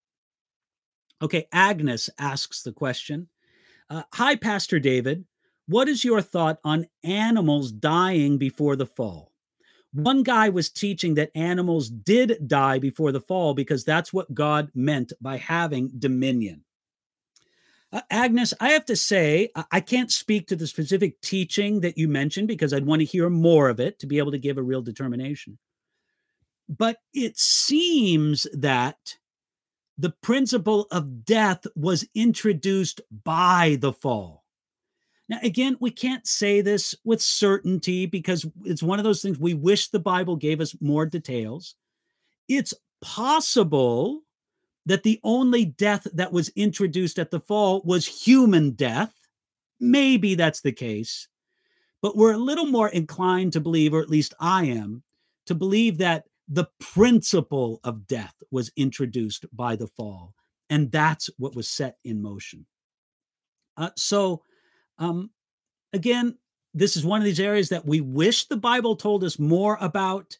Okay, 1.21 1.47
Agnes 1.51 2.09
asks 2.17 2.63
the 2.63 2.71
question 2.71 3.29
uh, 3.89 4.03
Hi, 4.13 4.35
Pastor 4.35 4.79
David. 4.79 5.25
What 5.71 5.87
is 5.87 6.03
your 6.03 6.21
thought 6.21 6.59
on 6.65 6.87
animals 7.01 7.71
dying 7.71 8.37
before 8.37 8.75
the 8.75 8.85
fall? 8.85 9.31
One 9.93 10.21
guy 10.21 10.49
was 10.49 10.69
teaching 10.69 11.13
that 11.13 11.31
animals 11.33 11.89
did 11.89 12.45
die 12.45 12.77
before 12.77 13.13
the 13.13 13.21
fall 13.21 13.53
because 13.53 13.85
that's 13.85 14.11
what 14.11 14.33
God 14.33 14.69
meant 14.75 15.13
by 15.21 15.37
having 15.37 15.89
dominion. 15.97 16.65
Uh, 17.93 18.01
Agnes, 18.09 18.53
I 18.59 18.71
have 18.71 18.83
to 18.87 18.97
say, 18.97 19.49
I 19.71 19.79
can't 19.79 20.11
speak 20.11 20.47
to 20.47 20.57
the 20.57 20.67
specific 20.67 21.21
teaching 21.21 21.79
that 21.79 21.97
you 21.97 22.09
mentioned 22.09 22.49
because 22.49 22.73
I'd 22.73 22.85
want 22.85 22.99
to 22.99 23.05
hear 23.05 23.29
more 23.29 23.69
of 23.69 23.79
it 23.79 23.97
to 23.99 24.07
be 24.07 24.17
able 24.17 24.31
to 24.31 24.37
give 24.37 24.57
a 24.57 24.63
real 24.63 24.81
determination. 24.81 25.57
But 26.67 26.97
it 27.13 27.37
seems 27.37 28.45
that 28.51 29.15
the 29.97 30.13
principle 30.21 30.87
of 30.91 31.23
death 31.23 31.65
was 31.77 32.05
introduced 32.13 32.99
by 33.23 33.77
the 33.79 33.93
fall. 33.93 34.40
Now, 35.31 35.39
again, 35.43 35.77
we 35.79 35.91
can't 35.91 36.27
say 36.27 36.59
this 36.59 36.93
with 37.05 37.21
certainty 37.21 38.05
because 38.05 38.45
it's 38.65 38.83
one 38.83 38.99
of 38.99 39.05
those 39.05 39.21
things 39.21 39.39
we 39.39 39.53
wish 39.53 39.87
the 39.87 39.97
Bible 39.97 40.35
gave 40.35 40.59
us 40.59 40.75
more 40.81 41.05
details. 41.05 41.75
It's 42.49 42.73
possible 43.01 44.23
that 44.85 45.03
the 45.03 45.21
only 45.23 45.63
death 45.63 46.05
that 46.15 46.33
was 46.33 46.49
introduced 46.49 47.17
at 47.17 47.31
the 47.31 47.39
fall 47.39 47.81
was 47.85 48.25
human 48.25 48.71
death. 48.71 49.13
Maybe 49.79 50.35
that's 50.35 50.59
the 50.59 50.73
case. 50.73 51.29
But 52.01 52.17
we're 52.17 52.33
a 52.33 52.37
little 52.37 52.65
more 52.65 52.89
inclined 52.89 53.53
to 53.53 53.61
believe, 53.61 53.93
or 53.93 54.01
at 54.01 54.09
least 54.09 54.33
I 54.37 54.65
am, 54.65 55.01
to 55.45 55.55
believe 55.55 55.99
that 55.99 56.25
the 56.49 56.67
principle 56.81 57.79
of 57.85 58.05
death 58.05 58.35
was 58.51 58.69
introduced 58.75 59.45
by 59.55 59.77
the 59.77 59.87
fall. 59.87 60.33
And 60.69 60.91
that's 60.91 61.29
what 61.37 61.55
was 61.55 61.69
set 61.69 61.99
in 62.03 62.21
motion. 62.21 62.65
Uh, 63.77 63.91
so, 63.95 64.43
um, 64.97 65.31
again, 65.93 66.37
this 66.73 66.95
is 66.95 67.05
one 67.05 67.19
of 67.19 67.25
these 67.25 67.39
areas 67.39 67.69
that 67.69 67.85
we 67.85 68.01
wish 68.01 68.47
the 68.47 68.57
Bible 68.57 68.95
told 68.95 69.23
us 69.23 69.37
more 69.39 69.77
about. 69.81 70.37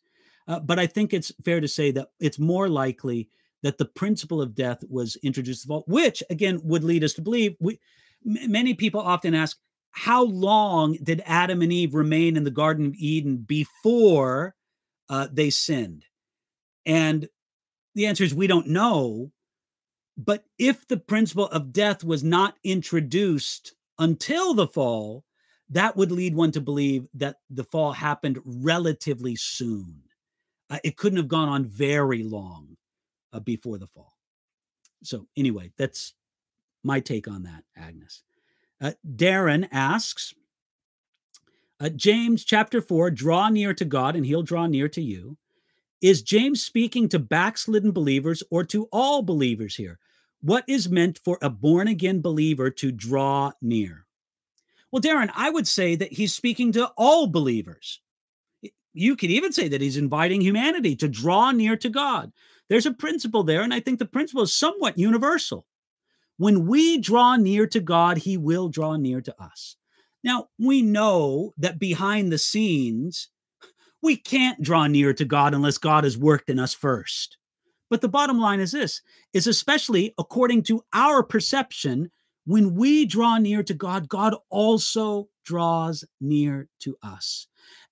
Uh, 0.47 0.59
but 0.59 0.79
I 0.79 0.87
think 0.87 1.13
it's 1.13 1.31
fair 1.43 1.59
to 1.59 1.67
say 1.67 1.91
that 1.91 2.09
it's 2.19 2.39
more 2.39 2.69
likely 2.69 3.29
that 3.63 3.77
the 3.77 3.85
principle 3.85 4.41
of 4.41 4.55
death 4.55 4.83
was 4.89 5.17
introduced 5.17 5.69
which 5.87 6.23
again 6.29 6.59
would 6.63 6.83
lead 6.83 7.03
us 7.03 7.13
to 7.13 7.21
believe 7.21 7.55
we 7.59 7.79
m- 8.25 8.51
many 8.51 8.73
people 8.73 9.01
often 9.01 9.33
ask 9.33 9.57
how 9.91 10.23
long 10.23 10.97
did 11.03 11.21
adam 11.25 11.61
and 11.61 11.71
eve 11.71 11.93
remain 11.93 12.37
in 12.37 12.43
the 12.43 12.51
garden 12.51 12.87
of 12.87 12.95
eden 12.95 13.37
before 13.37 14.55
uh, 15.09 15.27
they 15.31 15.49
sinned 15.49 16.05
and 16.85 17.27
the 17.95 18.05
answer 18.05 18.23
is 18.23 18.33
we 18.33 18.47
don't 18.47 18.67
know 18.67 19.31
but 20.17 20.43
if 20.57 20.87
the 20.87 20.97
principle 20.97 21.47
of 21.47 21.73
death 21.73 22.03
was 22.03 22.23
not 22.23 22.55
introduced 22.63 23.73
until 24.01 24.53
the 24.53 24.67
fall 24.67 25.23
that 25.69 25.95
would 25.95 26.11
lead 26.11 26.35
one 26.35 26.51
to 26.51 26.59
believe 26.59 27.07
that 27.13 27.37
the 27.49 27.63
fall 27.63 27.93
happened 27.93 28.37
relatively 28.43 29.37
soon 29.37 30.03
uh, 30.71 30.79
it 30.85 30.95
couldn't 30.95 31.17
have 31.17 31.27
gone 31.27 31.49
on 31.49 31.65
very 31.65 32.23
long 32.23 32.77
uh, 33.33 33.39
before 33.41 33.77
the 33.77 33.87
fall. 33.87 34.13
So, 35.03 35.27
anyway, 35.35 35.71
that's 35.77 36.13
my 36.83 37.01
take 37.01 37.27
on 37.27 37.43
that, 37.43 37.65
Agnes. 37.75 38.23
Uh, 38.79 38.93
Darren 39.05 39.67
asks 39.71 40.33
uh, 41.81 41.89
James 41.89 42.45
chapter 42.45 42.81
4, 42.81 43.11
draw 43.11 43.49
near 43.49 43.73
to 43.73 43.83
God 43.83 44.15
and 44.15 44.25
he'll 44.25 44.43
draw 44.43 44.65
near 44.65 44.87
to 44.89 45.01
you. 45.01 45.37
Is 46.01 46.21
James 46.21 46.63
speaking 46.63 47.09
to 47.09 47.19
backslidden 47.19 47.91
believers 47.91 48.41
or 48.49 48.63
to 48.65 48.87
all 48.91 49.21
believers 49.21 49.75
here? 49.75 49.99
What 50.41 50.63
is 50.67 50.89
meant 50.89 51.19
for 51.23 51.37
a 51.41 51.49
born 51.49 51.87
again 51.87 52.21
believer 52.21 52.69
to 52.71 52.91
draw 52.91 53.51
near? 53.61 54.05
Well, 54.91 55.01
Darren, 55.01 55.31
I 55.35 55.49
would 55.49 55.67
say 55.67 55.95
that 55.95 56.13
he's 56.13 56.33
speaking 56.33 56.71
to 56.73 56.91
all 56.97 57.27
believers. 57.27 58.01
You 58.93 59.15
could 59.15 59.29
even 59.29 59.53
say 59.53 59.67
that 59.69 59.81
he's 59.81 59.97
inviting 59.97 60.41
humanity 60.41 60.95
to 60.97 61.07
draw 61.07 61.51
near 61.51 61.77
to 61.77 61.89
God. 61.89 62.33
There's 62.69 62.85
a 62.85 62.93
principle 62.93 63.43
there, 63.43 63.61
and 63.61 63.73
I 63.73 63.79
think 63.79 63.99
the 63.99 64.05
principle 64.05 64.43
is 64.43 64.53
somewhat 64.53 64.97
universal. 64.97 65.65
When 66.37 66.65
we 66.65 66.97
draw 66.97 67.35
near 67.35 67.67
to 67.67 67.79
God, 67.79 68.17
He 68.17 68.35
will 68.35 68.67
draw 68.67 68.95
near 68.95 69.21
to 69.21 69.41
us. 69.41 69.75
Now, 70.23 70.47
we 70.57 70.81
know 70.81 71.53
that 71.57 71.79
behind 71.79 72.31
the 72.31 72.37
scenes, 72.37 73.29
we 74.01 74.15
can't 74.15 74.61
draw 74.61 74.87
near 74.87 75.13
to 75.13 75.25
God 75.25 75.53
unless 75.53 75.77
God 75.77 76.03
has 76.03 76.17
worked 76.17 76.49
in 76.49 76.59
us 76.59 76.73
first. 76.73 77.37
But 77.91 77.99
the 77.99 78.07
bottom 78.07 78.39
line 78.39 78.61
is 78.61 78.71
this 78.71 79.01
is 79.33 79.45
especially 79.45 80.15
according 80.17 80.63
to 80.63 80.81
our 80.93 81.21
perception, 81.21 82.09
when 82.45 82.73
we 82.73 83.05
draw 83.05 83.37
near 83.37 83.61
to 83.63 83.73
God, 83.73 84.07
God 84.07 84.33
also 84.49 85.27
draws 85.43 86.05
near 86.21 86.69
to 86.79 86.95
us. 87.03 87.47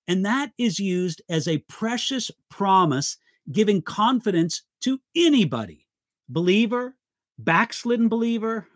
And 0.08 0.24
that 0.24 0.52
is 0.56 0.80
used 0.80 1.20
as 1.28 1.46
a 1.46 1.58
precious 1.68 2.30
promise 2.48 3.18
giving 3.52 3.82
confidence 3.82 4.62
to 4.80 5.00
anybody 5.14 5.86
believer, 6.30 6.96
backslidden 7.38 8.08
believer, 8.08 8.66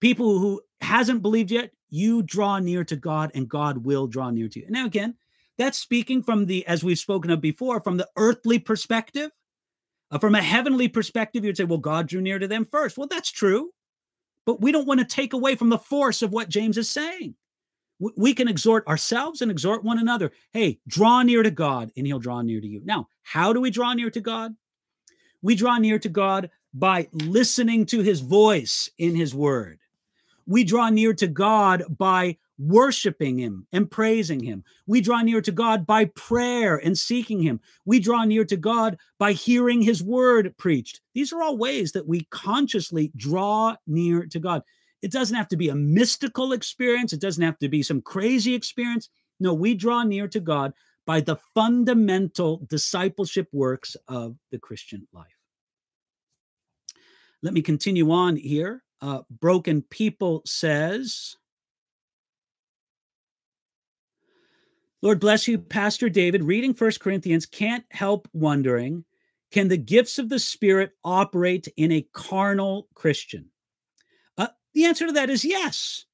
people 0.00 0.38
who 0.38 0.62
hasn't 0.80 1.22
believed 1.22 1.50
yet, 1.50 1.72
you 1.88 2.22
draw 2.22 2.60
near 2.60 2.84
to 2.84 2.94
God 2.94 3.32
and 3.34 3.48
God 3.48 3.78
will 3.78 4.06
draw 4.06 4.30
near 4.30 4.48
to 4.48 4.60
you. 4.60 4.66
Now, 4.68 4.86
again, 4.86 5.16
that's 5.58 5.78
speaking 5.78 6.22
from 6.22 6.46
the, 6.46 6.64
as 6.66 6.84
we've 6.84 6.98
spoken 6.98 7.30
of 7.30 7.40
before, 7.40 7.80
from 7.80 7.96
the 7.96 8.08
earthly 8.16 8.60
perspective. 8.60 9.32
Uh, 10.10 10.18
from 10.18 10.34
a 10.34 10.42
heavenly 10.42 10.88
perspective, 10.88 11.44
you'd 11.44 11.56
say, 11.56 11.64
well, 11.64 11.78
God 11.78 12.08
drew 12.08 12.20
near 12.20 12.38
to 12.38 12.48
them 12.48 12.64
first. 12.64 12.98
Well, 12.98 13.08
that's 13.08 13.30
true. 13.30 13.70
But 14.46 14.60
we 14.60 14.72
don't 14.72 14.86
want 14.86 15.00
to 15.00 15.06
take 15.06 15.32
away 15.32 15.54
from 15.54 15.68
the 15.68 15.78
force 15.78 16.22
of 16.22 16.32
what 16.32 16.48
James 16.48 16.78
is 16.78 16.88
saying 16.88 17.34
we 18.16 18.34
can 18.34 18.48
exhort 18.48 18.86
ourselves 18.86 19.42
and 19.42 19.50
exhort 19.50 19.84
one 19.84 19.98
another. 19.98 20.32
Hey, 20.52 20.80
draw 20.88 21.22
near 21.22 21.42
to 21.42 21.50
God 21.50 21.92
and 21.96 22.06
he'll 22.06 22.18
draw 22.18 22.40
near 22.40 22.60
to 22.60 22.66
you. 22.66 22.80
Now, 22.84 23.08
how 23.22 23.52
do 23.52 23.60
we 23.60 23.70
draw 23.70 23.92
near 23.92 24.10
to 24.10 24.20
God? 24.20 24.54
We 25.42 25.54
draw 25.54 25.78
near 25.78 25.98
to 25.98 26.08
God 26.08 26.50
by 26.72 27.08
listening 27.12 27.86
to 27.86 28.00
his 28.00 28.20
voice 28.20 28.90
in 28.98 29.14
his 29.14 29.34
word. 29.34 29.78
We 30.46 30.64
draw 30.64 30.88
near 30.88 31.12
to 31.14 31.26
God 31.26 31.84
by 31.98 32.38
worshiping 32.60 33.38
him 33.38 33.66
and 33.72 33.90
praising 33.90 34.42
him. 34.42 34.62
We 34.86 35.00
draw 35.00 35.22
near 35.22 35.40
to 35.40 35.52
God 35.52 35.86
by 35.86 36.06
prayer 36.06 36.76
and 36.76 36.96
seeking 36.96 37.42
him. 37.42 37.60
We 37.86 38.00
draw 38.00 38.24
near 38.24 38.44
to 38.44 38.56
God 38.56 38.98
by 39.18 39.32
hearing 39.32 39.80
his 39.80 40.02
word 40.02 40.54
preached. 40.58 41.00
These 41.14 41.32
are 41.32 41.42
all 41.42 41.56
ways 41.56 41.92
that 41.92 42.06
we 42.06 42.24
consciously 42.30 43.12
draw 43.16 43.76
near 43.86 44.26
to 44.26 44.38
God. 44.38 44.62
It 45.00 45.10
doesn't 45.10 45.36
have 45.36 45.48
to 45.48 45.56
be 45.56 45.70
a 45.70 45.74
mystical 45.74 46.52
experience, 46.52 47.12
it 47.12 47.20
doesn't 47.20 47.42
have 47.42 47.58
to 47.60 47.68
be 47.68 47.82
some 47.82 48.02
crazy 48.02 48.54
experience. 48.54 49.08
No, 49.38 49.54
we 49.54 49.74
draw 49.74 50.02
near 50.02 50.28
to 50.28 50.40
God 50.40 50.74
by 51.06 51.20
the 51.20 51.38
fundamental 51.54 52.62
discipleship 52.68 53.48
works 53.52 53.96
of 54.06 54.36
the 54.50 54.58
Christian 54.58 55.08
life. 55.14 55.26
Let 57.42 57.54
me 57.54 57.62
continue 57.62 58.10
on 58.10 58.36
here. 58.36 58.84
Uh, 59.00 59.22
Broken 59.30 59.80
People 59.80 60.42
says, 60.44 61.36
Lord 65.02 65.20
bless 65.20 65.48
you, 65.48 65.58
Pastor 65.58 66.08
David. 66.08 66.44
Reading 66.44 66.74
First 66.74 67.00
Corinthians 67.00 67.46
can't 67.46 67.84
help 67.90 68.28
wondering 68.32 69.04
can 69.50 69.68
the 69.68 69.76
gifts 69.76 70.18
of 70.18 70.28
the 70.28 70.38
Spirit 70.38 70.92
operate 71.02 71.66
in 71.76 71.90
a 71.90 72.06
carnal 72.12 72.88
Christian? 72.94 73.50
Uh, 74.38 74.48
the 74.74 74.84
answer 74.84 75.06
to 75.06 75.12
that 75.12 75.30
is 75.30 75.44
yes. 75.44 76.04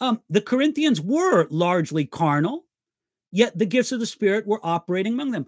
Um, 0.00 0.20
the 0.28 0.40
Corinthians 0.40 1.00
were 1.00 1.46
largely 1.50 2.04
carnal, 2.04 2.64
yet 3.30 3.56
the 3.56 3.66
gifts 3.66 3.92
of 3.92 4.00
the 4.00 4.06
Spirit 4.06 4.46
were 4.46 4.60
operating 4.64 5.12
among 5.12 5.30
them. 5.30 5.46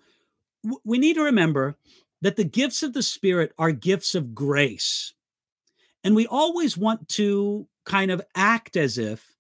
W- 0.63 0.81
we 0.85 0.99
need 0.99 1.15
to 1.15 1.23
remember 1.23 1.77
that 2.23 2.37
the 2.37 2.45
gifts 2.45 2.83
of 2.83 2.93
the 2.93 3.03
Spirit 3.03 3.53
are 3.59 3.73
gifts 3.73 4.15
of 4.15 4.35
grace. 4.35 5.13
And 6.05 6.15
we 6.15 6.27
always 6.27 6.77
want 6.77 7.09
to 7.11 7.67
kind 7.85 8.13
of 8.13 8.23
act 8.35 8.77
as 8.77 8.97
if 8.97 9.36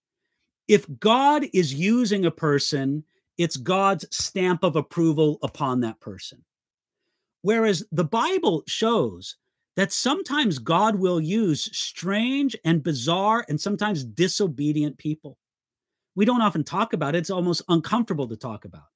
if 0.69 0.87
God 0.99 1.47
is 1.53 1.75
using 1.75 2.27
a 2.27 2.31
person, 2.31 3.05
it's 3.39 3.57
God's 3.57 4.07
stamp 4.11 4.65
of 4.65 4.77
approval 4.77 5.39
upon 5.43 5.81
that 5.81 6.01
person. 6.01 6.45
Whereas 7.43 7.85
the 7.93 8.05
Bible 8.05 8.65
shows 8.67 9.37
that 9.77 9.93
sometimes 9.93 10.59
God 10.59 10.97
will 10.97 11.21
use 11.21 11.71
strange 11.77 12.57
and 12.65 12.83
bizarre 12.83 13.45
and 13.49 13.61
sometimes 13.61 14.05
disobedient 14.05 14.99
people. 14.99 15.39
We 16.15 16.25
don't 16.25 16.41
often 16.41 16.65
talk 16.65 16.95
about 16.95 17.15
it, 17.15 17.19
it's 17.19 17.31
almost 17.31 17.63
uncomfortable 17.69 18.27
to 18.29 18.37
talk 18.37 18.65
about. 18.65 18.87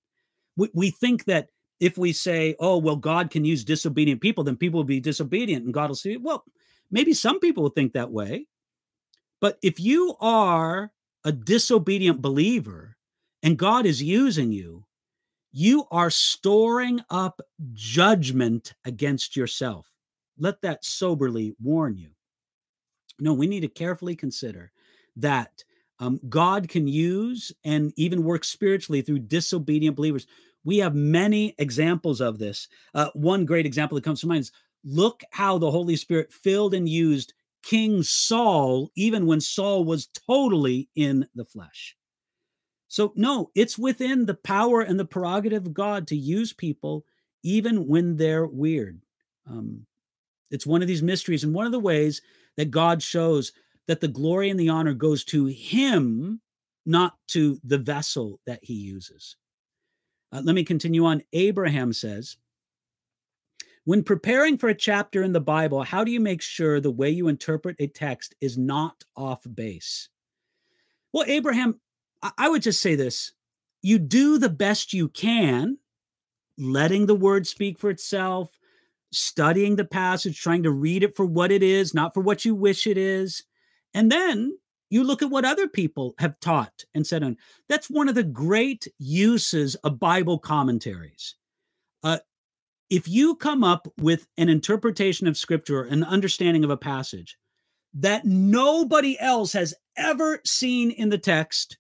We, 0.57 0.71
we 0.75 0.91
think 0.91 1.27
that 1.27 1.51
if 1.79 1.97
we 1.97 2.13
say, 2.13 2.57
oh, 2.59 2.79
well, 2.79 2.97
God 2.97 3.31
can 3.31 3.45
use 3.45 3.65
disobedient 3.65 4.21
people, 4.21 4.43
then 4.43 4.57
people 4.57 4.79
will 4.79 4.85
be 4.85 5.01
disobedient 5.01 5.65
and 5.65 5.75
God 5.75 5.91
will 5.91 5.97
see, 5.97 6.17
well, 6.17 6.45
maybe 6.91 7.13
some 7.13 7.41
people 7.41 7.63
will 7.63 7.71
think 7.71 7.93
that 7.93 8.11
way. 8.11 8.47
But 9.41 9.59
if 9.63 9.81
you 9.81 10.17
are 10.21 10.93
a 11.25 11.33
disobedient 11.33 12.23
believer 12.23 12.97
and 13.43 13.59
God 13.59 13.87
is 13.87 14.03
using 14.03 14.53
you, 14.53 14.85
you 15.53 15.87
are 15.91 16.11
storing 16.11 17.01
up 17.11 17.41
judgment 17.73 18.75
against 18.85 19.37
yourself. 19.37 19.87
Let 20.39 20.63
that 20.63 20.85
soberly 20.85 21.55
warn 21.61 21.97
you. 21.97 22.11
No, 23.19 23.35
we 23.35 23.47
need 23.47 23.61
to 23.61 23.69
carefully 23.69 24.17
consider 24.17 24.73
that 25.17 25.65
um, 25.99 26.21
God 26.29 26.69
can 26.69 26.89
use 26.89 27.53
and 27.65 27.93
even 27.97 28.25
work 28.25 28.45
spiritually 28.45 29.03
through 29.03 29.19
disobedient 29.21 29.97
believers. 29.97 30.27
We 30.65 30.79
have 30.79 30.95
many 30.95 31.55
examples 31.59 32.21
of 32.21 32.39
this. 32.39 32.69
Uh, 32.95 33.11
one 33.15 33.45
great 33.45 33.67
example 33.67 33.97
that 33.97 34.05
comes 34.05 34.21
to 34.21 34.27
mind 34.27 34.41
is 34.41 34.53
look 34.85 35.23
how 35.33 35.59
the 35.59 35.71
Holy 35.71 35.97
Spirit 35.97 36.33
filled 36.33 36.73
and 36.73 36.89
used 36.89 37.35
King 37.63 38.03
Saul, 38.03 38.91
even 38.97 39.27
when 39.27 39.41
Saul 39.41 39.85
was 39.85 40.09
totally 40.29 40.89
in 40.95 41.27
the 41.35 41.45
flesh. 41.45 41.97
So, 42.89 43.13
no, 43.15 43.51
it's 43.55 43.79
within 43.79 44.27
the 44.27 44.35
power 44.35 44.81
and 44.81 44.99
the 44.99 45.05
prerogative 45.05 45.67
of 45.67 45.75
God 45.75 46.09
to 46.09 46.17
use 46.17 46.53
people 46.53 47.05
even 47.43 47.87
when 47.87 48.17
they're 48.17 48.47
weird. 48.47 49.01
Um, 49.49 49.87
it's 50.51 50.67
one 50.67 50.83
of 50.83 50.89
these 50.89 51.03
mysteries, 51.03 51.45
and 51.45 51.55
one 51.55 51.67
of 51.67 51.73
the 51.73 51.79
ways 51.79 52.21
that 52.57 52.71
God 52.71 53.03
shows 53.03 53.53
that 53.87 54.01
the 54.01 54.09
glory 54.09 54.51
and 54.51 54.59
the 54.59 54.69
honor 54.69 54.95
goes 54.95 55.25
to 55.27 55.47
Him, 55.47 56.41
not 56.85 57.15
to 57.29 57.61
the 57.63 57.79
vessel 57.79 58.41
that 58.47 58.61
He 58.63 58.75
uses. 58.75 59.37
Uh, 60.33 60.43
let 60.45 60.55
me 60.55 60.65
continue 60.65 61.05
on. 61.05 61.23
Abraham 61.33 61.93
says, 61.93 62.37
when 63.91 64.05
preparing 64.05 64.57
for 64.57 64.69
a 64.69 64.75
chapter 64.75 65.21
in 65.21 65.33
the 65.33 65.41
Bible, 65.41 65.83
how 65.83 66.05
do 66.05 66.13
you 66.13 66.21
make 66.21 66.41
sure 66.41 66.79
the 66.79 66.93
way 66.93 67.11
you 67.11 67.27
interpret 67.27 67.75
a 67.81 67.89
text 67.89 68.37
is 68.41 68.57
not 68.57 69.03
off 69.17 69.41
base? 69.53 70.09
Well, 71.13 71.25
Abraham, 71.27 71.81
I 72.39 72.49
would 72.49 72.63
just 72.63 72.81
say 72.81 72.95
this 72.95 73.33
you 73.83 73.99
do 73.99 74.39
the 74.39 74.49
best 74.49 74.93
you 74.93 75.09
can, 75.09 75.77
letting 76.57 77.07
the 77.07 77.17
word 77.17 77.49
speak 77.49 77.81
for 77.81 77.91
itself, 77.91 78.57
studying 79.11 79.75
the 79.75 79.85
passage, 79.85 80.41
trying 80.41 80.63
to 80.63 80.71
read 80.71 81.03
it 81.03 81.17
for 81.17 81.27
what 81.27 81.51
it 81.51 81.65
is, 81.65 81.93
not 81.93 82.15
for 82.15 82.21
what 82.21 82.45
you 82.45 82.55
wish 82.55 82.87
it 82.87 82.97
is. 82.97 83.43
And 83.93 84.09
then 84.13 84.57
you 84.89 85.03
look 85.03 85.21
at 85.21 85.31
what 85.31 85.45
other 85.45 85.67
people 85.67 86.15
have 86.21 86.39
taught 86.39 86.85
and 86.95 87.05
said 87.05 87.25
on. 87.25 87.39
That's 87.69 87.91
one 87.91 88.09
of 88.09 88.15
the 88.15 88.23
great 88.23 88.87
uses 89.01 89.75
of 89.75 89.99
Bible 89.99 90.39
commentaries. 90.39 91.35
Uh, 92.05 92.19
if 92.91 93.09
you 93.09 93.37
come 93.37 93.63
up 93.63 93.89
with 93.99 94.27
an 94.37 94.49
interpretation 94.49 95.27
of 95.27 95.37
scripture, 95.37 95.85
an 95.85 96.03
understanding 96.03 96.65
of 96.65 96.71
a 96.71 96.77
passage 96.77 97.39
that 97.95 98.25
nobody 98.25 99.19
else 99.21 99.53
has 99.53 99.75
ever 99.97 100.41
seen 100.45 100.91
in 100.91 101.09
the 101.09 101.19
text, 101.19 101.79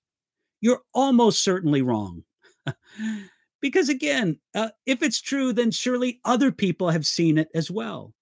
you're 0.61 0.83
almost 0.95 1.43
certainly 1.43 1.83
wrong. 1.83 2.23
because 3.61 3.89
again, 3.89 4.39
uh, 4.55 4.71
if 4.87 5.03
it's 5.03 5.21
true, 5.21 5.53
then 5.53 5.71
surely 5.71 6.21
other 6.25 6.53
people 6.53 6.91
have 6.91 7.07
seen 7.07 7.39
it 7.39 7.49
as 7.55 7.71
well. 7.71 8.15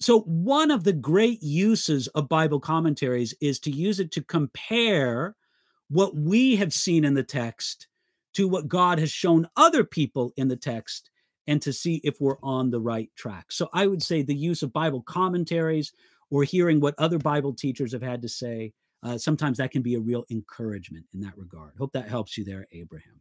So, 0.00 0.20
one 0.22 0.72
of 0.72 0.82
the 0.82 0.92
great 0.92 1.42
uses 1.42 2.08
of 2.08 2.28
Bible 2.28 2.58
commentaries 2.58 3.34
is 3.40 3.60
to 3.60 3.70
use 3.70 4.00
it 4.00 4.10
to 4.12 4.22
compare 4.22 5.36
what 5.88 6.16
we 6.16 6.56
have 6.56 6.72
seen 6.72 7.04
in 7.04 7.14
the 7.14 7.22
text 7.22 7.86
to 8.34 8.48
what 8.48 8.66
God 8.66 8.98
has 8.98 9.12
shown 9.12 9.48
other 9.56 9.84
people 9.84 10.32
in 10.36 10.48
the 10.48 10.56
text 10.56 11.10
and 11.46 11.60
to 11.62 11.72
see 11.72 12.00
if 12.04 12.20
we're 12.20 12.38
on 12.42 12.70
the 12.70 12.80
right 12.80 13.10
track. 13.16 13.50
So 13.50 13.68
I 13.72 13.86
would 13.86 14.02
say 14.02 14.22
the 14.22 14.34
use 14.34 14.62
of 14.62 14.72
Bible 14.72 15.02
commentaries 15.02 15.92
or 16.30 16.44
hearing 16.44 16.80
what 16.80 16.94
other 16.98 17.18
Bible 17.18 17.52
teachers 17.52 17.92
have 17.92 18.02
had 18.02 18.22
to 18.22 18.28
say, 18.28 18.72
uh, 19.02 19.18
sometimes 19.18 19.58
that 19.58 19.70
can 19.70 19.82
be 19.82 19.96
a 19.96 20.00
real 20.00 20.24
encouragement 20.30 21.04
in 21.12 21.20
that 21.20 21.36
regard. 21.36 21.72
Hope 21.76 21.92
that 21.92 22.08
helps 22.08 22.38
you 22.38 22.44
there, 22.44 22.66
Abraham. 22.72 23.20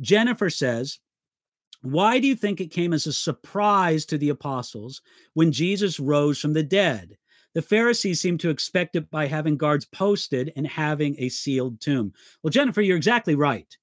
Jennifer 0.00 0.48
says, 0.50 0.98
Why 1.82 2.18
do 2.18 2.26
you 2.26 2.34
think 2.34 2.60
it 2.60 2.72
came 2.72 2.92
as 2.92 3.06
a 3.06 3.12
surprise 3.12 4.06
to 4.06 4.18
the 4.18 4.30
apostles 4.30 5.02
when 5.34 5.52
Jesus 5.52 6.00
rose 6.00 6.38
from 6.38 6.54
the 6.54 6.62
dead? 6.62 7.18
The 7.54 7.62
Pharisees 7.62 8.20
seem 8.20 8.38
to 8.38 8.50
expect 8.50 8.96
it 8.96 9.10
by 9.10 9.26
having 9.26 9.56
guards 9.56 9.84
posted 9.84 10.52
and 10.56 10.66
having 10.66 11.16
a 11.18 11.28
sealed 11.28 11.80
tomb. 11.80 12.12
Well, 12.42 12.50
Jennifer, 12.50 12.80
you're 12.80 12.96
exactly 12.96 13.34
right. 13.34 13.76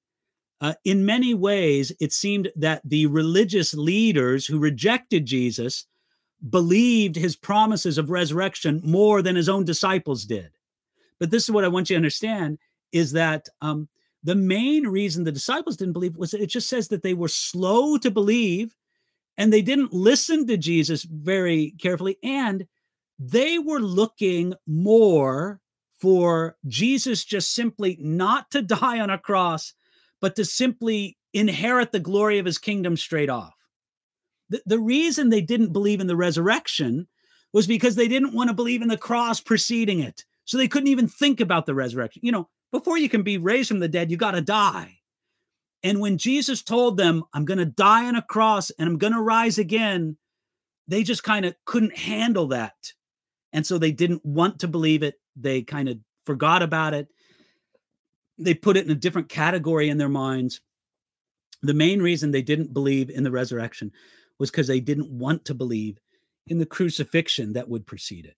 Uh, 0.61 0.73
in 0.83 1.05
many 1.05 1.33
ways, 1.33 1.91
it 1.99 2.13
seemed 2.13 2.51
that 2.55 2.81
the 2.85 3.05
religious 3.07 3.73
leaders 3.73 4.45
who 4.45 4.57
rejected 4.57 5.25
Jesus 5.25 5.85
believed 6.49 7.15
his 7.15 7.35
promises 7.35 7.97
of 7.97 8.09
resurrection 8.09 8.81
more 8.83 9.21
than 9.21 9.35
his 9.35 9.49
own 9.49 9.65
disciples 9.65 10.25
did. 10.25 10.51
But 11.19 11.31
this 11.31 11.43
is 11.43 11.51
what 11.51 11.65
I 11.65 11.69
want 11.69 11.89
you 11.89 11.95
to 11.95 11.97
understand 11.97 12.59
is 12.91 13.11
that 13.13 13.47
um, 13.61 13.89
the 14.23 14.35
main 14.35 14.87
reason 14.87 15.23
the 15.23 15.31
disciples 15.31 15.77
didn't 15.77 15.93
believe 15.93 16.17
was 16.17 16.33
it 16.33 16.47
just 16.47 16.69
says 16.69 16.87
that 16.89 17.03
they 17.03 17.13
were 17.13 17.27
slow 17.27 17.97
to 17.97 18.11
believe 18.11 18.75
and 19.37 19.51
they 19.51 19.61
didn't 19.61 19.93
listen 19.93 20.47
to 20.47 20.57
Jesus 20.57 21.03
very 21.03 21.75
carefully. 21.79 22.17
And 22.23 22.67
they 23.19 23.59
were 23.59 23.79
looking 23.79 24.53
more 24.65 25.59
for 25.99 26.57
Jesus 26.67 27.23
just 27.23 27.53
simply 27.53 27.97
not 27.99 28.51
to 28.51 28.61
die 28.61 28.99
on 28.99 29.09
a 29.09 29.17
cross 29.17 29.73
but 30.25 30.35
to 30.35 30.43
simply 30.43 31.19
inherit 31.35 31.91
the 31.91 31.99
glory 31.99 32.39
of 32.39 32.47
his 32.47 32.57
kingdom 32.57 32.97
straight 32.97 33.29
off. 33.29 33.53
The, 34.49 34.59
the 34.65 34.79
reason 34.79 35.29
they 35.29 35.39
didn't 35.39 35.71
believe 35.71 36.01
in 36.01 36.07
the 36.07 36.15
resurrection 36.15 37.07
was 37.53 37.67
because 37.67 37.93
they 37.93 38.07
didn't 38.07 38.33
want 38.33 38.47
to 38.47 38.55
believe 38.55 38.81
in 38.81 38.87
the 38.87 38.97
cross 38.97 39.39
preceding 39.39 39.99
it. 39.99 40.25
So 40.45 40.57
they 40.57 40.67
couldn't 40.67 40.87
even 40.87 41.07
think 41.07 41.41
about 41.41 41.67
the 41.67 41.75
resurrection. 41.75 42.21
You 42.25 42.31
know, 42.31 42.49
before 42.71 42.97
you 42.97 43.07
can 43.07 43.21
be 43.21 43.37
raised 43.37 43.67
from 43.67 43.77
the 43.77 43.87
dead, 43.87 44.09
you 44.09 44.17
got 44.17 44.31
to 44.31 44.41
die. 44.41 44.97
And 45.83 45.99
when 45.99 46.17
Jesus 46.17 46.63
told 46.63 46.97
them, 46.97 47.23
I'm 47.35 47.45
going 47.45 47.59
to 47.59 47.65
die 47.65 48.07
on 48.07 48.15
a 48.15 48.23
cross 48.23 48.71
and 48.79 48.89
I'm 48.89 48.97
going 48.97 49.13
to 49.13 49.21
rise 49.21 49.59
again, 49.59 50.17
they 50.87 51.03
just 51.03 51.23
kind 51.23 51.45
of 51.45 51.53
couldn't 51.65 51.95
handle 51.95 52.47
that. 52.47 52.93
And 53.53 53.63
so 53.63 53.77
they 53.77 53.91
didn't 53.91 54.25
want 54.25 54.57
to 54.61 54.67
believe 54.67 55.03
it. 55.03 55.19
They 55.35 55.61
kind 55.61 55.87
of 55.87 55.99
forgot 56.25 56.63
about 56.63 56.95
it 56.95 57.09
they 58.37 58.53
put 58.53 58.77
it 58.77 58.85
in 58.85 58.91
a 58.91 58.95
different 58.95 59.29
category 59.29 59.89
in 59.89 59.97
their 59.97 60.09
minds. 60.09 60.61
The 61.61 61.73
main 61.73 62.01
reason 62.01 62.31
they 62.31 62.41
didn't 62.41 62.73
believe 62.73 63.09
in 63.09 63.23
the 63.23 63.31
resurrection 63.31 63.91
was 64.39 64.51
because 64.51 64.67
they 64.67 64.79
didn't 64.79 65.09
want 65.09 65.45
to 65.45 65.53
believe 65.53 65.99
in 66.47 66.59
the 66.59 66.65
crucifixion 66.65 67.53
that 67.53 67.69
would 67.69 67.87
precede 67.87 68.25
it. 68.25 68.35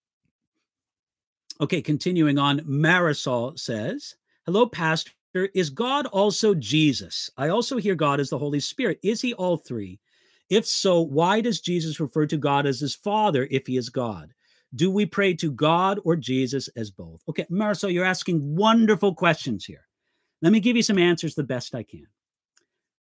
Okay, 1.60 1.82
continuing 1.82 2.38
on, 2.38 2.60
Marisol 2.60 3.58
says, 3.58 4.16
Hello, 4.45 4.68
Pastor. 4.68 5.12
Is 5.54 5.70
God 5.70 6.06
also 6.08 6.56
Jesus? 6.56 7.30
I 7.38 7.50
also 7.50 7.78
hear 7.78 7.95
God 7.95 8.20
as 8.20 8.30
the 8.30 8.38
Holy 8.38 8.60
Spirit. 8.60 9.00
Is 9.04 9.22
he 9.22 9.34
all 9.34 9.58
three? 9.58 10.00
If 10.50 10.66
so, 10.66 11.02
why 11.02 11.41
does 11.41 11.60
Jesus 11.60 12.00
refer 12.00 12.26
to 12.28 12.38
God 12.38 12.66
as 12.66 12.80
his 12.80 12.95
Father 12.95 13.48
if 13.52 13.68
he 13.68 13.78
is 13.78 13.89
God? 13.89 14.34
Do 14.76 14.89
we 14.89 15.06
pray 15.06 15.34
to 15.36 15.52
God 15.52 16.00
or 16.04 16.16
Jesus 16.16 16.70
as 16.70 16.91
both? 16.91 17.22
Okay, 17.28 17.45
Marisol, 17.52 17.93
you're 17.93 18.06
asking 18.06 18.56
wonderful 18.56 19.14
questions 19.14 19.66
here. 19.66 19.87
Let 20.42 20.52
me 20.52 20.60
give 20.60 20.76
you 20.76 20.84
some 20.84 21.00
answers 21.00 21.36
the 21.36 21.44
best 21.44 21.74
I 21.74 21.84
can. 21.84 22.08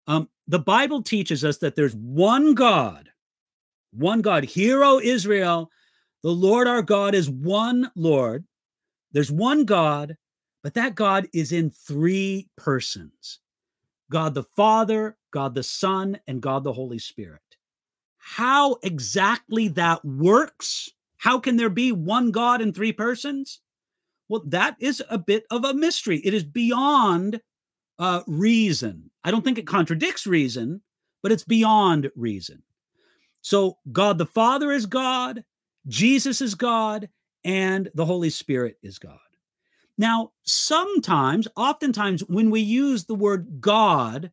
Um, 0.07 0.29
the 0.47 0.59
Bible 0.59 1.01
teaches 1.01 1.43
us 1.43 1.57
that 1.59 1.75
there's 1.75 1.95
one 1.95 2.53
God, 2.53 3.09
one 3.91 4.21
God. 4.21 4.43
Hear, 4.43 4.83
O 4.83 4.99
Israel, 4.99 5.69
the 6.23 6.31
Lord 6.31 6.67
our 6.67 6.81
God 6.81 7.15
is 7.15 7.29
one 7.29 7.91
Lord. 7.95 8.45
There's 9.11 9.31
one 9.31 9.65
God, 9.65 10.17
but 10.63 10.73
that 10.75 10.95
God 10.95 11.27
is 11.33 11.51
in 11.51 11.71
three 11.71 12.49
persons. 12.57 13.39
God 14.11 14.33
the 14.33 14.43
Father, 14.43 15.17
God 15.31 15.55
the 15.55 15.63
Son, 15.63 16.19
and 16.27 16.41
God 16.41 16.63
the 16.63 16.73
Holy 16.73 16.99
Spirit. 16.99 17.41
How 18.17 18.77
exactly 18.83 19.67
that 19.69 20.03
works, 20.03 20.91
how 21.17 21.39
can 21.39 21.57
there 21.57 21.69
be 21.69 21.91
one 21.91 22.31
God 22.31 22.61
in 22.61 22.73
three 22.73 22.91
persons? 22.91 23.61
Well, 24.29 24.43
that 24.47 24.75
is 24.79 25.03
a 25.09 25.17
bit 25.17 25.45
of 25.51 25.63
a 25.65 25.73
mystery. 25.73 26.19
It 26.23 26.33
is 26.33 26.43
beyond 26.43 27.41
uh, 27.99 28.21
reason. 28.27 29.11
I 29.23 29.31
don't 29.31 29.43
think 29.43 29.57
it 29.57 29.67
contradicts 29.67 30.25
reason, 30.27 30.81
but 31.21 31.31
it's 31.31 31.43
beyond 31.43 32.11
reason. 32.15 32.63
So, 33.41 33.77
God 33.91 34.17
the 34.17 34.25
Father 34.25 34.71
is 34.71 34.85
God, 34.85 35.43
Jesus 35.87 36.41
is 36.41 36.55
God, 36.55 37.09
and 37.43 37.89
the 37.93 38.05
Holy 38.05 38.31
Spirit 38.31 38.77
is 38.81 38.97
God. 38.97 39.19
Now, 39.97 40.31
sometimes, 40.43 41.47
oftentimes, 41.55 42.21
when 42.21 42.49
we 42.49 42.61
use 42.61 43.05
the 43.05 43.15
word 43.15 43.61
God, 43.61 44.31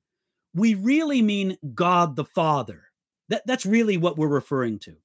we 0.55 0.75
really 0.75 1.23
mean 1.23 1.57
God 1.75 2.17
the 2.17 2.25
Father. 2.25 2.85
That, 3.29 3.43
that's 3.47 3.67
really 3.67 3.97
what 3.97 4.19
we're 4.19 4.29
referring 4.29 4.79
to. 4.81 4.97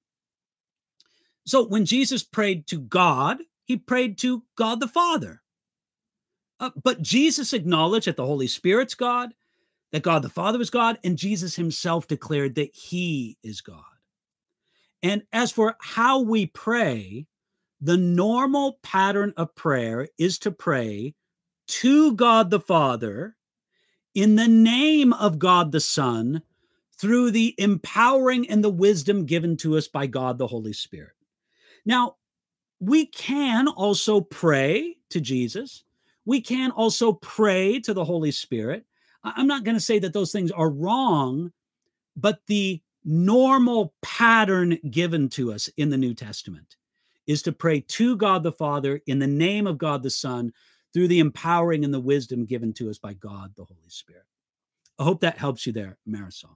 So 1.45 1.65
when 1.65 1.85
Jesus 1.85 2.23
prayed 2.23 2.67
to 2.67 2.79
God, 2.79 3.38
he 3.68 3.76
prayed 3.76 4.18
to 4.20 4.43
God 4.55 4.80
the 4.80 4.88
Father. 4.88 5.43
Uh, 6.59 6.72
but 6.82 7.01
Jesus 7.01 7.51
acknowledged 7.51 8.07
that 8.07 8.15
the 8.15 8.26
Holy 8.26 8.47
Spirit's 8.47 8.95
God, 8.95 9.34
that 9.91 10.03
God 10.03 10.22
the 10.22 10.30
Father 10.30 10.59
is 10.61 10.70
God, 10.70 10.97
and 11.03 11.18
Jesus 11.18 11.55
himself 11.55 12.07
declared 12.07 12.55
that 12.55 12.74
he 12.74 13.38
is 13.43 13.59
God. 13.59 13.84
And 15.03 15.24
as 15.34 15.51
for 15.51 15.76
how 15.82 16.22
we 16.22 16.45
pray, 16.45 17.28
the 17.82 17.97
normal 17.97 18.80
pattern 18.82 19.34
of 19.36 19.53
prayer 19.53 20.07
is 20.18 20.39
to 20.39 20.51
pray 20.51 21.13
to 21.68 22.13
God 22.15 22.49
the 22.49 22.61
Father 22.61 23.36
in 24.15 24.36
the 24.36 24.47
name 24.47 25.11
of 25.11 25.38
God 25.38 25.74
the 25.74 25.82
Son 25.82 26.41
through 26.97 27.32
the 27.32 27.53
empowering 27.57 28.49
and 28.49 28.63
the 28.63 28.70
wisdom 28.70 29.26
given 29.26 29.57
to 29.57 29.78
us 29.78 29.89
by 29.89 30.07
God 30.07 30.38
the 30.38 30.47
Holy 30.47 30.74
Spirit. 30.74 31.11
Now, 31.86 32.16
we 32.80 33.05
can 33.05 33.67
also 33.67 34.21
pray 34.21 34.97
to 35.09 35.19
Jesus. 35.19 35.84
We 36.25 36.41
can 36.41 36.71
also 36.71 37.13
pray 37.13 37.80
to 37.82 37.93
the 37.93 38.05
Holy 38.05 38.32
Spirit. 38.32 38.86
I'm 39.23 39.47
not 39.47 39.63
going 39.63 39.75
to 39.78 39.84
say 39.84 39.99
that 39.99 40.13
those 40.13 40.32
things 40.32 40.51
are 40.51 40.69
wrong, 40.69 41.51
but 42.15 42.39
the 42.47 42.82
normal 43.03 43.93
pattern 44.01 44.78
given 44.89 45.30
to 45.30 45.53
us 45.53 45.69
in 45.78 45.89
the 45.89 45.97
New 45.97 46.13
Testament 46.13 46.75
is 47.25 47.41
to 47.43 47.51
pray 47.51 47.82
to 47.82 48.15
God 48.15 48.43
the 48.43 48.51
Father 48.51 49.01
in 49.07 49.19
the 49.19 49.28
name 49.28 49.67
of 49.67 49.78
God 49.78 50.03
the 50.03 50.09
Son 50.09 50.53
through 50.93 51.07
the 51.07 51.19
empowering 51.19 51.84
and 51.84 51.93
the 51.93 51.99
wisdom 51.99 52.45
given 52.45 52.73
to 52.73 52.89
us 52.89 52.97
by 52.97 53.13
God 53.13 53.53
the 53.55 53.65
Holy 53.65 53.89
Spirit. 53.89 54.23
I 54.99 55.03
hope 55.03 55.21
that 55.21 55.38
helps 55.38 55.65
you 55.65 55.73
there, 55.73 55.97
Marisol. 56.07 56.55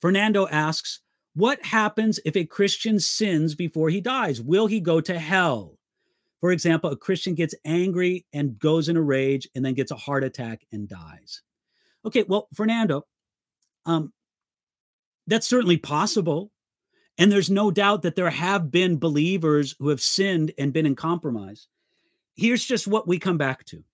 Fernando 0.00 0.46
asks, 0.48 1.00
What 1.36 1.62
happens 1.62 2.18
if 2.24 2.34
a 2.34 2.46
Christian 2.46 2.98
sins 2.98 3.54
before 3.54 3.90
he 3.90 4.00
dies? 4.00 4.40
Will 4.40 4.68
he 4.68 4.80
go 4.80 5.02
to 5.02 5.18
hell? 5.18 5.76
For 6.40 6.50
example, 6.50 6.88
a 6.88 6.96
Christian 6.96 7.34
gets 7.34 7.54
angry 7.62 8.24
and 8.32 8.58
goes 8.58 8.88
in 8.88 8.96
a 8.96 9.02
rage 9.02 9.46
and 9.54 9.62
then 9.62 9.74
gets 9.74 9.90
a 9.90 9.96
heart 9.96 10.24
attack 10.24 10.64
and 10.72 10.88
dies. 10.88 11.42
Okay, 12.06 12.24
well, 12.26 12.48
Fernando, 12.54 13.04
um, 13.84 14.14
that's 15.26 15.46
certainly 15.46 15.76
possible. 15.76 16.52
And 17.18 17.30
there's 17.30 17.50
no 17.50 17.70
doubt 17.70 18.00
that 18.00 18.16
there 18.16 18.30
have 18.30 18.70
been 18.70 18.98
believers 18.98 19.74
who 19.78 19.90
have 19.90 20.00
sinned 20.00 20.52
and 20.56 20.72
been 20.72 20.86
in 20.86 20.96
compromise. 20.96 21.68
Here's 22.34 22.64
just 22.64 22.86
what 22.86 23.06
we 23.06 23.18
come 23.18 23.36
back 23.36 23.66
to 23.66 23.84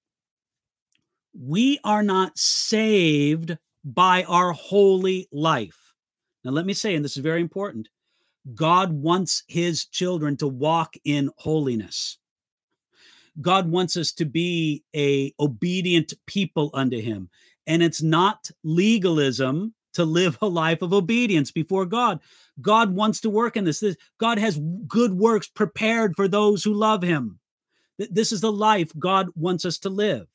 we 1.35 1.81
are 1.83 2.05
not 2.05 2.39
saved 2.39 3.59
by 3.85 4.23
our 4.25 4.53
holy 4.53 5.27
life. 5.33 5.82
Now, 6.45 6.51
let 6.51 6.67
me 6.67 6.73
say, 6.73 6.95
and 6.95 7.05
this 7.05 7.17
is 7.17 7.23
very 7.23 7.41
important 7.41 7.89
God 8.55 8.93
wants 8.93 9.45
his 9.47 9.85
children 9.85 10.37
to 10.39 10.49
walk 10.49 10.97
in 11.05 11.31
holiness. 11.37 12.19
God 13.41 13.71
wants 13.71 13.97
us 13.97 14.13
to 14.13 14.25
be 14.25 14.85
a 14.95 15.33
obedient 15.39 16.13
people 16.27 16.71
unto 16.75 17.01
him. 17.01 17.31
And 17.67 17.83
it's 17.83 18.03
not 18.03 18.51
legalism 18.65 19.75
to 19.95 20.05
live 20.05 20.37
a 20.43 20.47
life 20.47 20.83
of 20.83 20.93
obedience 20.93 21.51
before 21.51 21.87
God. 21.87 22.21
God 22.61 22.95
wants 22.95 23.21
to 23.21 23.31
work 23.31 23.57
in 23.57 23.65
this. 23.65 23.81
this. 23.81 23.97
God 24.19 24.39
has 24.39 24.61
good 24.87 25.15
works 25.15 25.49
prepared 25.49 26.17
for 26.17 26.29
those 26.29 26.65
who 26.65 26.75
love 26.75 27.03
him. 27.03 27.39
This 27.99 28.33
is 28.33 28.41
the 28.41 28.53
life 28.53 28.91
God 28.99 29.29
wants 29.37 29.65
us 29.65 29.79
to 29.79 29.89
live. 29.89 30.27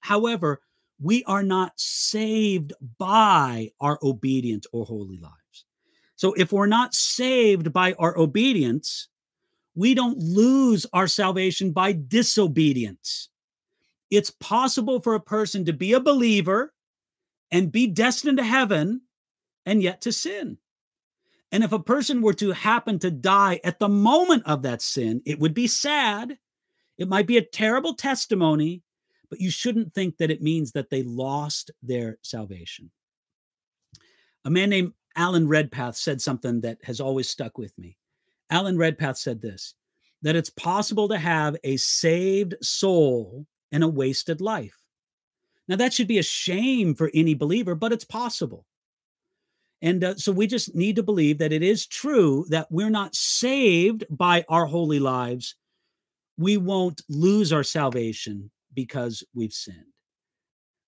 However, 0.00 0.60
we 1.00 1.22
are 1.24 1.42
not 1.42 1.72
saved 1.76 2.72
by 2.98 3.70
our 3.80 3.98
obedient 4.02 4.66
or 4.72 4.84
holy 4.84 5.18
lives. 5.18 5.43
So 6.24 6.32
if 6.32 6.52
we're 6.52 6.64
not 6.64 6.94
saved 6.94 7.70
by 7.70 7.92
our 7.98 8.16
obedience, 8.16 9.08
we 9.74 9.92
don't 9.92 10.16
lose 10.16 10.86
our 10.94 11.06
salvation 11.06 11.70
by 11.70 11.92
disobedience. 11.92 13.28
It's 14.10 14.30
possible 14.30 15.00
for 15.00 15.14
a 15.16 15.20
person 15.20 15.66
to 15.66 15.74
be 15.74 15.92
a 15.92 16.00
believer 16.00 16.72
and 17.50 17.70
be 17.70 17.86
destined 17.86 18.38
to 18.38 18.42
heaven 18.42 19.02
and 19.66 19.82
yet 19.82 20.00
to 20.00 20.12
sin. 20.12 20.56
And 21.52 21.62
if 21.62 21.72
a 21.72 21.78
person 21.78 22.22
were 22.22 22.32
to 22.32 22.52
happen 22.52 22.98
to 23.00 23.10
die 23.10 23.60
at 23.62 23.78
the 23.78 23.90
moment 23.90 24.44
of 24.46 24.62
that 24.62 24.80
sin, 24.80 25.20
it 25.26 25.38
would 25.40 25.52
be 25.52 25.66
sad. 25.66 26.38
It 26.96 27.06
might 27.06 27.26
be 27.26 27.36
a 27.36 27.44
terrible 27.44 27.92
testimony, 27.92 28.80
but 29.28 29.42
you 29.42 29.50
shouldn't 29.50 29.92
think 29.92 30.16
that 30.16 30.30
it 30.30 30.40
means 30.40 30.72
that 30.72 30.88
they 30.88 31.02
lost 31.02 31.70
their 31.82 32.16
salvation. 32.22 32.90
A 34.46 34.50
man 34.50 34.70
named 34.70 34.94
Alan 35.16 35.48
Redpath 35.48 35.96
said 35.96 36.20
something 36.20 36.60
that 36.62 36.78
has 36.84 37.00
always 37.00 37.28
stuck 37.28 37.58
with 37.58 37.76
me. 37.78 37.96
Alan 38.50 38.78
Redpath 38.78 39.18
said 39.18 39.40
this 39.40 39.74
that 40.22 40.36
it's 40.36 40.50
possible 40.50 41.06
to 41.08 41.18
have 41.18 41.54
a 41.64 41.76
saved 41.76 42.54
soul 42.62 43.46
and 43.70 43.84
a 43.84 43.88
wasted 43.88 44.40
life. 44.40 44.78
Now, 45.68 45.76
that 45.76 45.92
should 45.92 46.08
be 46.08 46.18
a 46.18 46.22
shame 46.22 46.94
for 46.94 47.10
any 47.12 47.34
believer, 47.34 47.74
but 47.74 47.92
it's 47.92 48.06
possible. 48.06 48.64
And 49.82 50.02
uh, 50.02 50.14
so 50.16 50.32
we 50.32 50.46
just 50.46 50.74
need 50.74 50.96
to 50.96 51.02
believe 51.02 51.38
that 51.38 51.52
it 51.52 51.62
is 51.62 51.86
true 51.86 52.46
that 52.48 52.70
we're 52.70 52.90
not 52.90 53.14
saved 53.14 54.04
by 54.08 54.44
our 54.48 54.64
holy 54.64 54.98
lives. 54.98 55.56
We 56.38 56.56
won't 56.56 57.02
lose 57.10 57.52
our 57.52 57.62
salvation 57.62 58.50
because 58.72 59.22
we've 59.34 59.52
sinned. 59.52 59.93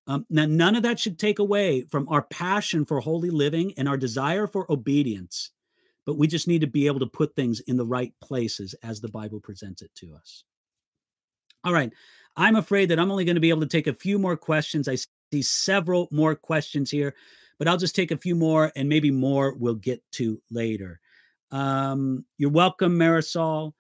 Um, 0.07 0.25
now, 0.31 0.47
none 0.47 0.77
of 0.77 0.83
that 0.85 1.01
should 1.01 1.19
take 1.19 1.39
away 1.39 1.83
from 1.83 2.09
our 2.09 2.23
passion 2.23 2.85
for 2.85 3.01
holy 3.01 3.31
living 3.31 3.75
and 3.77 3.89
our 3.89 3.97
desire 3.97 4.47
for 4.47 4.71
obedience, 4.71 5.51
but 6.05 6.17
we 6.17 6.29
just 6.29 6.47
need 6.47 6.61
to 6.61 6.67
be 6.69 6.87
able 6.87 7.01
to 7.01 7.07
put 7.07 7.35
things 7.35 7.61
in 7.61 7.77
the 7.77 7.87
right 7.87 8.13
places 8.23 8.75
as 8.85 9.01
the 9.01 9.09
Bible 9.09 9.41
presents 9.41 9.83
it 9.83 9.91
to 9.97 10.15
us. 10.15 10.45
All 11.65 11.73
right. 11.73 11.93
I'm 12.37 12.57
afraid 12.57 12.91
that 12.91 13.01
I'm 13.01 13.11
only 13.11 13.25
going 13.25 13.35
to 13.35 13.41
be 13.41 13.51
able 13.51 13.63
to 13.63 13.67
take 13.67 13.89
a 13.89 13.95
few 13.95 14.19
more 14.19 14.37
questions. 14.37 14.89
I 14.89 14.97
see 15.33 15.43
several 15.43 16.07
more 16.13 16.37
questions 16.37 16.91
here, 16.91 17.15
but 17.59 17.67
I'll 17.67 17.77
just 17.77 17.97
take 17.97 18.13
a 18.13 18.17
few 18.17 18.37
more 18.37 18.71
and 18.77 18.89
maybe 18.89 19.11
more 19.11 19.55
we'll 19.55 19.75
get 19.75 20.03
to 20.13 20.41
later. 20.51 21.01
Um, 21.51 22.25
you're 22.39 22.51
welcome, 22.51 22.99
Marisol. 22.99 23.73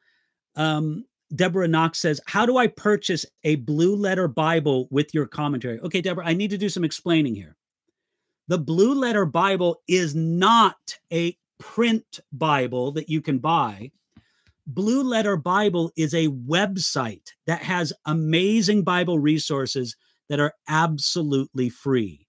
Um, 0.57 1.05
Deborah 1.35 1.69
Knox 1.69 2.01
says, 2.01 2.21
How 2.27 2.47
do 2.47 2.57
I 2.57 2.69
purchase 2.69 3.27
a 3.45 3.57
blue 3.57 3.97
letter 3.97 4.29
Bible 4.29 4.89
with 4.91 5.13
your 5.13 5.27
commentary? 5.27 5.81
Okay, 5.81 6.01
Deborah, 6.01 6.27
I 6.27 6.35
need 6.35 6.51
to 6.51 6.59
do 6.59 6.69
some 6.69 6.85
explaining 6.85 7.35
here. 7.35 7.57
The 8.49 8.59
blue 8.59 8.95
letter 8.95 9.27
Bible 9.27 9.83
is 9.89 10.15
not 10.15 10.77
a 11.13 11.37
print 11.59 12.21
Bible 12.33 12.93
that 12.93 13.09
you 13.09 13.21
can 13.21 13.39
buy. 13.39 13.91
Blue 14.67 15.03
Letter 15.05 15.37
Bible 15.37 15.93
is 15.97 16.13
a 16.13 16.27
website 16.29 17.29
that 17.47 17.63
has 17.63 17.93
amazing 18.05 18.83
Bible 18.83 19.19
resources 19.19 19.97
that 20.29 20.41
are 20.41 20.53
absolutely 20.69 21.69
free. 21.69 22.27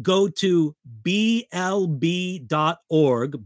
Go 0.00 0.28
to 0.28 0.74
blb.org, 1.02 1.46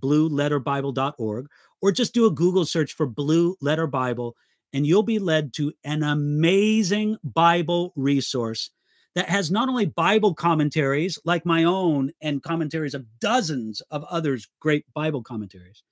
blueletterbible.org, 0.01 1.47
or 1.83 1.93
just 1.93 2.15
do 2.15 2.27
a 2.27 2.31
Google 2.31 2.65
search 2.65 2.93
for 2.93 3.07
Blue 3.07 3.57
Letter 3.61 3.89
Bible, 3.89 4.37
and 4.73 4.87
you'll 4.87 5.03
be 5.03 5.19
led 5.19 5.53
to 5.55 5.73
an 5.85 6.03
amazing 6.03 7.17
Bible 7.23 7.93
resource 7.97 8.71
that 9.15 9.29
has 9.29 9.51
not 9.51 9.69
only 9.69 9.87
Bible 9.87 10.35
commentaries 10.35 11.19
like 11.25 11.45
my 11.45 11.65
own 11.65 12.13
and 12.21 12.43
commentaries 12.43 12.95
of 12.95 13.07
dozens 13.21 13.81
of 13.91 14.05
others 14.05 14.49
great 14.61 14.85
Bible 14.95 15.23
commentaries, 15.23 15.83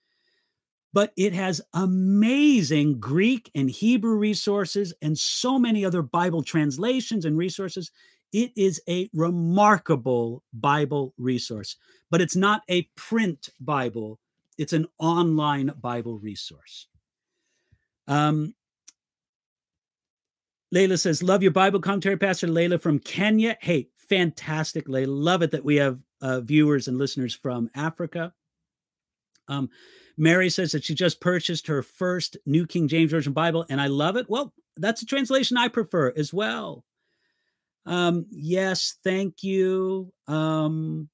but 0.93 1.13
it 1.17 1.33
has 1.33 1.61
amazing 1.75 3.01
Greek 3.01 3.51
and 3.55 3.71
Hebrew 3.71 4.17
resources 4.17 4.95
and 5.03 5.19
so 5.19 5.59
many 5.59 5.85
other 5.85 6.03
Bible 6.03 6.43
translations 6.43 7.25
and 7.25 7.37
resources. 7.37 7.91
It 8.33 8.53
is 8.57 8.81
a 8.89 9.11
remarkable 9.13 10.43
Bible 10.53 11.15
resource, 11.19 11.77
but 12.11 12.21
it's 12.21 12.37
not 12.37 12.63
a 12.69 12.83
print 12.95 13.49
Bible, 13.61 14.21
it's 14.57 14.73
an 14.73 14.87
online 14.99 15.73
Bible 15.81 16.19
resource. 16.19 16.87
Um, 18.07 18.55
Layla 20.75 20.99
says, 20.99 21.23
Love 21.23 21.43
your 21.43 21.53
Bible 21.53 21.81
commentary, 21.81 22.17
Pastor 22.17 22.47
Layla 22.47 22.81
from 22.81 22.99
Kenya. 22.99 23.57
Hey, 23.61 23.89
fantastic, 24.09 24.87
fantastically. 24.87 25.07
Love 25.07 25.43
it 25.43 25.51
that 25.53 25.65
we 25.65 25.77
have 25.77 26.01
uh, 26.21 26.41
viewers 26.41 26.89
and 26.89 26.99
listeners 26.99 27.35
from 27.35 27.71
Africa. 27.75 28.33
Um, 29.47 29.71
Mary 30.17 30.51
says 30.51 30.73
that 30.73 30.85
she 30.85 30.95
just 30.95 31.21
purchased 31.21 31.69
her 31.69 31.83
first 31.83 32.37
New 32.45 32.67
King 32.67 32.89
James 32.89 33.11
Version 33.11 33.33
Bible, 33.33 33.65
and 33.69 33.81
I 33.81 33.87
love 33.87 34.17
it. 34.17 34.27
Well, 34.29 34.53
that's 34.77 35.03
a 35.03 35.07
translation 35.07 35.57
I 35.57 35.69
prefer 35.69 36.13
as 36.17 36.33
well. 36.33 36.85
Um, 37.87 38.27
yes, 38.31 38.97
thank 39.05 39.43
you. 39.43 40.13
Um, 40.27 41.09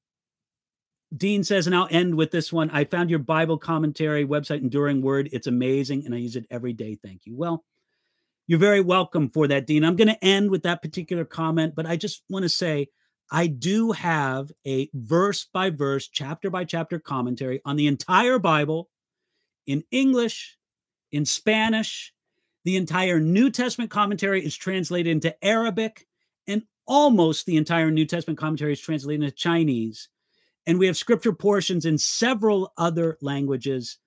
Dean 1.16 1.44
says, 1.44 1.66
and 1.66 1.76
I'll 1.76 1.88
end 1.90 2.16
with 2.16 2.30
this 2.30 2.52
one. 2.52 2.70
I 2.70 2.84
found 2.84 3.10
your 3.10 3.20
Bible 3.20 3.58
commentary 3.58 4.26
website, 4.26 4.62
Enduring 4.62 5.00
Word. 5.02 5.28
It's 5.32 5.46
amazing, 5.46 6.06
and 6.06 6.14
I 6.14 6.18
use 6.18 6.34
it 6.34 6.46
every 6.50 6.72
day. 6.72 6.98
Thank 7.00 7.26
you. 7.26 7.36
Well, 7.36 7.64
you're 8.46 8.58
very 8.58 8.80
welcome 8.80 9.30
for 9.30 9.48
that, 9.48 9.66
Dean. 9.66 9.84
I'm 9.84 9.96
going 9.96 10.08
to 10.08 10.24
end 10.24 10.50
with 10.50 10.64
that 10.64 10.82
particular 10.82 11.24
comment, 11.24 11.74
but 11.74 11.86
I 11.86 11.96
just 11.96 12.22
want 12.28 12.42
to 12.42 12.48
say 12.48 12.88
I 13.30 13.46
do 13.46 13.92
have 13.92 14.52
a 14.66 14.90
verse 14.92 15.46
by 15.52 15.70
verse, 15.70 16.08
chapter 16.08 16.50
by 16.50 16.64
chapter 16.64 16.98
commentary 16.98 17.60
on 17.64 17.76
the 17.76 17.86
entire 17.86 18.38
Bible 18.38 18.90
in 19.66 19.82
English, 19.90 20.58
in 21.10 21.24
Spanish. 21.24 22.12
The 22.64 22.76
entire 22.76 23.20
New 23.20 23.50
Testament 23.50 23.90
commentary 23.90 24.44
is 24.44 24.56
translated 24.56 25.10
into 25.10 25.34
Arabic, 25.44 26.06
and 26.46 26.62
almost 26.86 27.44
the 27.44 27.56
entire 27.56 27.90
New 27.90 28.06
Testament 28.06 28.38
commentary 28.38 28.72
is 28.72 28.80
translated 28.80 29.22
into 29.22 29.34
Chinese. 29.34 30.08
And 30.66 30.78
we 30.78 30.86
have 30.86 30.96
scripture 30.96 31.32
portions 31.32 31.84
in 31.84 31.98
several 31.98 32.72
other 32.78 33.18
languages. 33.20 33.98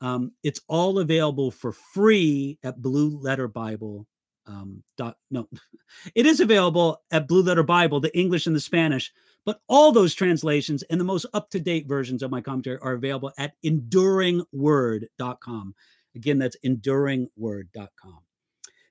Um, 0.00 0.32
it's 0.42 0.60
all 0.68 0.98
available 0.98 1.50
for 1.50 1.72
free 1.72 2.58
at 2.62 2.82
Blue 2.82 3.18
Letter 3.18 3.48
Bible. 3.48 4.06
Um, 4.46 4.82
dot, 4.98 5.16
no, 5.30 5.48
it 6.14 6.26
is 6.26 6.40
available 6.40 7.00
at 7.10 7.28
Blue 7.28 7.42
Letter 7.42 7.62
Bible, 7.62 8.00
the 8.00 8.16
English 8.16 8.46
and 8.46 8.54
the 8.54 8.60
Spanish. 8.60 9.10
But 9.46 9.60
all 9.68 9.92
those 9.92 10.14
translations 10.14 10.82
and 10.84 11.00
the 11.00 11.04
most 11.04 11.26
up 11.34 11.50
to 11.50 11.60
date 11.60 11.86
versions 11.86 12.22
of 12.22 12.30
my 12.30 12.40
commentary 12.40 12.78
are 12.80 12.94
available 12.94 13.30
at 13.38 13.52
enduringword.com. 13.64 15.74
Again, 16.14 16.38
that's 16.38 16.56
enduringword.com. 16.64 18.18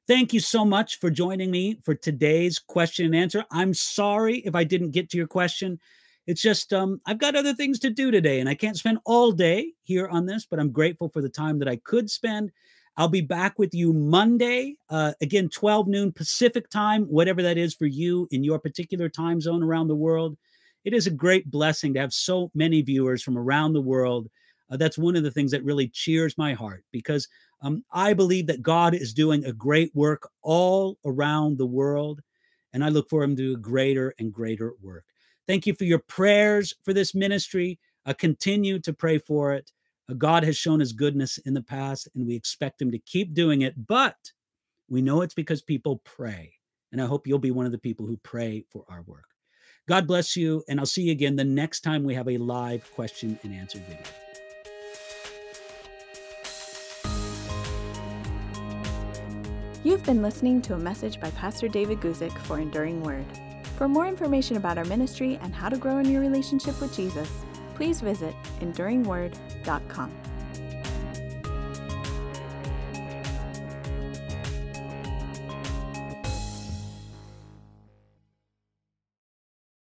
Thank 0.05 0.33
you 0.33 0.41
so 0.41 0.65
much 0.65 0.99
for 0.99 1.09
joining 1.09 1.49
me 1.49 1.79
for 1.81 1.95
today's 1.95 2.59
question 2.59 3.05
and 3.05 3.15
answer. 3.15 3.45
I'm 3.49 3.73
sorry 3.73 4.39
if 4.39 4.53
I 4.53 4.65
didn't 4.65 4.91
get 4.91 5.09
to 5.11 5.17
your 5.17 5.27
question. 5.27 5.79
It's 6.25 6.41
just 6.41 6.71
um, 6.71 7.01
I've 7.05 7.17
got 7.17 7.35
other 7.35 7.53
things 7.53 7.79
to 7.79 7.89
do 7.89 8.09
today, 8.09 8.39
and 8.39 8.47
I 8.47 8.55
can't 8.55 8.77
spend 8.77 8.99
all 9.05 9.31
day 9.31 9.73
here 9.83 10.07
on 10.07 10.25
this, 10.25 10.45
but 10.45 10.59
I'm 10.59 10.71
grateful 10.71 11.09
for 11.09 11.21
the 11.21 11.29
time 11.29 11.59
that 11.59 11.67
I 11.67 11.75
could 11.77 12.09
spend. 12.09 12.51
I'll 12.95 13.09
be 13.09 13.21
back 13.21 13.57
with 13.57 13.73
you 13.73 13.91
Monday, 13.91 14.77
uh, 14.89 15.13
again, 15.19 15.49
12 15.49 15.87
noon 15.87 16.11
Pacific 16.11 16.69
time, 16.69 17.05
whatever 17.05 17.41
that 17.41 17.57
is 17.57 17.73
for 17.73 17.87
you 17.87 18.27
in 18.31 18.43
your 18.43 18.59
particular 18.59 19.09
time 19.09 19.41
zone 19.41 19.63
around 19.63 19.87
the 19.87 19.95
world. 19.95 20.37
It 20.85 20.93
is 20.93 21.07
a 21.07 21.11
great 21.11 21.49
blessing 21.49 21.93
to 21.95 21.99
have 21.99 22.13
so 22.13 22.51
many 22.53 22.81
viewers 22.81 23.23
from 23.23 23.37
around 23.37 23.73
the 23.73 23.81
world. 23.81 24.29
Uh, 24.69 24.77
that's 24.77 24.97
one 24.97 25.15
of 25.15 25.23
the 25.23 25.31
things 25.31 25.51
that 25.51 25.63
really 25.63 25.87
cheers 25.87 26.37
my 26.37 26.53
heart 26.53 26.83
because 26.91 27.27
um, 27.61 27.83
I 27.91 28.13
believe 28.13 28.47
that 28.47 28.61
God 28.61 28.93
is 28.93 29.13
doing 29.13 29.43
a 29.45 29.53
great 29.53 29.93
work 29.95 30.29
all 30.41 30.97
around 31.03 31.57
the 31.57 31.65
world, 31.65 32.21
and 32.73 32.83
I 32.83 32.89
look 32.89 33.09
for 33.09 33.23
Him 33.23 33.35
to 33.35 33.41
do 33.41 33.57
greater 33.57 34.13
and 34.19 34.31
greater 34.31 34.73
work. 34.81 35.05
Thank 35.47 35.67
you 35.67 35.73
for 35.73 35.83
your 35.83 35.99
prayers 35.99 36.73
for 36.83 36.93
this 36.93 37.13
ministry. 37.13 37.79
Uh, 38.05 38.13
continue 38.13 38.79
to 38.79 38.93
pray 38.93 39.17
for 39.17 39.53
it. 39.53 39.71
Uh, 40.09 40.13
God 40.13 40.43
has 40.43 40.57
shown 40.57 40.79
his 40.79 40.93
goodness 40.93 41.37
in 41.39 41.53
the 41.53 41.61
past, 41.61 42.07
and 42.15 42.25
we 42.25 42.35
expect 42.35 42.81
him 42.81 42.91
to 42.91 42.99
keep 42.99 43.33
doing 43.33 43.61
it. 43.61 43.87
But 43.87 44.15
we 44.89 45.01
know 45.01 45.21
it's 45.21 45.33
because 45.33 45.61
people 45.61 46.01
pray. 46.03 46.53
And 46.91 47.01
I 47.01 47.05
hope 47.05 47.25
you'll 47.25 47.39
be 47.39 47.51
one 47.51 47.65
of 47.65 47.71
the 47.71 47.77
people 47.77 48.05
who 48.05 48.17
pray 48.17 48.65
for 48.69 48.85
our 48.87 49.01
work. 49.01 49.25
God 49.87 50.07
bless 50.07 50.37
you, 50.37 50.63
and 50.69 50.79
I'll 50.79 50.85
see 50.85 51.03
you 51.03 51.11
again 51.11 51.35
the 51.35 51.43
next 51.43 51.81
time 51.81 52.03
we 52.03 52.13
have 52.13 52.29
a 52.29 52.37
live 52.37 52.89
question 52.93 53.37
and 53.43 53.53
answer 53.53 53.79
video. 53.79 54.03
You've 59.83 60.05
been 60.05 60.21
listening 60.21 60.61
to 60.61 60.75
a 60.75 60.79
message 60.79 61.19
by 61.19 61.31
Pastor 61.31 61.67
David 61.67 61.99
Guzik 61.99 62.37
for 62.43 62.59
Enduring 62.59 63.03
Word. 63.03 63.25
For 63.77 63.87
more 63.87 64.07
information 64.07 64.57
about 64.57 64.77
our 64.77 64.85
ministry 64.85 65.39
and 65.41 65.53
how 65.53 65.69
to 65.69 65.77
grow 65.77 65.97
in 65.97 66.09
your 66.09 66.21
relationship 66.21 66.79
with 66.79 66.95
Jesus, 66.95 67.29
please 67.75 68.01
visit 68.01 68.35
enduringword.com. 68.61 70.11